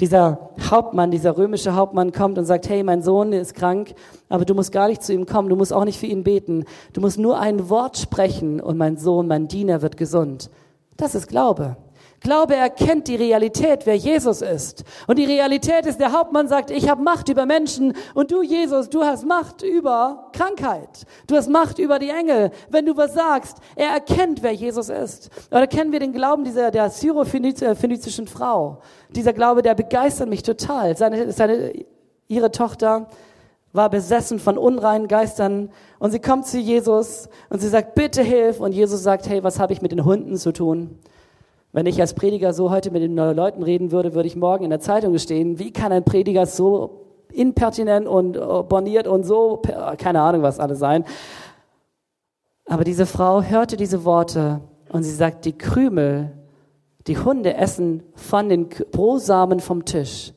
dieser 0.00 0.50
Hauptmann, 0.70 1.10
dieser 1.10 1.36
römische 1.36 1.74
Hauptmann 1.74 2.12
kommt 2.12 2.38
und 2.38 2.44
sagt, 2.44 2.68
hey, 2.68 2.82
mein 2.82 3.02
Sohn 3.02 3.32
ist 3.32 3.54
krank, 3.54 3.94
aber 4.28 4.44
du 4.44 4.54
musst 4.54 4.72
gar 4.72 4.88
nicht 4.88 5.02
zu 5.02 5.12
ihm 5.12 5.26
kommen, 5.26 5.48
du 5.48 5.56
musst 5.56 5.72
auch 5.72 5.84
nicht 5.84 5.98
für 5.98 6.06
ihn 6.06 6.22
beten, 6.22 6.64
du 6.92 7.00
musst 7.00 7.18
nur 7.18 7.38
ein 7.38 7.68
Wort 7.68 7.98
sprechen 7.98 8.60
und 8.60 8.76
mein 8.76 8.96
Sohn, 8.96 9.26
mein 9.26 9.48
Diener 9.48 9.82
wird 9.82 9.96
gesund. 9.96 10.50
Das 10.96 11.14
ist 11.14 11.28
Glaube. 11.28 11.76
Glaube 12.20 12.56
erkennt 12.56 13.06
die 13.06 13.14
Realität, 13.14 13.86
wer 13.86 13.94
Jesus 13.94 14.42
ist. 14.42 14.82
Und 15.06 15.18
die 15.18 15.24
Realität 15.24 15.86
ist, 15.86 16.00
der 16.00 16.12
Hauptmann 16.12 16.48
sagt, 16.48 16.70
ich 16.70 16.88
habe 16.88 17.02
Macht 17.02 17.28
über 17.28 17.46
Menschen 17.46 17.94
und 18.14 18.32
du, 18.32 18.42
Jesus, 18.42 18.90
du 18.90 19.04
hast 19.04 19.24
Macht 19.24 19.62
über 19.62 20.30
Krankheit. 20.32 21.06
Du 21.28 21.36
hast 21.36 21.48
Macht 21.48 21.78
über 21.78 22.00
die 22.00 22.10
Engel. 22.10 22.50
Wenn 22.70 22.86
du 22.86 22.96
was 22.96 23.14
sagst, 23.14 23.58
er 23.76 23.90
erkennt, 23.90 24.42
wer 24.42 24.52
Jesus 24.52 24.88
ist. 24.88 25.30
Oder 25.50 25.68
kennen 25.68 25.92
wir 25.92 26.00
den 26.00 26.12
Glauben 26.12 26.42
dieser, 26.44 26.72
der 26.72 26.90
syrophönizischen 26.90 28.26
Frau. 28.26 28.78
Dieser 29.10 29.32
Glaube, 29.32 29.62
der 29.62 29.74
begeistert 29.74 30.28
mich 30.28 30.42
total. 30.42 30.96
Seine, 30.96 31.30
seine, 31.30 31.72
ihre 32.26 32.50
Tochter 32.50 33.08
war 33.72 33.90
besessen 33.90 34.40
von 34.40 34.58
unreinen 34.58 35.08
Geistern 35.08 35.70
und 35.98 36.10
sie 36.10 36.20
kommt 36.20 36.46
zu 36.46 36.58
Jesus 36.58 37.28
und 37.50 37.60
sie 37.60 37.68
sagt, 37.68 37.94
bitte 37.94 38.22
hilf. 38.22 38.58
Und 38.58 38.72
Jesus 38.72 39.02
sagt, 39.02 39.28
hey, 39.28 39.44
was 39.44 39.60
habe 39.60 39.72
ich 39.72 39.82
mit 39.82 39.92
den 39.92 40.04
Hunden 40.04 40.36
zu 40.36 40.52
tun? 40.52 40.98
Wenn 41.72 41.86
ich 41.86 42.00
als 42.00 42.14
Prediger 42.14 42.52
so 42.52 42.70
heute 42.70 42.90
mit 42.90 43.02
den 43.02 43.16
Leuten 43.16 43.62
reden 43.62 43.92
würde, 43.92 44.14
würde 44.14 44.26
ich 44.26 44.36
morgen 44.36 44.64
in 44.64 44.70
der 44.70 44.80
Zeitung 44.80 45.16
stehen, 45.18 45.58
wie 45.58 45.72
kann 45.72 45.92
ein 45.92 46.04
Prediger 46.04 46.46
so 46.46 47.04
impertinent 47.32 48.08
und 48.08 48.36
äh, 48.36 48.40
borniert 48.40 49.06
und 49.06 49.24
so, 49.24 49.60
keine 49.98 50.22
Ahnung 50.22 50.42
was 50.42 50.58
alles 50.58 50.78
sein. 50.78 51.04
Aber 52.64 52.84
diese 52.84 53.06
Frau 53.06 53.42
hörte 53.42 53.76
diese 53.76 54.04
Worte 54.04 54.60
und 54.90 55.02
sie 55.02 55.14
sagt, 55.14 55.44
die 55.44 55.56
Krümel, 55.56 56.32
die 57.06 57.18
Hunde 57.18 57.54
essen 57.54 58.02
von 58.14 58.48
den 58.48 58.68
Brosamen 58.68 59.60
vom 59.60 59.84
Tisch. 59.84 60.32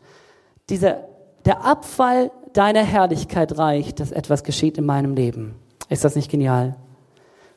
Dieser, 0.69 0.99
der 1.45 1.65
Abfall 1.65 2.31
deiner 2.53 2.83
Herrlichkeit 2.83 3.57
reicht, 3.57 3.99
dass 3.99 4.11
etwas 4.11 4.43
geschieht 4.43 4.77
in 4.77 4.85
meinem 4.85 5.13
Leben. 5.13 5.55
Ist 5.89 6.05
das 6.05 6.15
nicht 6.15 6.31
genial? 6.31 6.75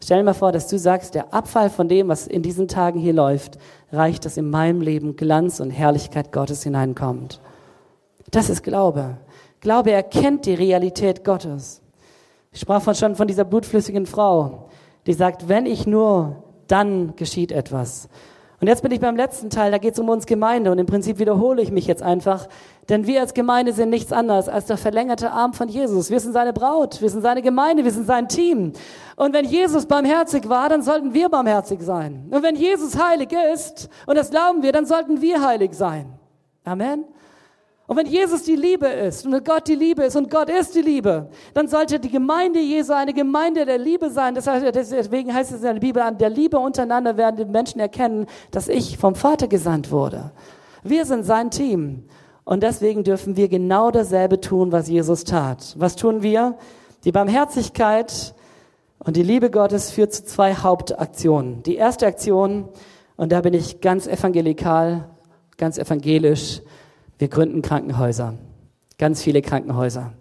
Stell 0.05 0.19
dir 0.19 0.25
mal 0.25 0.35
vor, 0.35 0.53
dass 0.53 0.69
du 0.69 0.79
sagst, 0.79 1.15
der 1.15 1.33
Abfall 1.33 1.71
von 1.71 1.89
dem, 1.89 2.09
was 2.09 2.27
in 2.27 2.43
diesen 2.43 2.69
Tagen 2.69 3.01
hier 3.01 3.15
läuft, 3.15 3.57
reicht, 3.91 4.27
dass 4.27 4.37
in 4.37 4.51
meinem 4.51 4.83
Leben 4.83 5.17
Glanz 5.17 5.61
und 5.61 5.71
Herrlichkeit 5.71 6.31
Gottes 6.31 6.63
hineinkommt. 6.63 7.41
Das 8.31 8.51
ist 8.51 8.63
Glaube. 8.63 9.17
Glaube 9.61 9.93
erkennt 9.93 10.45
die 10.45 10.53
Realität 10.53 11.25
Gottes. 11.25 11.81
Ich 12.53 12.61
sprach 12.61 12.95
schon 12.95 13.17
von 13.17 13.27
dieser 13.27 13.45
blutflüssigen 13.45 14.05
Frau, 14.05 14.69
die 15.07 15.15
sagt, 15.15 15.49
wenn 15.49 15.65
ich 15.65 15.87
nur, 15.87 16.45
dann 16.67 17.17
geschieht 17.17 17.51
etwas. 17.51 18.11
Und 18.61 18.69
jetzt 18.69 18.83
bin 18.83 18.93
ich 18.93 19.01
beim 19.01 19.17
letzten 19.17 19.49
Teil, 19.49 19.71
da 19.71 19.79
geht 19.79 19.95
es 19.95 20.01
um 20.01 20.11
uns 20.11 20.27
Gemeinde 20.27 20.71
und 20.71 20.79
im 20.79 20.87
Prinzip 20.87 21.19
wiederhole 21.19 21.63
ich 21.63 21.71
mich 21.71 21.87
jetzt 21.87 22.03
einfach, 22.03 22.47
denn 22.89 23.07
wir 23.07 23.21
als 23.21 23.35
Gemeinde 23.35 23.73
sind 23.73 23.91
nichts 23.91 24.13
anderes 24.13 24.49
als 24.49 24.67
der 24.67 24.77
verlängerte 24.77 25.31
Arm 25.31 25.55
von 25.55 25.69
Jesus. 25.69 26.11
Wir 26.11 26.21
sind 26.21 26.33
seine 26.33 26.53
Braut, 26.53 27.01
wir 27.01 27.09
sind 27.09 27.23
seine 27.23 27.43
Gemeinde, 27.43 27.85
wir 27.85 27.93
sind 27.93 28.07
sein 28.07 28.29
Team. 28.29 28.73
Und 29.17 29.33
wenn 29.33 29.45
Jesus 29.45 29.87
barmherzig 29.87 30.49
war, 30.49 30.69
dann 30.69 30.83
sollten 30.83 31.15
wir 31.15 31.29
barmherzig 31.29 31.81
sein. 31.83 32.27
Und 32.31 32.43
wenn 32.43 32.57
Jesus 32.57 32.99
heilig 32.99 33.31
ist, 33.53 33.89
und 34.07 34.17
das 34.17 34.31
glauben 34.31 34.63
wir, 34.63 34.73
dann 34.73 34.87
sollten 34.87 35.21
wir 35.21 35.45
heilig 35.47 35.75
sein. 35.75 36.07
Amen. 36.65 37.05
Und 37.87 37.99
wenn 37.99 38.07
Jesus 38.07 38.45
die 38.45 38.57
Liebe 38.57 38.87
ist 38.87 39.27
und 39.27 39.45
Gott 39.45 39.69
die 39.69 39.75
Liebe 39.75 40.05
ist 40.05 40.17
und 40.17 40.31
Gott 40.31 40.49
ist 40.49 40.75
die 40.75 40.81
Liebe, 40.81 41.29
dann 41.53 41.69
sollte 41.69 42.01
die 42.01 42.11
Gemeinde 42.11 42.59
Jesu 42.59 42.95
eine 42.95 43.13
Gemeinde 43.13 43.67
der 43.67 43.77
Liebe 43.77 44.09
sein. 44.09 44.35
Das 44.35 44.47
heißt, 44.47 44.65
deswegen 44.75 45.35
heißt 45.35 45.53
es 45.53 45.59
in 45.59 45.75
der 45.75 45.81
Bibel, 45.81 46.03
an 46.03 46.17
der 46.17 46.31
Liebe 46.31 46.59
untereinander 46.59 47.19
werden 47.19 47.37
die 47.37 47.45
Menschen 47.45 47.81
erkennen, 47.81 48.27
dass 48.51 48.69
ich 48.69 48.97
vom 48.97 49.15
Vater 49.15 49.49
gesandt 49.49 49.91
wurde. 49.91 50.33
Wir 50.83 51.05
sind 51.05 51.25
sein 51.25 51.51
Team. 51.51 52.05
Und 52.45 52.63
deswegen 52.63 53.05
dürfen 53.05 53.37
wir 53.37 53.49
genau 53.49 53.91
dasselbe 53.91 54.41
tun, 54.41 54.71
was 54.71 54.89
Jesus 54.89 55.25
tat. 55.25 55.75
Was 55.79 55.97
tun 55.97 56.23
wir? 56.23 56.57
Die 57.05 57.13
Barmherzigkeit 57.13 58.35
und 58.99 59.17
die 59.17 59.23
Liebe 59.23 59.51
Gottes 59.51 59.91
führt 59.91 60.13
zu 60.13 60.25
zwei 60.25 60.55
Hauptaktionen. 60.55 61.63
Die 61.63 61.77
erste 61.77 62.07
Aktion, 62.07 62.69
und 63.17 63.33
da 63.33 63.41
bin 63.41 63.55
ich 63.55 63.81
ganz 63.81 64.07
evangelikal, 64.07 65.09
ganz 65.57 65.79
evangelisch, 65.79 66.61
wir 67.19 67.29
gründen 67.29 67.63
Krankenhäuser. 67.63 68.35
Ganz 68.99 69.23
viele 69.23 69.41
Krankenhäuser. 69.41 70.13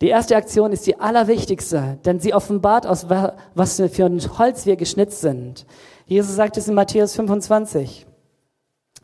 Die 0.00 0.08
erste 0.08 0.36
Aktion 0.36 0.72
ist 0.72 0.86
die 0.86 0.98
allerwichtigste, 0.98 1.98
denn 2.06 2.20
sie 2.20 2.32
offenbart, 2.32 2.86
aus 2.86 3.10
was 3.54 3.76
für 3.76 4.06
ein 4.06 4.20
Holz 4.38 4.64
wir 4.64 4.76
geschnitzt 4.76 5.20
sind. 5.20 5.66
Jesus 6.06 6.34
sagt 6.34 6.56
es 6.56 6.68
in 6.68 6.74
Matthäus 6.74 7.14
25. 7.14 8.06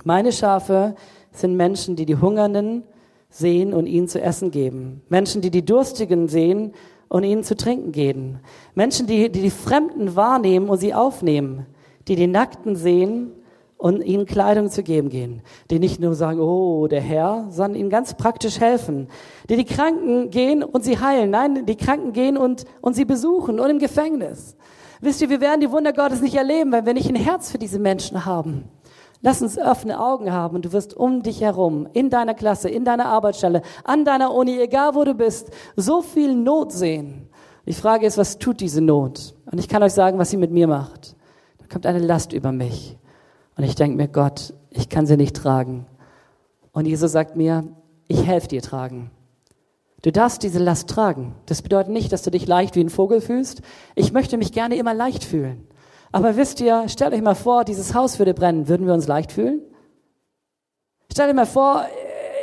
Meine 0.04 0.32
Schafe 0.32 0.94
sind 1.38 1.56
Menschen, 1.56 1.96
die 1.96 2.06
die 2.06 2.16
Hungernden 2.16 2.84
sehen 3.30 3.74
und 3.74 3.86
ihnen 3.86 4.08
zu 4.08 4.20
essen 4.20 4.50
geben. 4.50 5.02
Menschen, 5.08 5.42
die 5.42 5.50
die 5.50 5.64
Durstigen 5.64 6.28
sehen 6.28 6.72
und 7.08 7.24
ihnen 7.24 7.44
zu 7.44 7.56
trinken 7.56 7.92
geben. 7.92 8.40
Menschen, 8.74 9.06
die, 9.06 9.30
die 9.30 9.42
die 9.42 9.50
Fremden 9.50 10.16
wahrnehmen 10.16 10.68
und 10.68 10.78
sie 10.78 10.94
aufnehmen. 10.94 11.66
Die 12.08 12.16
die 12.16 12.26
Nackten 12.26 12.76
sehen 12.76 13.32
und 13.78 14.02
ihnen 14.02 14.26
Kleidung 14.26 14.70
zu 14.70 14.82
geben 14.82 15.10
gehen. 15.10 15.42
Die 15.70 15.78
nicht 15.78 16.00
nur 16.00 16.14
sagen, 16.14 16.40
oh, 16.40 16.86
der 16.86 17.00
Herr, 17.00 17.46
sondern 17.50 17.78
ihnen 17.78 17.90
ganz 17.90 18.14
praktisch 18.14 18.60
helfen. 18.60 19.08
Die 19.48 19.56
die 19.56 19.64
Kranken 19.64 20.30
gehen 20.30 20.62
und 20.62 20.84
sie 20.84 20.98
heilen. 20.98 21.30
Nein, 21.30 21.66
die 21.66 21.76
Kranken 21.76 22.12
gehen 22.12 22.36
und, 22.36 22.64
und 22.80 22.94
sie 22.94 23.04
besuchen 23.04 23.60
und 23.60 23.70
im 23.70 23.78
Gefängnis. 23.78 24.56
Wisst 25.00 25.20
ihr, 25.20 25.28
wir 25.28 25.40
werden 25.40 25.60
die 25.60 25.70
Wunder 25.70 25.92
Gottes 25.92 26.22
nicht 26.22 26.36
erleben, 26.36 26.72
wenn 26.72 26.86
wir 26.86 26.94
nicht 26.94 27.08
ein 27.08 27.16
Herz 27.16 27.50
für 27.50 27.58
diese 27.58 27.78
Menschen 27.78 28.24
haben. 28.24 28.64
Lass 29.26 29.42
uns 29.42 29.58
offene 29.58 29.98
Augen 29.98 30.30
haben 30.30 30.54
und 30.54 30.66
du 30.66 30.72
wirst 30.72 30.96
um 30.96 31.24
dich 31.24 31.40
herum, 31.40 31.88
in 31.92 32.10
deiner 32.10 32.32
Klasse, 32.32 32.68
in 32.68 32.84
deiner 32.84 33.06
Arbeitsstelle, 33.06 33.62
an 33.82 34.04
deiner 34.04 34.32
Uni, 34.32 34.56
egal 34.60 34.94
wo 34.94 35.02
du 35.02 35.14
bist, 35.14 35.50
so 35.74 36.00
viel 36.00 36.32
Not 36.32 36.70
sehen. 36.70 37.28
Die 37.66 37.72
Frage 37.72 38.06
ist, 38.06 38.18
was 38.18 38.38
tut 38.38 38.60
diese 38.60 38.80
Not? 38.80 39.34
Und 39.50 39.58
ich 39.58 39.66
kann 39.66 39.82
euch 39.82 39.94
sagen, 39.94 40.20
was 40.20 40.30
sie 40.30 40.36
mit 40.36 40.52
mir 40.52 40.68
macht. 40.68 41.16
Da 41.58 41.66
kommt 41.66 41.86
eine 41.86 41.98
Last 41.98 42.32
über 42.34 42.52
mich. 42.52 42.98
Und 43.56 43.64
ich 43.64 43.74
denke 43.74 43.96
mir, 43.96 44.06
Gott, 44.06 44.54
ich 44.70 44.88
kann 44.88 45.06
sie 45.06 45.16
nicht 45.16 45.34
tragen. 45.34 45.86
Und 46.70 46.86
Jesus 46.86 47.10
sagt 47.10 47.34
mir, 47.34 47.64
ich 48.06 48.24
helfe 48.24 48.46
dir 48.46 48.62
tragen. 48.62 49.10
Du 50.02 50.12
darfst 50.12 50.44
diese 50.44 50.60
Last 50.60 50.88
tragen. 50.88 51.34
Das 51.46 51.62
bedeutet 51.62 51.92
nicht, 51.92 52.12
dass 52.12 52.22
du 52.22 52.30
dich 52.30 52.46
leicht 52.46 52.76
wie 52.76 52.84
ein 52.84 52.90
Vogel 52.90 53.20
fühlst. 53.20 53.62
Ich 53.96 54.12
möchte 54.12 54.36
mich 54.36 54.52
gerne 54.52 54.76
immer 54.76 54.94
leicht 54.94 55.24
fühlen. 55.24 55.66
Aber 56.12 56.36
wisst 56.36 56.60
ihr, 56.60 56.88
stellt 56.88 57.12
euch 57.12 57.22
mal 57.22 57.34
vor, 57.34 57.64
dieses 57.64 57.94
Haus 57.94 58.18
würde 58.18 58.34
brennen. 58.34 58.68
Würden 58.68 58.86
wir 58.86 58.94
uns 58.94 59.06
leicht 59.06 59.32
fühlen? 59.32 59.60
Stellt 61.10 61.28
euch 61.30 61.36
mal 61.36 61.46
vor, 61.46 61.86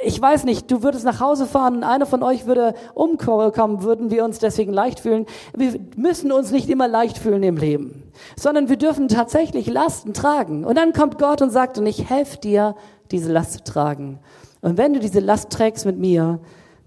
ich 0.05 0.21
weiß 0.21 0.43
nicht, 0.43 0.69
du 0.69 0.83
würdest 0.83 1.05
nach 1.05 1.19
Hause 1.19 1.45
fahren 1.45 1.77
und 1.77 1.83
einer 1.83 2.05
von 2.05 2.23
euch 2.23 2.45
würde 2.45 2.73
umkommen, 2.93 3.83
würden 3.83 4.11
wir 4.11 4.25
uns 4.25 4.39
deswegen 4.39 4.73
leicht 4.73 4.99
fühlen. 4.99 5.25
Wir 5.55 5.79
müssen 5.95 6.31
uns 6.31 6.51
nicht 6.51 6.69
immer 6.69 6.87
leicht 6.87 7.17
fühlen 7.17 7.43
im 7.43 7.57
Leben, 7.57 8.03
sondern 8.35 8.69
wir 8.69 8.77
dürfen 8.77 9.07
tatsächlich 9.07 9.67
Lasten 9.67 10.13
tragen. 10.13 10.65
Und 10.65 10.77
dann 10.77 10.93
kommt 10.93 11.17
Gott 11.17 11.41
und 11.41 11.51
sagt, 11.51 11.77
und 11.77 11.85
ich 11.85 12.09
helfe 12.09 12.37
dir, 12.37 12.75
diese 13.11 13.31
Last 13.31 13.53
zu 13.53 13.63
tragen. 13.63 14.19
Und 14.61 14.77
wenn 14.77 14.93
du 14.93 14.99
diese 14.99 15.19
Last 15.19 15.49
trägst 15.49 15.85
mit 15.85 15.97
mir, 15.97 16.39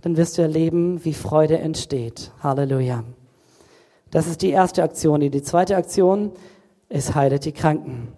dann 0.02 0.16
wirst 0.16 0.38
du 0.38 0.42
erleben, 0.42 1.04
wie 1.04 1.14
Freude 1.14 1.58
entsteht. 1.58 2.32
Halleluja. 2.42 3.04
Das 4.10 4.26
ist 4.26 4.42
die 4.42 4.50
erste 4.50 4.82
Aktion. 4.82 5.20
Die 5.20 5.42
zweite 5.42 5.76
Aktion 5.76 6.32
ist 6.88 7.14
heilet 7.14 7.44
die 7.44 7.52
Kranken. 7.52 8.08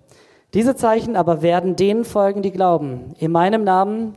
Diese 0.55 0.77
Zeichen 0.77 1.17
aber 1.17 1.43
werden 1.43 1.77
denen 1.77 2.05
folgen, 2.05 2.43
die 2.43 2.51
glauben. 2.53 3.15
In 3.19 3.33
meinem 3.33 3.65
Namen 3.65 4.17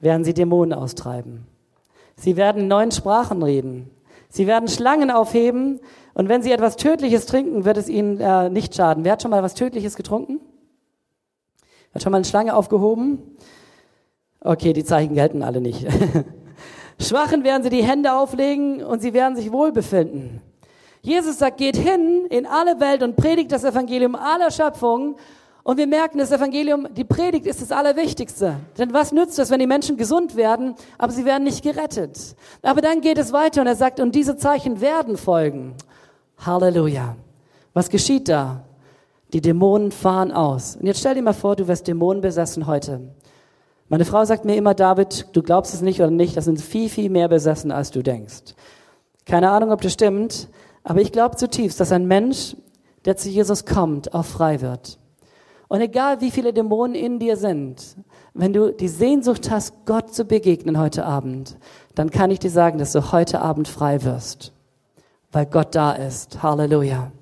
werden 0.00 0.24
sie 0.24 0.34
Dämonen 0.34 0.72
austreiben. 0.72 1.46
Sie 2.16 2.36
werden 2.36 2.68
neuen 2.68 2.90
Sprachen 2.90 3.42
reden. 3.42 3.90
Sie 4.28 4.46
werden 4.46 4.68
Schlangen 4.68 5.10
aufheben. 5.10 5.80
Und 6.14 6.28
wenn 6.28 6.42
sie 6.42 6.52
etwas 6.52 6.76
Tödliches 6.76 7.26
trinken, 7.26 7.64
wird 7.64 7.76
es 7.76 7.88
ihnen 7.88 8.20
äh, 8.20 8.50
nicht 8.50 8.74
schaden. 8.74 9.04
Wer 9.04 9.12
hat 9.12 9.22
schon 9.22 9.30
mal 9.30 9.42
was 9.42 9.54
Tödliches 9.54 9.96
getrunken? 9.96 10.40
Hat 11.94 12.02
schon 12.02 12.12
mal 12.12 12.18
eine 12.18 12.24
Schlange 12.24 12.54
aufgehoben? 12.54 13.36
Okay, 14.40 14.72
die 14.72 14.84
Zeichen 14.84 15.14
gelten 15.14 15.42
alle 15.42 15.60
nicht. 15.60 15.86
Schwachen 17.00 17.42
werden 17.44 17.62
sie 17.62 17.70
die 17.70 17.82
Hände 17.82 18.12
auflegen 18.12 18.82
und 18.84 19.00
sie 19.00 19.14
werden 19.14 19.36
sich 19.36 19.50
wohlbefinden. 19.50 20.42
Jesus 21.02 21.38
sagt, 21.38 21.56
geht 21.56 21.76
hin 21.76 22.26
in 22.28 22.46
alle 22.46 22.78
Welt 22.78 23.02
und 23.02 23.16
predigt 23.16 23.52
das 23.52 23.64
Evangelium 23.64 24.14
aller 24.14 24.50
Schöpfung 24.50 25.16
und 25.62 25.76
wir 25.76 25.86
merken, 25.86 26.18
das 26.18 26.32
Evangelium, 26.32 26.88
die 26.94 27.04
Predigt 27.04 27.46
ist 27.46 27.60
das 27.60 27.70
Allerwichtigste. 27.70 28.56
Denn 28.78 28.92
was 28.92 29.12
nützt 29.12 29.38
es, 29.38 29.50
wenn 29.50 29.60
die 29.60 29.66
Menschen 29.66 29.96
gesund 29.96 30.36
werden, 30.36 30.74
aber 30.98 31.12
sie 31.12 31.24
werden 31.24 31.44
nicht 31.44 31.62
gerettet? 31.62 32.34
Aber 32.62 32.80
dann 32.80 33.00
geht 33.00 33.18
es 33.18 33.32
weiter 33.32 33.60
und 33.60 33.66
er 33.66 33.76
sagt, 33.76 34.00
und 34.00 34.14
diese 34.14 34.36
Zeichen 34.36 34.80
werden 34.80 35.16
folgen. 35.16 35.74
Halleluja. 36.38 37.16
Was 37.74 37.90
geschieht 37.90 38.28
da? 38.28 38.64
Die 39.32 39.40
Dämonen 39.40 39.92
fahren 39.92 40.32
aus. 40.32 40.76
Und 40.76 40.86
jetzt 40.86 41.00
stell 41.00 41.14
dir 41.14 41.22
mal 41.22 41.34
vor, 41.34 41.56
du 41.56 41.68
wirst 41.68 41.86
Dämonen 41.86 42.22
besessen 42.22 42.66
heute. 42.66 43.00
Meine 43.88 44.04
Frau 44.04 44.24
sagt 44.24 44.44
mir 44.44 44.56
immer, 44.56 44.74
David, 44.74 45.26
du 45.32 45.42
glaubst 45.42 45.74
es 45.74 45.82
nicht 45.82 46.00
oder 46.00 46.10
nicht, 46.10 46.36
das 46.36 46.46
sind 46.46 46.60
viel, 46.60 46.88
viel 46.88 47.10
mehr 47.10 47.28
besessen, 47.28 47.70
als 47.70 47.90
du 47.90 48.02
denkst. 48.02 48.54
Keine 49.26 49.50
Ahnung, 49.50 49.72
ob 49.72 49.82
das 49.82 49.92
stimmt, 49.92 50.48
aber 50.90 51.02
ich 51.02 51.12
glaube 51.12 51.36
zutiefst, 51.36 51.78
dass 51.78 51.92
ein 51.92 52.08
Mensch, 52.08 52.56
der 53.04 53.16
zu 53.16 53.28
Jesus 53.28 53.64
kommt, 53.64 54.12
auch 54.12 54.24
frei 54.24 54.60
wird. 54.60 54.98
Und 55.68 55.82
egal 55.82 56.20
wie 56.20 56.32
viele 56.32 56.52
Dämonen 56.52 56.96
in 56.96 57.20
dir 57.20 57.36
sind, 57.36 57.94
wenn 58.34 58.52
du 58.52 58.72
die 58.72 58.88
Sehnsucht 58.88 59.52
hast, 59.52 59.86
Gott 59.86 60.12
zu 60.12 60.24
begegnen 60.24 60.80
heute 60.80 61.04
Abend, 61.04 61.56
dann 61.94 62.10
kann 62.10 62.32
ich 62.32 62.40
dir 62.40 62.50
sagen, 62.50 62.78
dass 62.78 62.90
du 62.90 63.12
heute 63.12 63.40
Abend 63.40 63.68
frei 63.68 64.02
wirst. 64.02 64.52
Weil 65.30 65.46
Gott 65.46 65.76
da 65.76 65.92
ist. 65.92 66.42
Halleluja. 66.42 67.12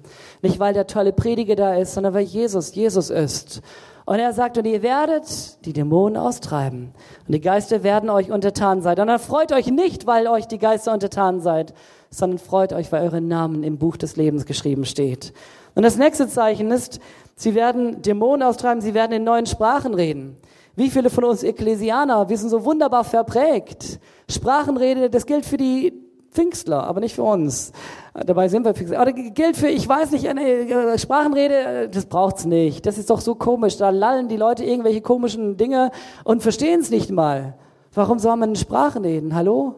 Nicht 0.40 0.58
weil 0.58 0.72
der 0.72 0.86
tolle 0.86 1.12
Prediger 1.12 1.54
da 1.54 1.74
ist, 1.74 1.92
sondern 1.92 2.14
weil 2.14 2.24
Jesus 2.24 2.74
Jesus 2.74 3.10
ist. 3.10 3.60
Und 4.06 4.18
er 4.18 4.32
sagt, 4.32 4.56
und 4.56 4.64
ihr 4.64 4.82
werdet 4.82 5.62
die 5.66 5.74
Dämonen 5.74 6.16
austreiben. 6.16 6.94
Und 7.26 7.34
die 7.34 7.42
Geister 7.42 7.82
werden 7.82 8.08
euch 8.08 8.30
untertan 8.30 8.80
sein. 8.80 8.98
Und 8.98 9.08
dann 9.08 9.18
freut 9.18 9.52
euch 9.52 9.66
nicht, 9.66 10.06
weil 10.06 10.26
euch 10.26 10.46
die 10.46 10.56
Geister 10.56 10.94
untertan 10.94 11.40
seid, 11.40 11.74
sondern 12.10 12.38
freut 12.38 12.72
euch, 12.72 12.90
weil 12.92 13.02
eure 13.02 13.20
Namen 13.20 13.62
im 13.62 13.78
Buch 13.78 13.96
des 13.96 14.16
Lebens 14.16 14.46
geschrieben 14.46 14.84
steht. 14.84 15.32
Und 15.74 15.82
das 15.82 15.96
nächste 15.96 16.28
Zeichen 16.28 16.70
ist, 16.70 17.00
Sie 17.38 17.54
werden 17.54 18.02
Dämonen 18.02 18.42
austreiben, 18.42 18.80
sie 18.80 18.94
werden 18.94 19.12
in 19.12 19.22
neuen 19.22 19.46
Sprachen 19.46 19.94
reden. 19.94 20.36
Wie 20.74 20.90
viele 20.90 21.08
von 21.08 21.22
uns 21.22 21.44
Ekklesianer, 21.44 22.28
wir 22.28 22.36
sind 22.36 22.48
so 22.48 22.64
wunderbar 22.64 23.04
verprägt. 23.04 24.00
Sprachenrede, 24.28 25.08
das 25.08 25.24
gilt 25.24 25.46
für 25.46 25.56
die 25.56 25.92
Pfingstler, 26.32 26.82
aber 26.82 26.98
nicht 26.98 27.14
für 27.14 27.22
uns. 27.22 27.70
Dabei 28.12 28.48
sind 28.48 28.64
wir 28.64 28.74
Pfingstler. 28.74 29.00
Aber 29.00 29.12
das 29.12 29.34
gilt 29.34 29.56
für, 29.56 29.68
ich 29.68 29.88
weiß 29.88 30.10
nicht, 30.10 30.28
eine 30.28 30.42
äh, 30.42 30.98
Sprachenrede, 30.98 31.88
das 31.88 32.06
braucht's 32.06 32.44
nicht. 32.44 32.84
Das 32.86 32.98
ist 32.98 33.08
doch 33.08 33.20
so 33.20 33.36
komisch. 33.36 33.76
Da 33.76 33.90
lallen 33.90 34.26
die 34.26 34.36
Leute 34.36 34.64
irgendwelche 34.64 35.00
komischen 35.00 35.56
Dinge 35.56 35.92
und 36.24 36.42
verstehen 36.42 36.80
es 36.80 36.90
nicht 36.90 37.12
mal. 37.12 37.54
Warum 37.94 38.18
soll 38.18 38.36
man 38.36 38.50
in 38.50 38.56
Sprachen 38.56 39.04
reden? 39.04 39.36
Hallo? 39.36 39.76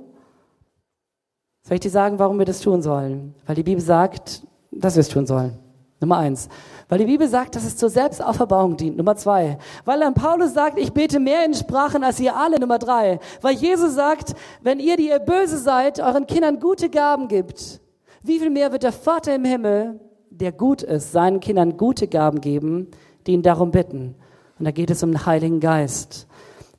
Soll 1.62 1.74
ich 1.74 1.80
dir 1.80 1.90
sagen, 1.90 2.18
warum 2.18 2.38
wir 2.38 2.46
das 2.46 2.60
tun 2.60 2.82
sollen? 2.82 3.34
Weil 3.46 3.54
die 3.54 3.62
Bibel 3.62 3.82
sagt, 3.82 4.42
dass 4.70 4.96
wir 4.96 5.00
es 5.00 5.08
tun 5.08 5.26
sollen. 5.26 5.58
Nummer 6.00 6.16
eins. 6.16 6.48
Weil 6.88 6.98
die 6.98 7.04
Bibel 7.04 7.28
sagt, 7.28 7.54
dass 7.54 7.64
es 7.64 7.76
zur 7.76 7.90
Selbstauferbauung 7.90 8.76
dient. 8.76 8.96
Nummer 8.96 9.16
zwei. 9.16 9.58
Weil 9.84 10.00
dann 10.00 10.14
Paulus 10.14 10.54
sagt, 10.54 10.78
ich 10.78 10.92
bete 10.92 11.20
mehr 11.20 11.44
in 11.44 11.52
Sprachen 11.52 12.02
als 12.02 12.18
ihr 12.18 12.34
alle. 12.34 12.58
Nummer 12.58 12.78
drei. 12.78 13.20
Weil 13.42 13.54
Jesus 13.54 13.94
sagt, 13.94 14.34
wenn 14.62 14.80
ihr, 14.80 14.96
die 14.96 15.08
ihr 15.08 15.18
böse 15.18 15.58
seid, 15.58 16.00
euren 16.00 16.26
Kindern 16.26 16.58
gute 16.58 16.88
Gaben 16.88 17.28
gibt, 17.28 17.80
wie 18.22 18.38
viel 18.38 18.50
mehr 18.50 18.72
wird 18.72 18.82
der 18.82 18.92
Vater 18.92 19.34
im 19.34 19.44
Himmel, 19.44 20.00
der 20.30 20.52
gut 20.52 20.82
ist, 20.82 21.12
seinen 21.12 21.40
Kindern 21.40 21.76
gute 21.76 22.08
Gaben 22.08 22.40
geben, 22.40 22.88
die 23.26 23.32
ihn 23.32 23.42
darum 23.42 23.70
bitten. 23.70 24.14
Und 24.58 24.64
da 24.64 24.70
geht 24.70 24.90
es 24.90 25.02
um 25.02 25.12
den 25.12 25.26
Heiligen 25.26 25.60
Geist. 25.60 26.26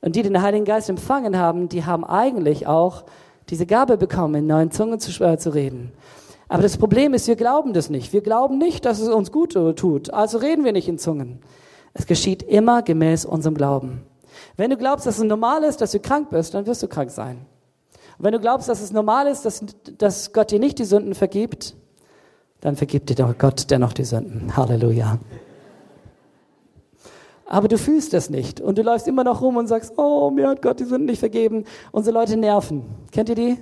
Und 0.00 0.16
die, 0.16 0.22
die 0.22 0.28
den 0.28 0.42
Heiligen 0.42 0.64
Geist 0.64 0.90
empfangen 0.90 1.38
haben, 1.38 1.68
die 1.68 1.84
haben 1.84 2.04
eigentlich 2.04 2.66
auch 2.66 3.04
diese 3.52 3.66
Gabe 3.66 3.98
bekommen, 3.98 4.34
in 4.34 4.46
neuen 4.46 4.70
Zungen 4.70 4.98
zu, 4.98 5.22
äh, 5.22 5.36
zu 5.36 5.50
reden. 5.50 5.92
Aber 6.48 6.62
das 6.62 6.78
Problem 6.78 7.12
ist, 7.12 7.28
wir 7.28 7.36
glauben 7.36 7.74
das 7.74 7.90
nicht. 7.90 8.12
Wir 8.14 8.22
glauben 8.22 8.56
nicht, 8.56 8.86
dass 8.86 8.98
es 8.98 9.08
uns 9.08 9.30
gut 9.30 9.52
tut. 9.52 10.12
Also 10.12 10.38
reden 10.38 10.64
wir 10.64 10.72
nicht 10.72 10.88
in 10.88 10.98
Zungen. 10.98 11.40
Es 11.92 12.06
geschieht 12.06 12.42
immer 12.42 12.82
gemäß 12.82 13.26
unserem 13.26 13.54
Glauben. 13.54 14.02
Wenn 14.56 14.70
du 14.70 14.78
glaubst, 14.78 15.06
dass 15.06 15.18
es 15.18 15.24
normal 15.24 15.64
ist, 15.64 15.82
dass 15.82 15.92
du 15.92 16.00
krank 16.00 16.30
bist, 16.30 16.54
dann 16.54 16.66
wirst 16.66 16.82
du 16.82 16.88
krank 16.88 17.10
sein. 17.10 17.44
Und 18.18 18.24
wenn 18.24 18.32
du 18.32 18.40
glaubst, 18.40 18.68
dass 18.70 18.80
es 18.80 18.92
normal 18.92 19.26
ist, 19.26 19.44
dass, 19.44 19.64
dass 19.98 20.32
Gott 20.32 20.50
dir 20.50 20.58
nicht 20.58 20.78
die 20.78 20.84
Sünden 20.84 21.14
vergibt, 21.14 21.74
dann 22.62 22.76
vergibt 22.76 23.10
dir 23.10 23.16
doch 23.16 23.36
Gott 23.36 23.70
dennoch 23.70 23.92
die 23.92 24.04
Sünden. 24.04 24.56
Halleluja. 24.56 25.18
Aber 27.52 27.68
du 27.68 27.76
fühlst 27.76 28.14
es 28.14 28.30
nicht. 28.30 28.62
Und 28.62 28.78
du 28.78 28.82
läufst 28.82 29.06
immer 29.06 29.24
noch 29.24 29.42
rum 29.42 29.58
und 29.58 29.66
sagst, 29.66 29.92
oh, 29.98 30.30
mir 30.30 30.48
hat 30.48 30.62
Gott 30.62 30.80
die 30.80 30.84
Sünden 30.84 31.04
nicht 31.04 31.18
vergeben. 31.18 31.66
Unsere 31.90 32.18
Leute 32.18 32.38
nerven. 32.38 32.82
Kennt 33.12 33.28
ihr 33.28 33.34
die? 33.34 33.58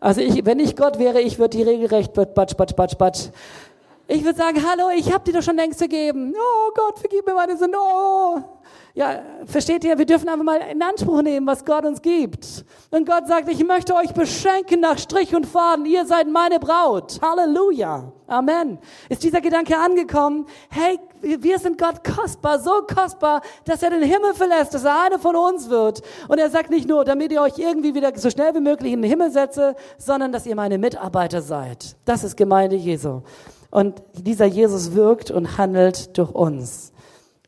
Also 0.00 0.20
ich, 0.20 0.44
wenn 0.44 0.60
ich 0.60 0.76
Gott 0.76 0.98
wäre, 0.98 1.18
ich 1.18 1.38
würde 1.38 1.56
die 1.56 1.62
regelrecht 1.62 2.12
batsch, 2.12 2.34
batsch, 2.34 2.76
batsch, 2.76 2.98
batsch. 2.98 3.28
Ich 4.06 4.22
würde 4.22 4.36
sagen, 4.36 4.62
hallo, 4.68 4.90
ich 4.94 5.10
habe 5.14 5.24
dir 5.24 5.32
doch 5.32 5.42
schon 5.42 5.56
längst 5.56 5.78
vergeben. 5.78 6.34
Oh 6.36 6.72
Gott, 6.74 6.98
vergib 6.98 7.26
mir 7.26 7.32
meine 7.32 7.56
Sünden. 7.56 7.80
Oh. 7.80 8.38
Ja, 9.00 9.22
versteht 9.46 9.82
ihr? 9.82 9.96
Wir 9.96 10.04
dürfen 10.04 10.28
einfach 10.28 10.44
mal 10.44 10.60
in 10.70 10.82
Anspruch 10.82 11.22
nehmen, 11.22 11.46
was 11.46 11.64
Gott 11.64 11.86
uns 11.86 12.02
gibt. 12.02 12.66
Und 12.90 13.08
Gott 13.08 13.28
sagt, 13.28 13.48
ich 13.48 13.64
möchte 13.64 13.94
euch 13.94 14.12
beschenken 14.12 14.80
nach 14.80 14.98
Strich 14.98 15.34
und 15.34 15.46
Faden. 15.46 15.86
Ihr 15.86 16.04
seid 16.04 16.28
meine 16.28 16.58
Braut. 16.58 17.18
Halleluja. 17.22 18.12
Amen. 18.26 18.78
Ist 19.08 19.22
dieser 19.22 19.40
Gedanke 19.40 19.78
angekommen? 19.78 20.44
Hey, 20.68 20.98
wir 21.22 21.58
sind 21.58 21.78
Gott 21.78 22.04
kostbar, 22.04 22.58
so 22.58 22.82
kostbar, 22.82 23.40
dass 23.64 23.82
er 23.82 23.88
den 23.88 24.02
Himmel 24.02 24.34
verlässt, 24.34 24.74
dass 24.74 24.84
er 24.84 25.06
einer 25.06 25.18
von 25.18 25.34
uns 25.34 25.70
wird. 25.70 26.02
Und 26.28 26.36
er 26.38 26.50
sagt 26.50 26.68
nicht 26.68 26.86
nur, 26.86 27.06
damit 27.06 27.32
ihr 27.32 27.40
euch 27.40 27.56
irgendwie 27.56 27.94
wieder 27.94 28.12
so 28.16 28.28
schnell 28.28 28.54
wie 28.54 28.60
möglich 28.60 28.92
in 28.92 29.00
den 29.00 29.10
Himmel 29.10 29.30
setze, 29.30 29.76
sondern 29.96 30.30
dass 30.30 30.44
ihr 30.44 30.56
meine 30.56 30.76
Mitarbeiter 30.76 31.40
seid. 31.40 31.96
Das 32.04 32.22
ist 32.22 32.36
Gemeinde 32.36 32.76
Jesu. 32.76 33.22
Und 33.70 34.02
dieser 34.12 34.44
Jesus 34.44 34.92
wirkt 34.92 35.30
und 35.30 35.56
handelt 35.56 36.18
durch 36.18 36.32
uns. 36.32 36.92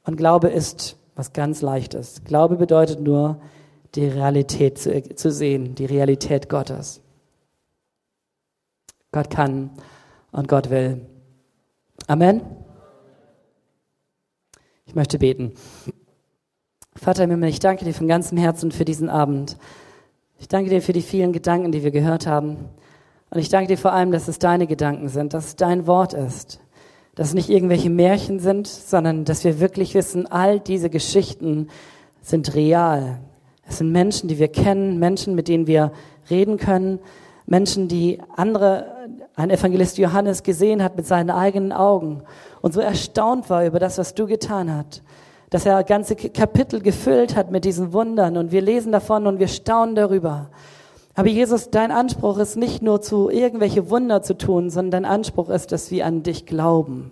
Und 0.07 0.17
Glaube 0.17 0.49
ist 0.49 0.97
was 1.23 1.33
ganz 1.33 1.63
Leichtes. 1.63 2.25
Glaube 2.25 2.57
bedeutet 2.57 3.01
nur, 3.01 3.41
die 3.95 4.09
Realität 4.09 4.77
zu, 4.77 5.01
zu 5.15 5.31
sehen, 5.31 5.77
die 5.77 5.85
Realität 5.85 6.49
Gottes. 6.49 7.01
Gott 9.13 9.31
kann 9.31 9.71
und 10.33 10.49
Gott 10.49 10.69
will. 10.69 11.07
Amen. 12.09 12.41
Ich 14.85 14.97
möchte 14.97 15.21
beten. 15.21 15.53
Vater 16.97 17.23
im 17.23 17.31
Himmel, 17.31 17.51
ich 17.51 17.61
danke 17.61 17.85
dir 17.85 17.95
von 17.95 18.09
ganzem 18.09 18.37
Herzen 18.37 18.73
für 18.73 18.85
diesen 18.85 19.09
Abend. 19.09 19.59
Ich 20.41 20.49
danke 20.49 20.71
dir 20.71 20.83
für 20.83 20.93
die 20.93 21.03
vielen 21.03 21.33
Gedanken, 21.33 21.71
die 21.71 21.85
wir 21.85 21.93
gehört 21.93 22.27
haben. 22.27 22.69
Und 23.31 23.39
ich 23.39 23.49
danke 23.49 23.69
dir 23.69 23.79
vor 23.79 23.93
allem, 23.93 24.11
dass 24.11 24.27
es 24.27 24.41
deine 24.41 24.67
Gedanken 24.67 25.09
sind, 25.09 25.35
dass 25.35 25.47
es 25.47 25.55
dein 25.55 25.87
Wort 25.87 26.15
ist 26.15 26.59
dass 27.15 27.29
es 27.29 27.35
nicht 27.35 27.51
irgendwelche 27.51 27.91
Märchen 27.91 28.39
sind, 28.39 28.67
sondern 28.67 29.25
dass 29.25 29.45
wir 29.45 29.61
wirklich 29.61 29.95
wissen, 29.95 30.27
all 30.27 30.61
diese 30.61 30.89
Geschichten 30.89 31.69
sind 32.23 32.55
real. 32.55 33.19
Es 33.69 33.79
sind 33.79 33.93
Menschen, 33.93 34.29
die 34.29 34.39
wir 34.39 34.49
kennen, 34.49 34.99
Menschen, 34.99 35.35
mit 35.35 35.49
denen 35.49 35.67
wir 35.67 35.93
reden 36.31 36.57
können, 36.57 37.01
Menschen, 37.47 37.89
die 37.89 38.19
andere, 38.35 39.09
ein 39.35 39.51
Evangelist 39.51 39.99
Johannes 39.99 40.43
gesehen 40.43 40.83
hat 40.83 40.97
mit 40.97 41.07
seinen 41.07 41.31
eigenen 41.31 41.73
Augen 41.73 42.23
und 42.61 42.73
so 42.73 42.81
erstaunt 42.81 43.51
war 43.51 43.67
über 43.67 43.79
das, 43.79 43.99
was 43.99 44.15
du 44.15 44.27
getan 44.27 44.73
hast, 44.73 45.03
dass 45.51 45.67
er 45.67 45.85
ganze 45.85 46.17
Kapitel 46.17 46.81
gefüllt 46.81 47.37
hat 47.37 47.51
mit 47.51 47.65
diesen 47.65 47.93
Wundern 47.93 48.37
und 48.37 48.53
wir 48.53 48.63
lesen 48.63 48.93
davon 48.93 49.27
und 49.27 49.39
wir 49.39 49.49
staunen 49.49 49.95
darüber. 49.95 50.49
Aber 51.15 51.29
Jesus, 51.29 51.71
dein 51.71 51.91
Anspruch 51.91 52.39
ist 52.39 52.57
nicht 52.57 52.83
nur 52.83 53.03
zu 53.03 53.29
irgendwelche 53.29 53.91
Wunder 53.91 54.23
zu 54.23 54.37
tun, 54.37 54.71
sondern 54.71 55.03
dein 55.03 55.13
Anspruch 55.13 55.51
ist, 55.51 55.71
dass 55.71 55.91
wir 55.91 56.07
an 56.07 56.23
dich 56.23 56.47
glauben. 56.47 57.11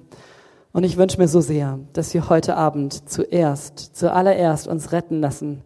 Und 0.72 0.84
ich 0.84 0.96
wünsche 0.96 1.18
mir 1.18 1.28
so 1.28 1.40
sehr, 1.40 1.80
dass 1.92 2.14
wir 2.14 2.28
heute 2.28 2.56
Abend 2.56 3.08
zuerst, 3.10 3.96
zuallererst 3.96 4.68
uns 4.68 4.92
retten 4.92 5.20
lassen, 5.20 5.62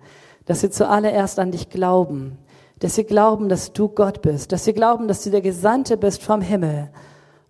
dass 0.46 0.62
wir 0.62 0.70
zuallererst 0.70 1.38
an 1.38 1.52
dich 1.52 1.68
glauben, 1.68 2.38
dass 2.80 2.96
wir 2.96 3.04
glauben, 3.04 3.48
dass 3.48 3.72
du 3.72 3.88
Gott 3.88 4.20
bist, 4.22 4.50
dass 4.50 4.66
wir 4.66 4.72
glauben, 4.72 5.06
dass 5.06 5.22
du 5.22 5.30
der 5.30 5.40
Gesandte 5.40 5.96
bist 5.96 6.22
vom 6.22 6.40
Himmel, 6.40 6.90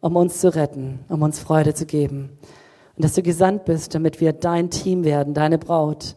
um 0.01 0.16
uns 0.16 0.41
zu 0.41 0.55
retten, 0.55 1.01
um 1.09 1.22
uns 1.22 1.39
Freude 1.39 1.74
zu 1.74 1.87
geben. 1.87 2.37
Und 2.97 3.05
dass 3.05 3.14
du 3.14 3.22
gesandt 3.22 3.64
bist, 3.64 3.95
damit 3.95 4.20
wir 4.20 4.32
dein 4.32 4.70
Team 4.70 5.05
werden, 5.05 5.32
deine 5.32 5.59
Braut, 5.59 6.14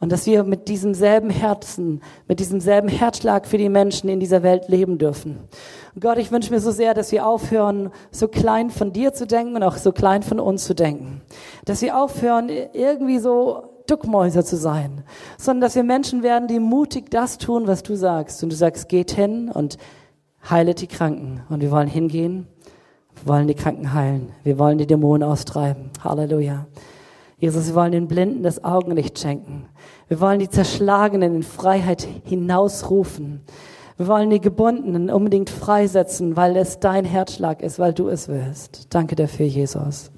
und 0.00 0.10
dass 0.10 0.26
wir 0.26 0.44
mit 0.44 0.68
diesem 0.68 0.94
selben 0.94 1.30
Herzen, 1.30 2.00
mit 2.26 2.40
diesem 2.40 2.60
selben 2.60 2.88
Herzschlag 2.88 3.46
für 3.46 3.58
die 3.58 3.68
Menschen 3.68 4.08
in 4.08 4.18
dieser 4.18 4.42
Welt 4.42 4.68
leben 4.68 4.98
dürfen. 4.98 5.38
Und 5.94 6.00
Gott, 6.02 6.18
ich 6.18 6.32
wünsche 6.32 6.52
mir 6.52 6.60
so 6.60 6.70
sehr, 6.70 6.94
dass 6.94 7.12
wir 7.12 7.26
aufhören, 7.26 7.90
so 8.10 8.26
klein 8.26 8.70
von 8.70 8.92
dir 8.92 9.12
zu 9.12 9.26
denken 9.26 9.56
und 9.56 9.62
auch 9.62 9.76
so 9.76 9.92
klein 9.92 10.22
von 10.22 10.40
uns 10.40 10.64
zu 10.64 10.74
denken. 10.74 11.20
Dass 11.66 11.82
wir 11.82 12.02
aufhören, 12.02 12.48
irgendwie 12.72 13.18
so 13.18 13.64
Duckmäuser 13.86 14.44
zu 14.44 14.56
sein, 14.56 15.04
sondern 15.36 15.62
dass 15.62 15.74
wir 15.74 15.82
Menschen 15.82 16.22
werden, 16.22 16.48
die 16.48 16.60
mutig 16.60 17.10
das 17.10 17.36
tun, 17.36 17.66
was 17.66 17.82
du 17.82 17.94
sagst. 17.94 18.42
Und 18.42 18.50
du 18.52 18.56
sagst, 18.56 18.88
geht 18.88 19.10
hin 19.10 19.50
und 19.52 19.76
heilet 20.48 20.80
die 20.80 20.86
Kranken. 20.86 21.42
Und 21.50 21.60
wir 21.60 21.70
wollen 21.70 21.88
hingehen, 21.88 22.46
wir 23.22 23.34
wollen 23.34 23.48
die 23.48 23.54
Kranken 23.54 23.92
heilen, 23.92 24.32
wir 24.44 24.58
wollen 24.58 24.78
die 24.78 24.86
Dämonen 24.86 25.28
austreiben. 25.28 25.90
Halleluja. 26.02 26.66
Jesus, 27.40 27.68
wir 27.68 27.74
wollen 27.74 27.92
den 27.92 28.06
Blinden 28.06 28.42
das 28.42 28.62
Augenlicht 28.62 29.18
schenken. 29.18 29.64
Wir 30.08 30.20
wollen 30.20 30.40
die 30.40 30.50
Zerschlagenen 30.50 31.36
in 31.36 31.42
Freiheit 31.42 32.06
hinausrufen. 32.24 33.40
Wir 33.96 34.08
wollen 34.08 34.28
die 34.28 34.42
Gebundenen 34.42 35.08
unbedingt 35.08 35.48
freisetzen, 35.48 36.36
weil 36.36 36.54
es 36.56 36.80
dein 36.80 37.06
Herzschlag 37.06 37.62
ist, 37.62 37.78
weil 37.78 37.94
du 37.94 38.08
es 38.08 38.28
willst. 38.28 38.94
Danke 38.94 39.16
dafür, 39.16 39.46
Jesus. 39.46 40.10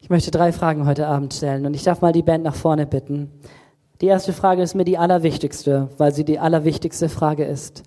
Ich 0.00 0.08
möchte 0.08 0.30
drei 0.30 0.52
Fragen 0.52 0.86
heute 0.86 1.08
Abend 1.08 1.34
stellen 1.34 1.66
und 1.66 1.74
ich 1.74 1.82
darf 1.82 2.00
mal 2.00 2.12
die 2.12 2.22
Band 2.22 2.44
nach 2.44 2.54
vorne 2.54 2.86
bitten. 2.86 3.30
Die 4.00 4.06
erste 4.06 4.32
Frage 4.32 4.62
ist 4.62 4.76
mir 4.76 4.84
die 4.84 4.98
allerwichtigste, 4.98 5.88
weil 5.98 6.14
sie 6.14 6.24
die 6.24 6.38
allerwichtigste 6.38 7.08
Frage 7.08 7.44
ist. 7.44 7.82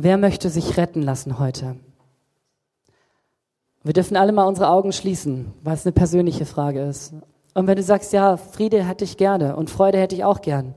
Wer 0.00 0.16
möchte 0.16 0.48
sich 0.48 0.76
retten 0.76 1.02
lassen 1.02 1.40
heute? 1.40 1.74
Wir 3.82 3.92
dürfen 3.92 4.16
alle 4.16 4.30
mal 4.30 4.44
unsere 4.44 4.68
Augen 4.68 4.92
schließen, 4.92 5.52
weil 5.64 5.74
es 5.74 5.84
eine 5.84 5.92
persönliche 5.92 6.46
Frage 6.46 6.82
ist. 6.82 7.14
Und 7.54 7.66
wenn 7.66 7.74
du 7.74 7.82
sagst, 7.82 8.12
ja, 8.12 8.36
Friede 8.36 8.84
hätte 8.84 9.02
ich 9.02 9.16
gerne 9.16 9.56
und 9.56 9.70
Freude 9.70 9.98
hätte 9.98 10.14
ich 10.14 10.22
auch 10.22 10.40
gern, 10.40 10.76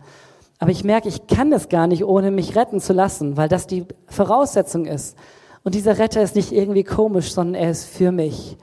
aber 0.58 0.72
ich 0.72 0.84
merke, 0.84 1.08
ich 1.08 1.28
kann 1.28 1.52
das 1.52 1.70
gar 1.70 1.86
nicht, 1.86 2.04
ohne 2.04 2.32
mich 2.32 2.56
retten 2.56 2.80
zu 2.80 2.94
lassen, 2.94 3.38
weil 3.38 3.48
das 3.48 3.68
die 3.68 3.86
Voraussetzung 4.08 4.86
ist. 4.86 5.16
Und 5.64 5.76
dieser 5.76 6.00
Retter 6.00 6.24
ist 6.24 6.36
nicht 6.36 6.52
irgendwie 6.52 6.84
komisch, 6.84 7.32
sondern 7.32 7.62
er 7.62 7.70
ist 7.70 7.86
für 7.86 8.12
mich. 8.12 8.58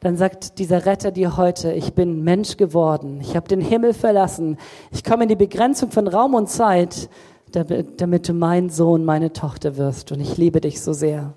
Dann 0.00 0.16
sagt 0.16 0.58
dieser 0.58 0.86
Retter 0.86 1.10
dir 1.10 1.36
heute, 1.36 1.72
ich 1.72 1.92
bin 1.92 2.24
Mensch 2.24 2.56
geworden, 2.56 3.20
ich 3.20 3.36
habe 3.36 3.48
den 3.48 3.60
Himmel 3.60 3.92
verlassen, 3.92 4.56
ich 4.90 5.04
komme 5.04 5.24
in 5.24 5.28
die 5.28 5.36
Begrenzung 5.36 5.90
von 5.90 6.08
Raum 6.08 6.32
und 6.32 6.48
Zeit 6.48 7.10
damit, 7.50 8.00
damit 8.00 8.28
du 8.28 8.32
mein 8.32 8.70
Sohn, 8.70 9.04
meine 9.04 9.32
Tochter 9.32 9.76
wirst. 9.76 10.12
Und 10.12 10.20
ich 10.20 10.36
liebe 10.36 10.60
dich 10.60 10.80
so 10.80 10.92
sehr. 10.92 11.34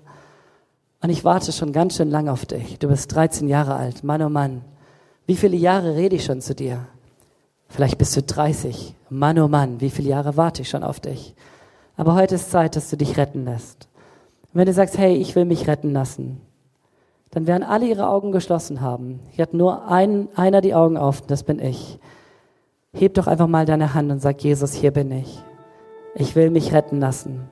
Und 1.00 1.10
ich 1.10 1.24
warte 1.24 1.52
schon 1.52 1.72
ganz 1.72 1.96
schön 1.96 2.10
lang 2.10 2.28
auf 2.28 2.46
dich. 2.46 2.78
Du 2.78 2.88
bist 2.88 3.14
13 3.14 3.48
Jahre 3.48 3.74
alt. 3.74 4.04
Mann, 4.04 4.22
oh 4.22 4.28
Mann. 4.28 4.62
Wie 5.26 5.36
viele 5.36 5.56
Jahre 5.56 5.96
rede 5.96 6.16
ich 6.16 6.24
schon 6.24 6.40
zu 6.40 6.54
dir? 6.54 6.86
Vielleicht 7.68 7.98
bist 7.98 8.16
du 8.16 8.22
30. 8.22 8.94
Mann, 9.08 9.38
oh 9.38 9.48
Mann, 9.48 9.80
wie 9.80 9.90
viele 9.90 10.10
Jahre 10.10 10.36
warte 10.36 10.62
ich 10.62 10.68
schon 10.68 10.82
auf 10.82 11.00
dich? 11.00 11.34
Aber 11.96 12.14
heute 12.14 12.34
ist 12.34 12.50
Zeit, 12.50 12.76
dass 12.76 12.90
du 12.90 12.96
dich 12.96 13.16
retten 13.16 13.44
lässt. 13.44 13.88
Und 14.52 14.58
wenn 14.58 14.66
du 14.66 14.72
sagst, 14.72 14.98
hey, 14.98 15.16
ich 15.16 15.34
will 15.34 15.44
mich 15.44 15.66
retten 15.66 15.92
lassen, 15.92 16.40
dann 17.30 17.46
werden 17.46 17.62
alle 17.62 17.86
ihre 17.86 18.08
Augen 18.08 18.30
geschlossen 18.30 18.80
haben. 18.80 19.20
Hier 19.30 19.42
hat 19.44 19.54
nur 19.54 19.88
ein, 19.88 20.28
einer 20.36 20.60
die 20.60 20.74
Augen 20.74 20.98
auf, 20.98 21.22
das 21.22 21.42
bin 21.42 21.58
ich. 21.58 21.98
Heb 22.92 23.14
doch 23.14 23.26
einfach 23.26 23.46
mal 23.46 23.64
deine 23.64 23.94
Hand 23.94 24.10
und 24.10 24.20
sag, 24.20 24.42
Jesus, 24.44 24.74
hier 24.74 24.90
bin 24.90 25.10
ich. 25.10 25.42
Ich 26.14 26.36
will 26.36 26.50
mich 26.50 26.72
retten 26.72 27.00
lassen. 27.00 27.48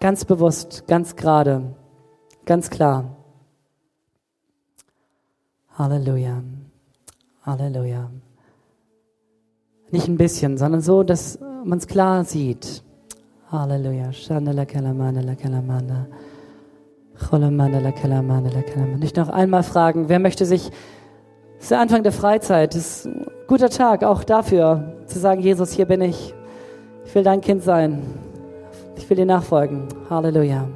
Ganz 0.00 0.24
bewusst, 0.24 0.86
ganz 0.86 1.16
gerade, 1.16 1.74
ganz 2.44 2.70
klar. 2.70 3.16
Halleluja. 5.76 6.42
Halleluja. 7.42 8.10
Nicht 9.90 10.08
ein 10.08 10.18
bisschen, 10.18 10.58
sondern 10.58 10.82
so, 10.82 11.02
dass 11.02 11.38
man 11.64 11.78
es 11.78 11.86
klar 11.86 12.24
sieht. 12.24 12.82
Halleluja. 13.50 14.10
Nicht 18.98 19.16
noch 19.16 19.28
einmal 19.28 19.62
fragen, 19.62 20.08
wer 20.08 20.18
möchte 20.18 20.44
sich, 20.44 20.70
es 21.58 21.64
ist 21.64 21.70
der 21.70 21.80
Anfang 21.80 22.02
der 22.02 22.12
Freizeit, 22.12 22.74
es 22.74 23.04
ist 23.04 23.06
ein 23.06 23.26
guter 23.46 23.68
Tag 23.68 24.04
auch 24.04 24.24
dafür, 24.24 25.02
zu 25.06 25.18
sagen, 25.18 25.40
Jesus, 25.40 25.72
hier 25.72 25.86
bin 25.86 26.00
ich. 26.02 26.34
Ich 27.10 27.16
will 27.16 27.24
dein 27.24 27.40
Kind 27.40 27.64
sein. 27.64 28.02
Ich 28.96 29.10
will 29.10 29.16
dir 29.16 29.26
nachfolgen. 29.26 29.82
Halleluja. 30.08 30.68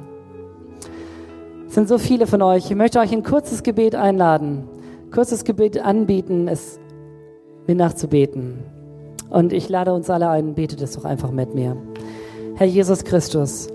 Es 1.65 1.75
sind 1.75 1.87
so 1.87 1.97
viele 1.97 2.27
von 2.27 2.41
euch. 2.41 2.69
Ich 2.69 2.75
möchte 2.75 2.99
euch 2.99 3.13
ein 3.13 3.23
kurzes 3.23 3.63
Gebet 3.63 3.95
einladen, 3.95 4.67
kurzes 5.13 5.45
Gebet 5.45 5.79
anbieten, 5.79 6.49
es 6.49 6.77
mir 7.67 7.75
nachzubeten. 7.75 8.59
Und 9.29 9.53
ich 9.53 9.69
lade 9.69 9.93
uns 9.93 10.09
alle 10.09 10.27
ein, 10.27 10.55
betet 10.55 10.81
es 10.81 10.91
doch 10.97 11.05
einfach 11.05 11.31
mit 11.31 11.55
mir. 11.55 11.77
Herr 12.55 12.67
Jesus 12.67 13.05
Christus, 13.05 13.69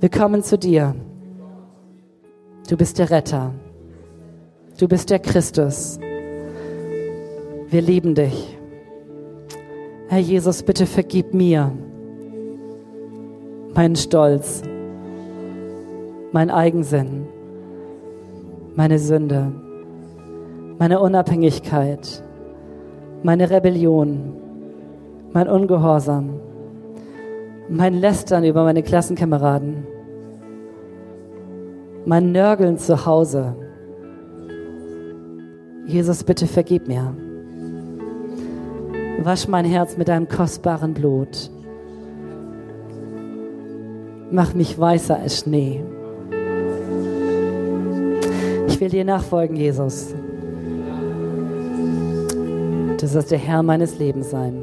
wir 0.00 0.10
kommen 0.10 0.42
zu 0.42 0.58
dir. 0.58 0.96
Du 2.68 2.76
bist 2.76 2.98
der 2.98 3.08
Retter. 3.08 3.52
Du 4.80 4.88
bist 4.88 5.10
der 5.10 5.20
Christus. 5.20 6.00
Wir 7.70 7.82
lieben 7.82 8.16
dich. 8.16 8.58
Herr 10.12 10.20
Jesus, 10.20 10.62
bitte 10.62 10.84
vergib 10.84 11.32
mir 11.32 11.72
meinen 13.74 13.96
Stolz, 13.96 14.60
mein 16.32 16.50
Eigensinn, 16.50 17.26
meine 18.74 18.98
Sünde, 18.98 19.50
meine 20.78 21.00
Unabhängigkeit, 21.00 22.22
meine 23.22 23.48
Rebellion, 23.48 24.34
mein 25.32 25.48
Ungehorsam, 25.48 26.38
mein 27.70 27.94
Lästern 27.94 28.44
über 28.44 28.64
meine 28.64 28.82
Klassenkameraden, 28.82 29.86
mein 32.04 32.32
Nörgeln 32.32 32.76
zu 32.76 33.06
Hause. 33.06 33.56
Jesus, 35.86 36.22
bitte 36.22 36.46
vergib 36.46 36.86
mir. 36.86 37.14
Wasch 39.24 39.48
mein 39.48 39.64
Herz 39.64 39.96
mit 39.96 40.08
deinem 40.08 40.28
kostbaren 40.28 40.94
Blut. 40.94 41.50
Mach 44.30 44.54
mich 44.54 44.78
weißer 44.78 45.18
als 45.18 45.40
Schnee. 45.40 45.82
Ich 48.68 48.80
will 48.80 48.88
dir 48.88 49.04
nachfolgen, 49.04 49.56
Jesus. 49.56 50.14
Du 52.98 53.06
sollst 53.06 53.30
der 53.30 53.38
Herr 53.38 53.62
meines 53.62 53.98
Lebens 53.98 54.30
sein. 54.30 54.62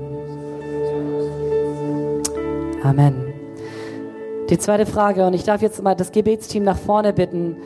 Amen. 2.83 3.15
Die 4.49 4.57
zweite 4.57 4.85
Frage, 4.85 5.27
und 5.27 5.33
ich 5.33 5.43
darf 5.43 5.61
jetzt 5.61 5.83
mal 5.83 5.95
das 5.95 6.11
Gebetsteam 6.11 6.63
nach 6.63 6.77
vorne 6.77 7.13
bitten, 7.13 7.57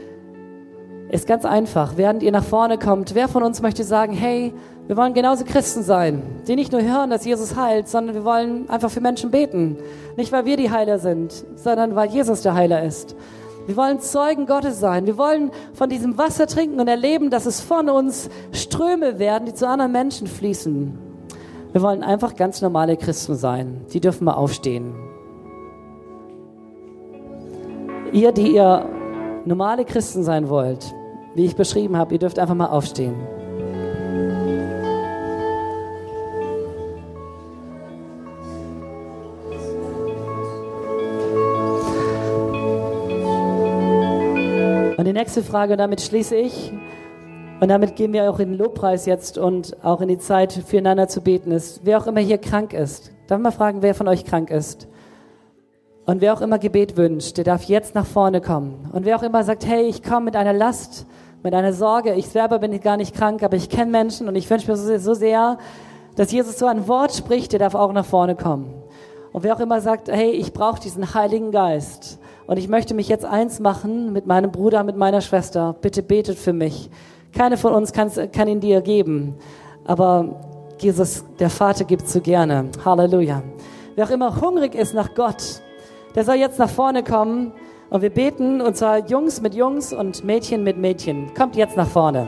ist 1.14 1.28
ganz 1.28 1.45
einfach. 1.45 1.93
Während 1.95 2.24
ihr 2.24 2.32
nach 2.32 2.43
vorne 2.43 2.80
kommt, 2.80 3.14
wer 3.14 3.28
von 3.28 3.43
uns 3.43 3.61
möchte 3.61 3.84
sagen, 3.84 4.14
hey, 4.14 4.51
wir 4.88 4.97
wollen 4.97 5.14
genauso 5.14 5.45
Christen 5.45 5.84
sein, 5.84 6.24
die 6.47 6.55
nicht 6.55 6.72
nur 6.72 6.82
hören, 6.82 7.11
dass 7.11 7.24
Jesus 7.24 7.55
heilt, 7.55 7.88
sondern 7.88 8.16
wir 8.16 8.26
wollen 8.26 8.68
einfach 8.68 8.89
für 8.89 8.99
Menschen 8.99 9.30
beten. 9.30 9.78
Nicht, 10.18 10.32
weil 10.32 10.45
wir 10.45 10.57
die 10.57 10.72
Heiler 10.72 10.97
sind, 10.97 11.45
sondern 11.55 11.95
weil 11.95 12.09
Jesus 12.09 12.41
der 12.41 12.55
Heiler 12.55 12.84
ist. 12.84 13.16
Wir 13.68 13.78
wollen 13.78 13.99
Zeugen 13.99 14.47
Gottes 14.47 14.80
sein. 14.80 15.05
Wir 15.05 15.18
wollen 15.18 15.51
von 15.74 15.88
diesem 15.88 16.18
Wasser 16.18 16.47
trinken 16.47 16.80
und 16.80 16.88
erleben, 16.88 17.30
dass 17.30 17.45
es 17.45 17.61
von 17.61 17.89
uns 17.89 18.30
Ströme 18.51 19.20
werden, 19.20 19.45
die 19.45 19.53
zu 19.53 19.68
anderen 19.68 19.91
Menschen 19.91 20.26
fließen. 20.26 20.97
Wir 21.74 21.82
wollen 21.84 22.03
einfach 22.03 22.36
ganz 22.36 22.61
normale 22.61 22.97
Christen 22.97 23.36
sein. 23.36 23.82
Die 23.93 24.01
dürfen 24.01 24.26
mal 24.26 24.34
aufstehen. 24.34 24.95
Ihr, 28.11 28.32
die 28.32 28.55
ihr 28.55 28.86
normale 29.45 29.86
Christen 29.86 30.24
sein 30.24 30.49
wollt, 30.49 30.93
wie 31.36 31.45
ich 31.45 31.55
beschrieben 31.55 31.97
habe, 31.97 32.13
ihr 32.13 32.19
dürft 32.19 32.39
einfach 32.39 32.55
mal 32.55 32.67
aufstehen. 32.67 33.15
Und 44.97 45.05
die 45.05 45.13
nächste 45.13 45.43
Frage, 45.43 45.75
damit 45.75 46.01
schließe 46.01 46.36
ich, 46.36 46.71
und 47.63 47.69
damit 47.69 47.95
gehen 47.95 48.11
wir 48.11 48.29
auch 48.29 48.39
in 48.39 48.49
den 48.49 48.57
Lobpreis 48.57 49.05
jetzt 49.05 49.38
und 49.38 49.77
auch 49.86 50.01
in 50.01 50.09
die 50.09 50.17
Zeit 50.17 50.51
füreinander 50.51 51.07
zu 51.07 51.21
beten 51.21 51.51
ist. 51.51 51.79
Wer 51.86 51.97
auch 51.97 52.07
immer 52.07 52.19
hier 52.19 52.38
krank 52.38 52.73
ist, 52.73 53.11
darf 53.27 53.39
mal 53.39 53.51
fragen, 53.51 53.81
wer 53.81 53.95
von 53.95 54.09
euch 54.09 54.25
krank 54.25 54.49
ist. 54.49 54.88
Und 56.05 56.19
wer 56.19 56.34
auch 56.34 56.41
immer 56.41 56.59
Gebet 56.59 56.97
wünscht, 56.97 57.38
der 57.38 57.45
darf 57.45 57.63
jetzt 57.63 57.95
nach 57.95 58.05
vorne 58.05 58.41
kommen. 58.41 58.89
Und 58.91 59.05
wer 59.05 59.15
auch 59.15 59.23
immer 59.23 59.45
sagt, 59.45 59.65
hey, 59.65 59.84
ich 59.84 60.03
komme 60.03 60.25
mit 60.25 60.36
einer 60.36 60.51
Last, 60.51 61.05
mit 61.43 61.53
einer 61.53 61.73
Sorge, 61.73 62.13
ich 62.13 62.27
selber 62.29 62.57
bin 62.57 62.79
gar 62.79 62.95
nicht 62.95 63.13
krank, 63.13 63.43
aber 63.43 63.57
ich 63.57 63.69
kenne 63.69 63.91
Menschen 63.91 64.29
und 64.29 64.35
ich 64.35 64.49
wünsche 64.49 64.71
mir 64.71 64.77
so 64.77 65.13
sehr, 65.13 65.57
dass 66.15 66.31
Jesus 66.31 66.57
so 66.57 66.65
ein 66.65 66.87
Wort 66.87 67.13
spricht, 67.13 67.51
der 67.51 67.59
darf 67.59 67.75
auch 67.75 67.91
nach 67.91 68.05
vorne 68.05 68.35
kommen. 68.35 68.73
Und 69.33 69.43
wer 69.43 69.55
auch 69.55 69.59
immer 69.59 69.81
sagt, 69.81 70.09
hey, 70.09 70.31
ich 70.31 70.53
brauche 70.53 70.79
diesen 70.79 71.13
Heiligen 71.13 71.51
Geist 71.51 72.19
und 72.47 72.57
ich 72.57 72.69
möchte 72.69 72.93
mich 72.93 73.09
jetzt 73.09 73.25
eins 73.25 73.59
machen 73.59 74.13
mit 74.13 74.25
meinem 74.25 74.51
Bruder, 74.51 74.83
mit 74.83 74.95
meiner 74.95 75.21
Schwester, 75.21 75.75
bitte 75.81 76.01
betet 76.01 76.37
für 76.37 76.53
mich. 76.53 76.89
Keine 77.33 77.57
von 77.57 77.73
uns 77.73 77.91
kann 77.91 78.47
ihn 78.47 78.59
dir 78.61 78.81
geben, 78.81 79.35
aber 79.85 80.39
Jesus, 80.79 81.25
der 81.39 81.49
Vater 81.49 81.83
gibt 81.83 82.07
so 82.07 82.21
gerne. 82.21 82.69
Halleluja. 82.85 83.43
Wer 83.95 84.05
auch 84.05 84.11
immer 84.11 84.39
hungrig 84.39 84.75
ist 84.75 84.93
nach 84.93 85.13
Gott, 85.13 85.61
der 86.15 86.23
soll 86.23 86.35
jetzt 86.35 86.59
nach 86.59 86.69
vorne 86.69 87.03
kommen 87.03 87.51
und 87.93 88.01
wir 88.01 88.09
beten, 88.09 88.59
und 88.59 88.75
zwar 88.75 89.07
Jungs 89.07 89.39
mit 89.39 89.53
Jungs 89.53 89.93
und 89.93 90.23
Mädchen 90.23 90.63
mit 90.63 90.79
Mädchen. 90.79 91.31
Kommt 91.35 91.55
jetzt 91.55 91.77
nach 91.77 91.87
vorne. 91.87 92.25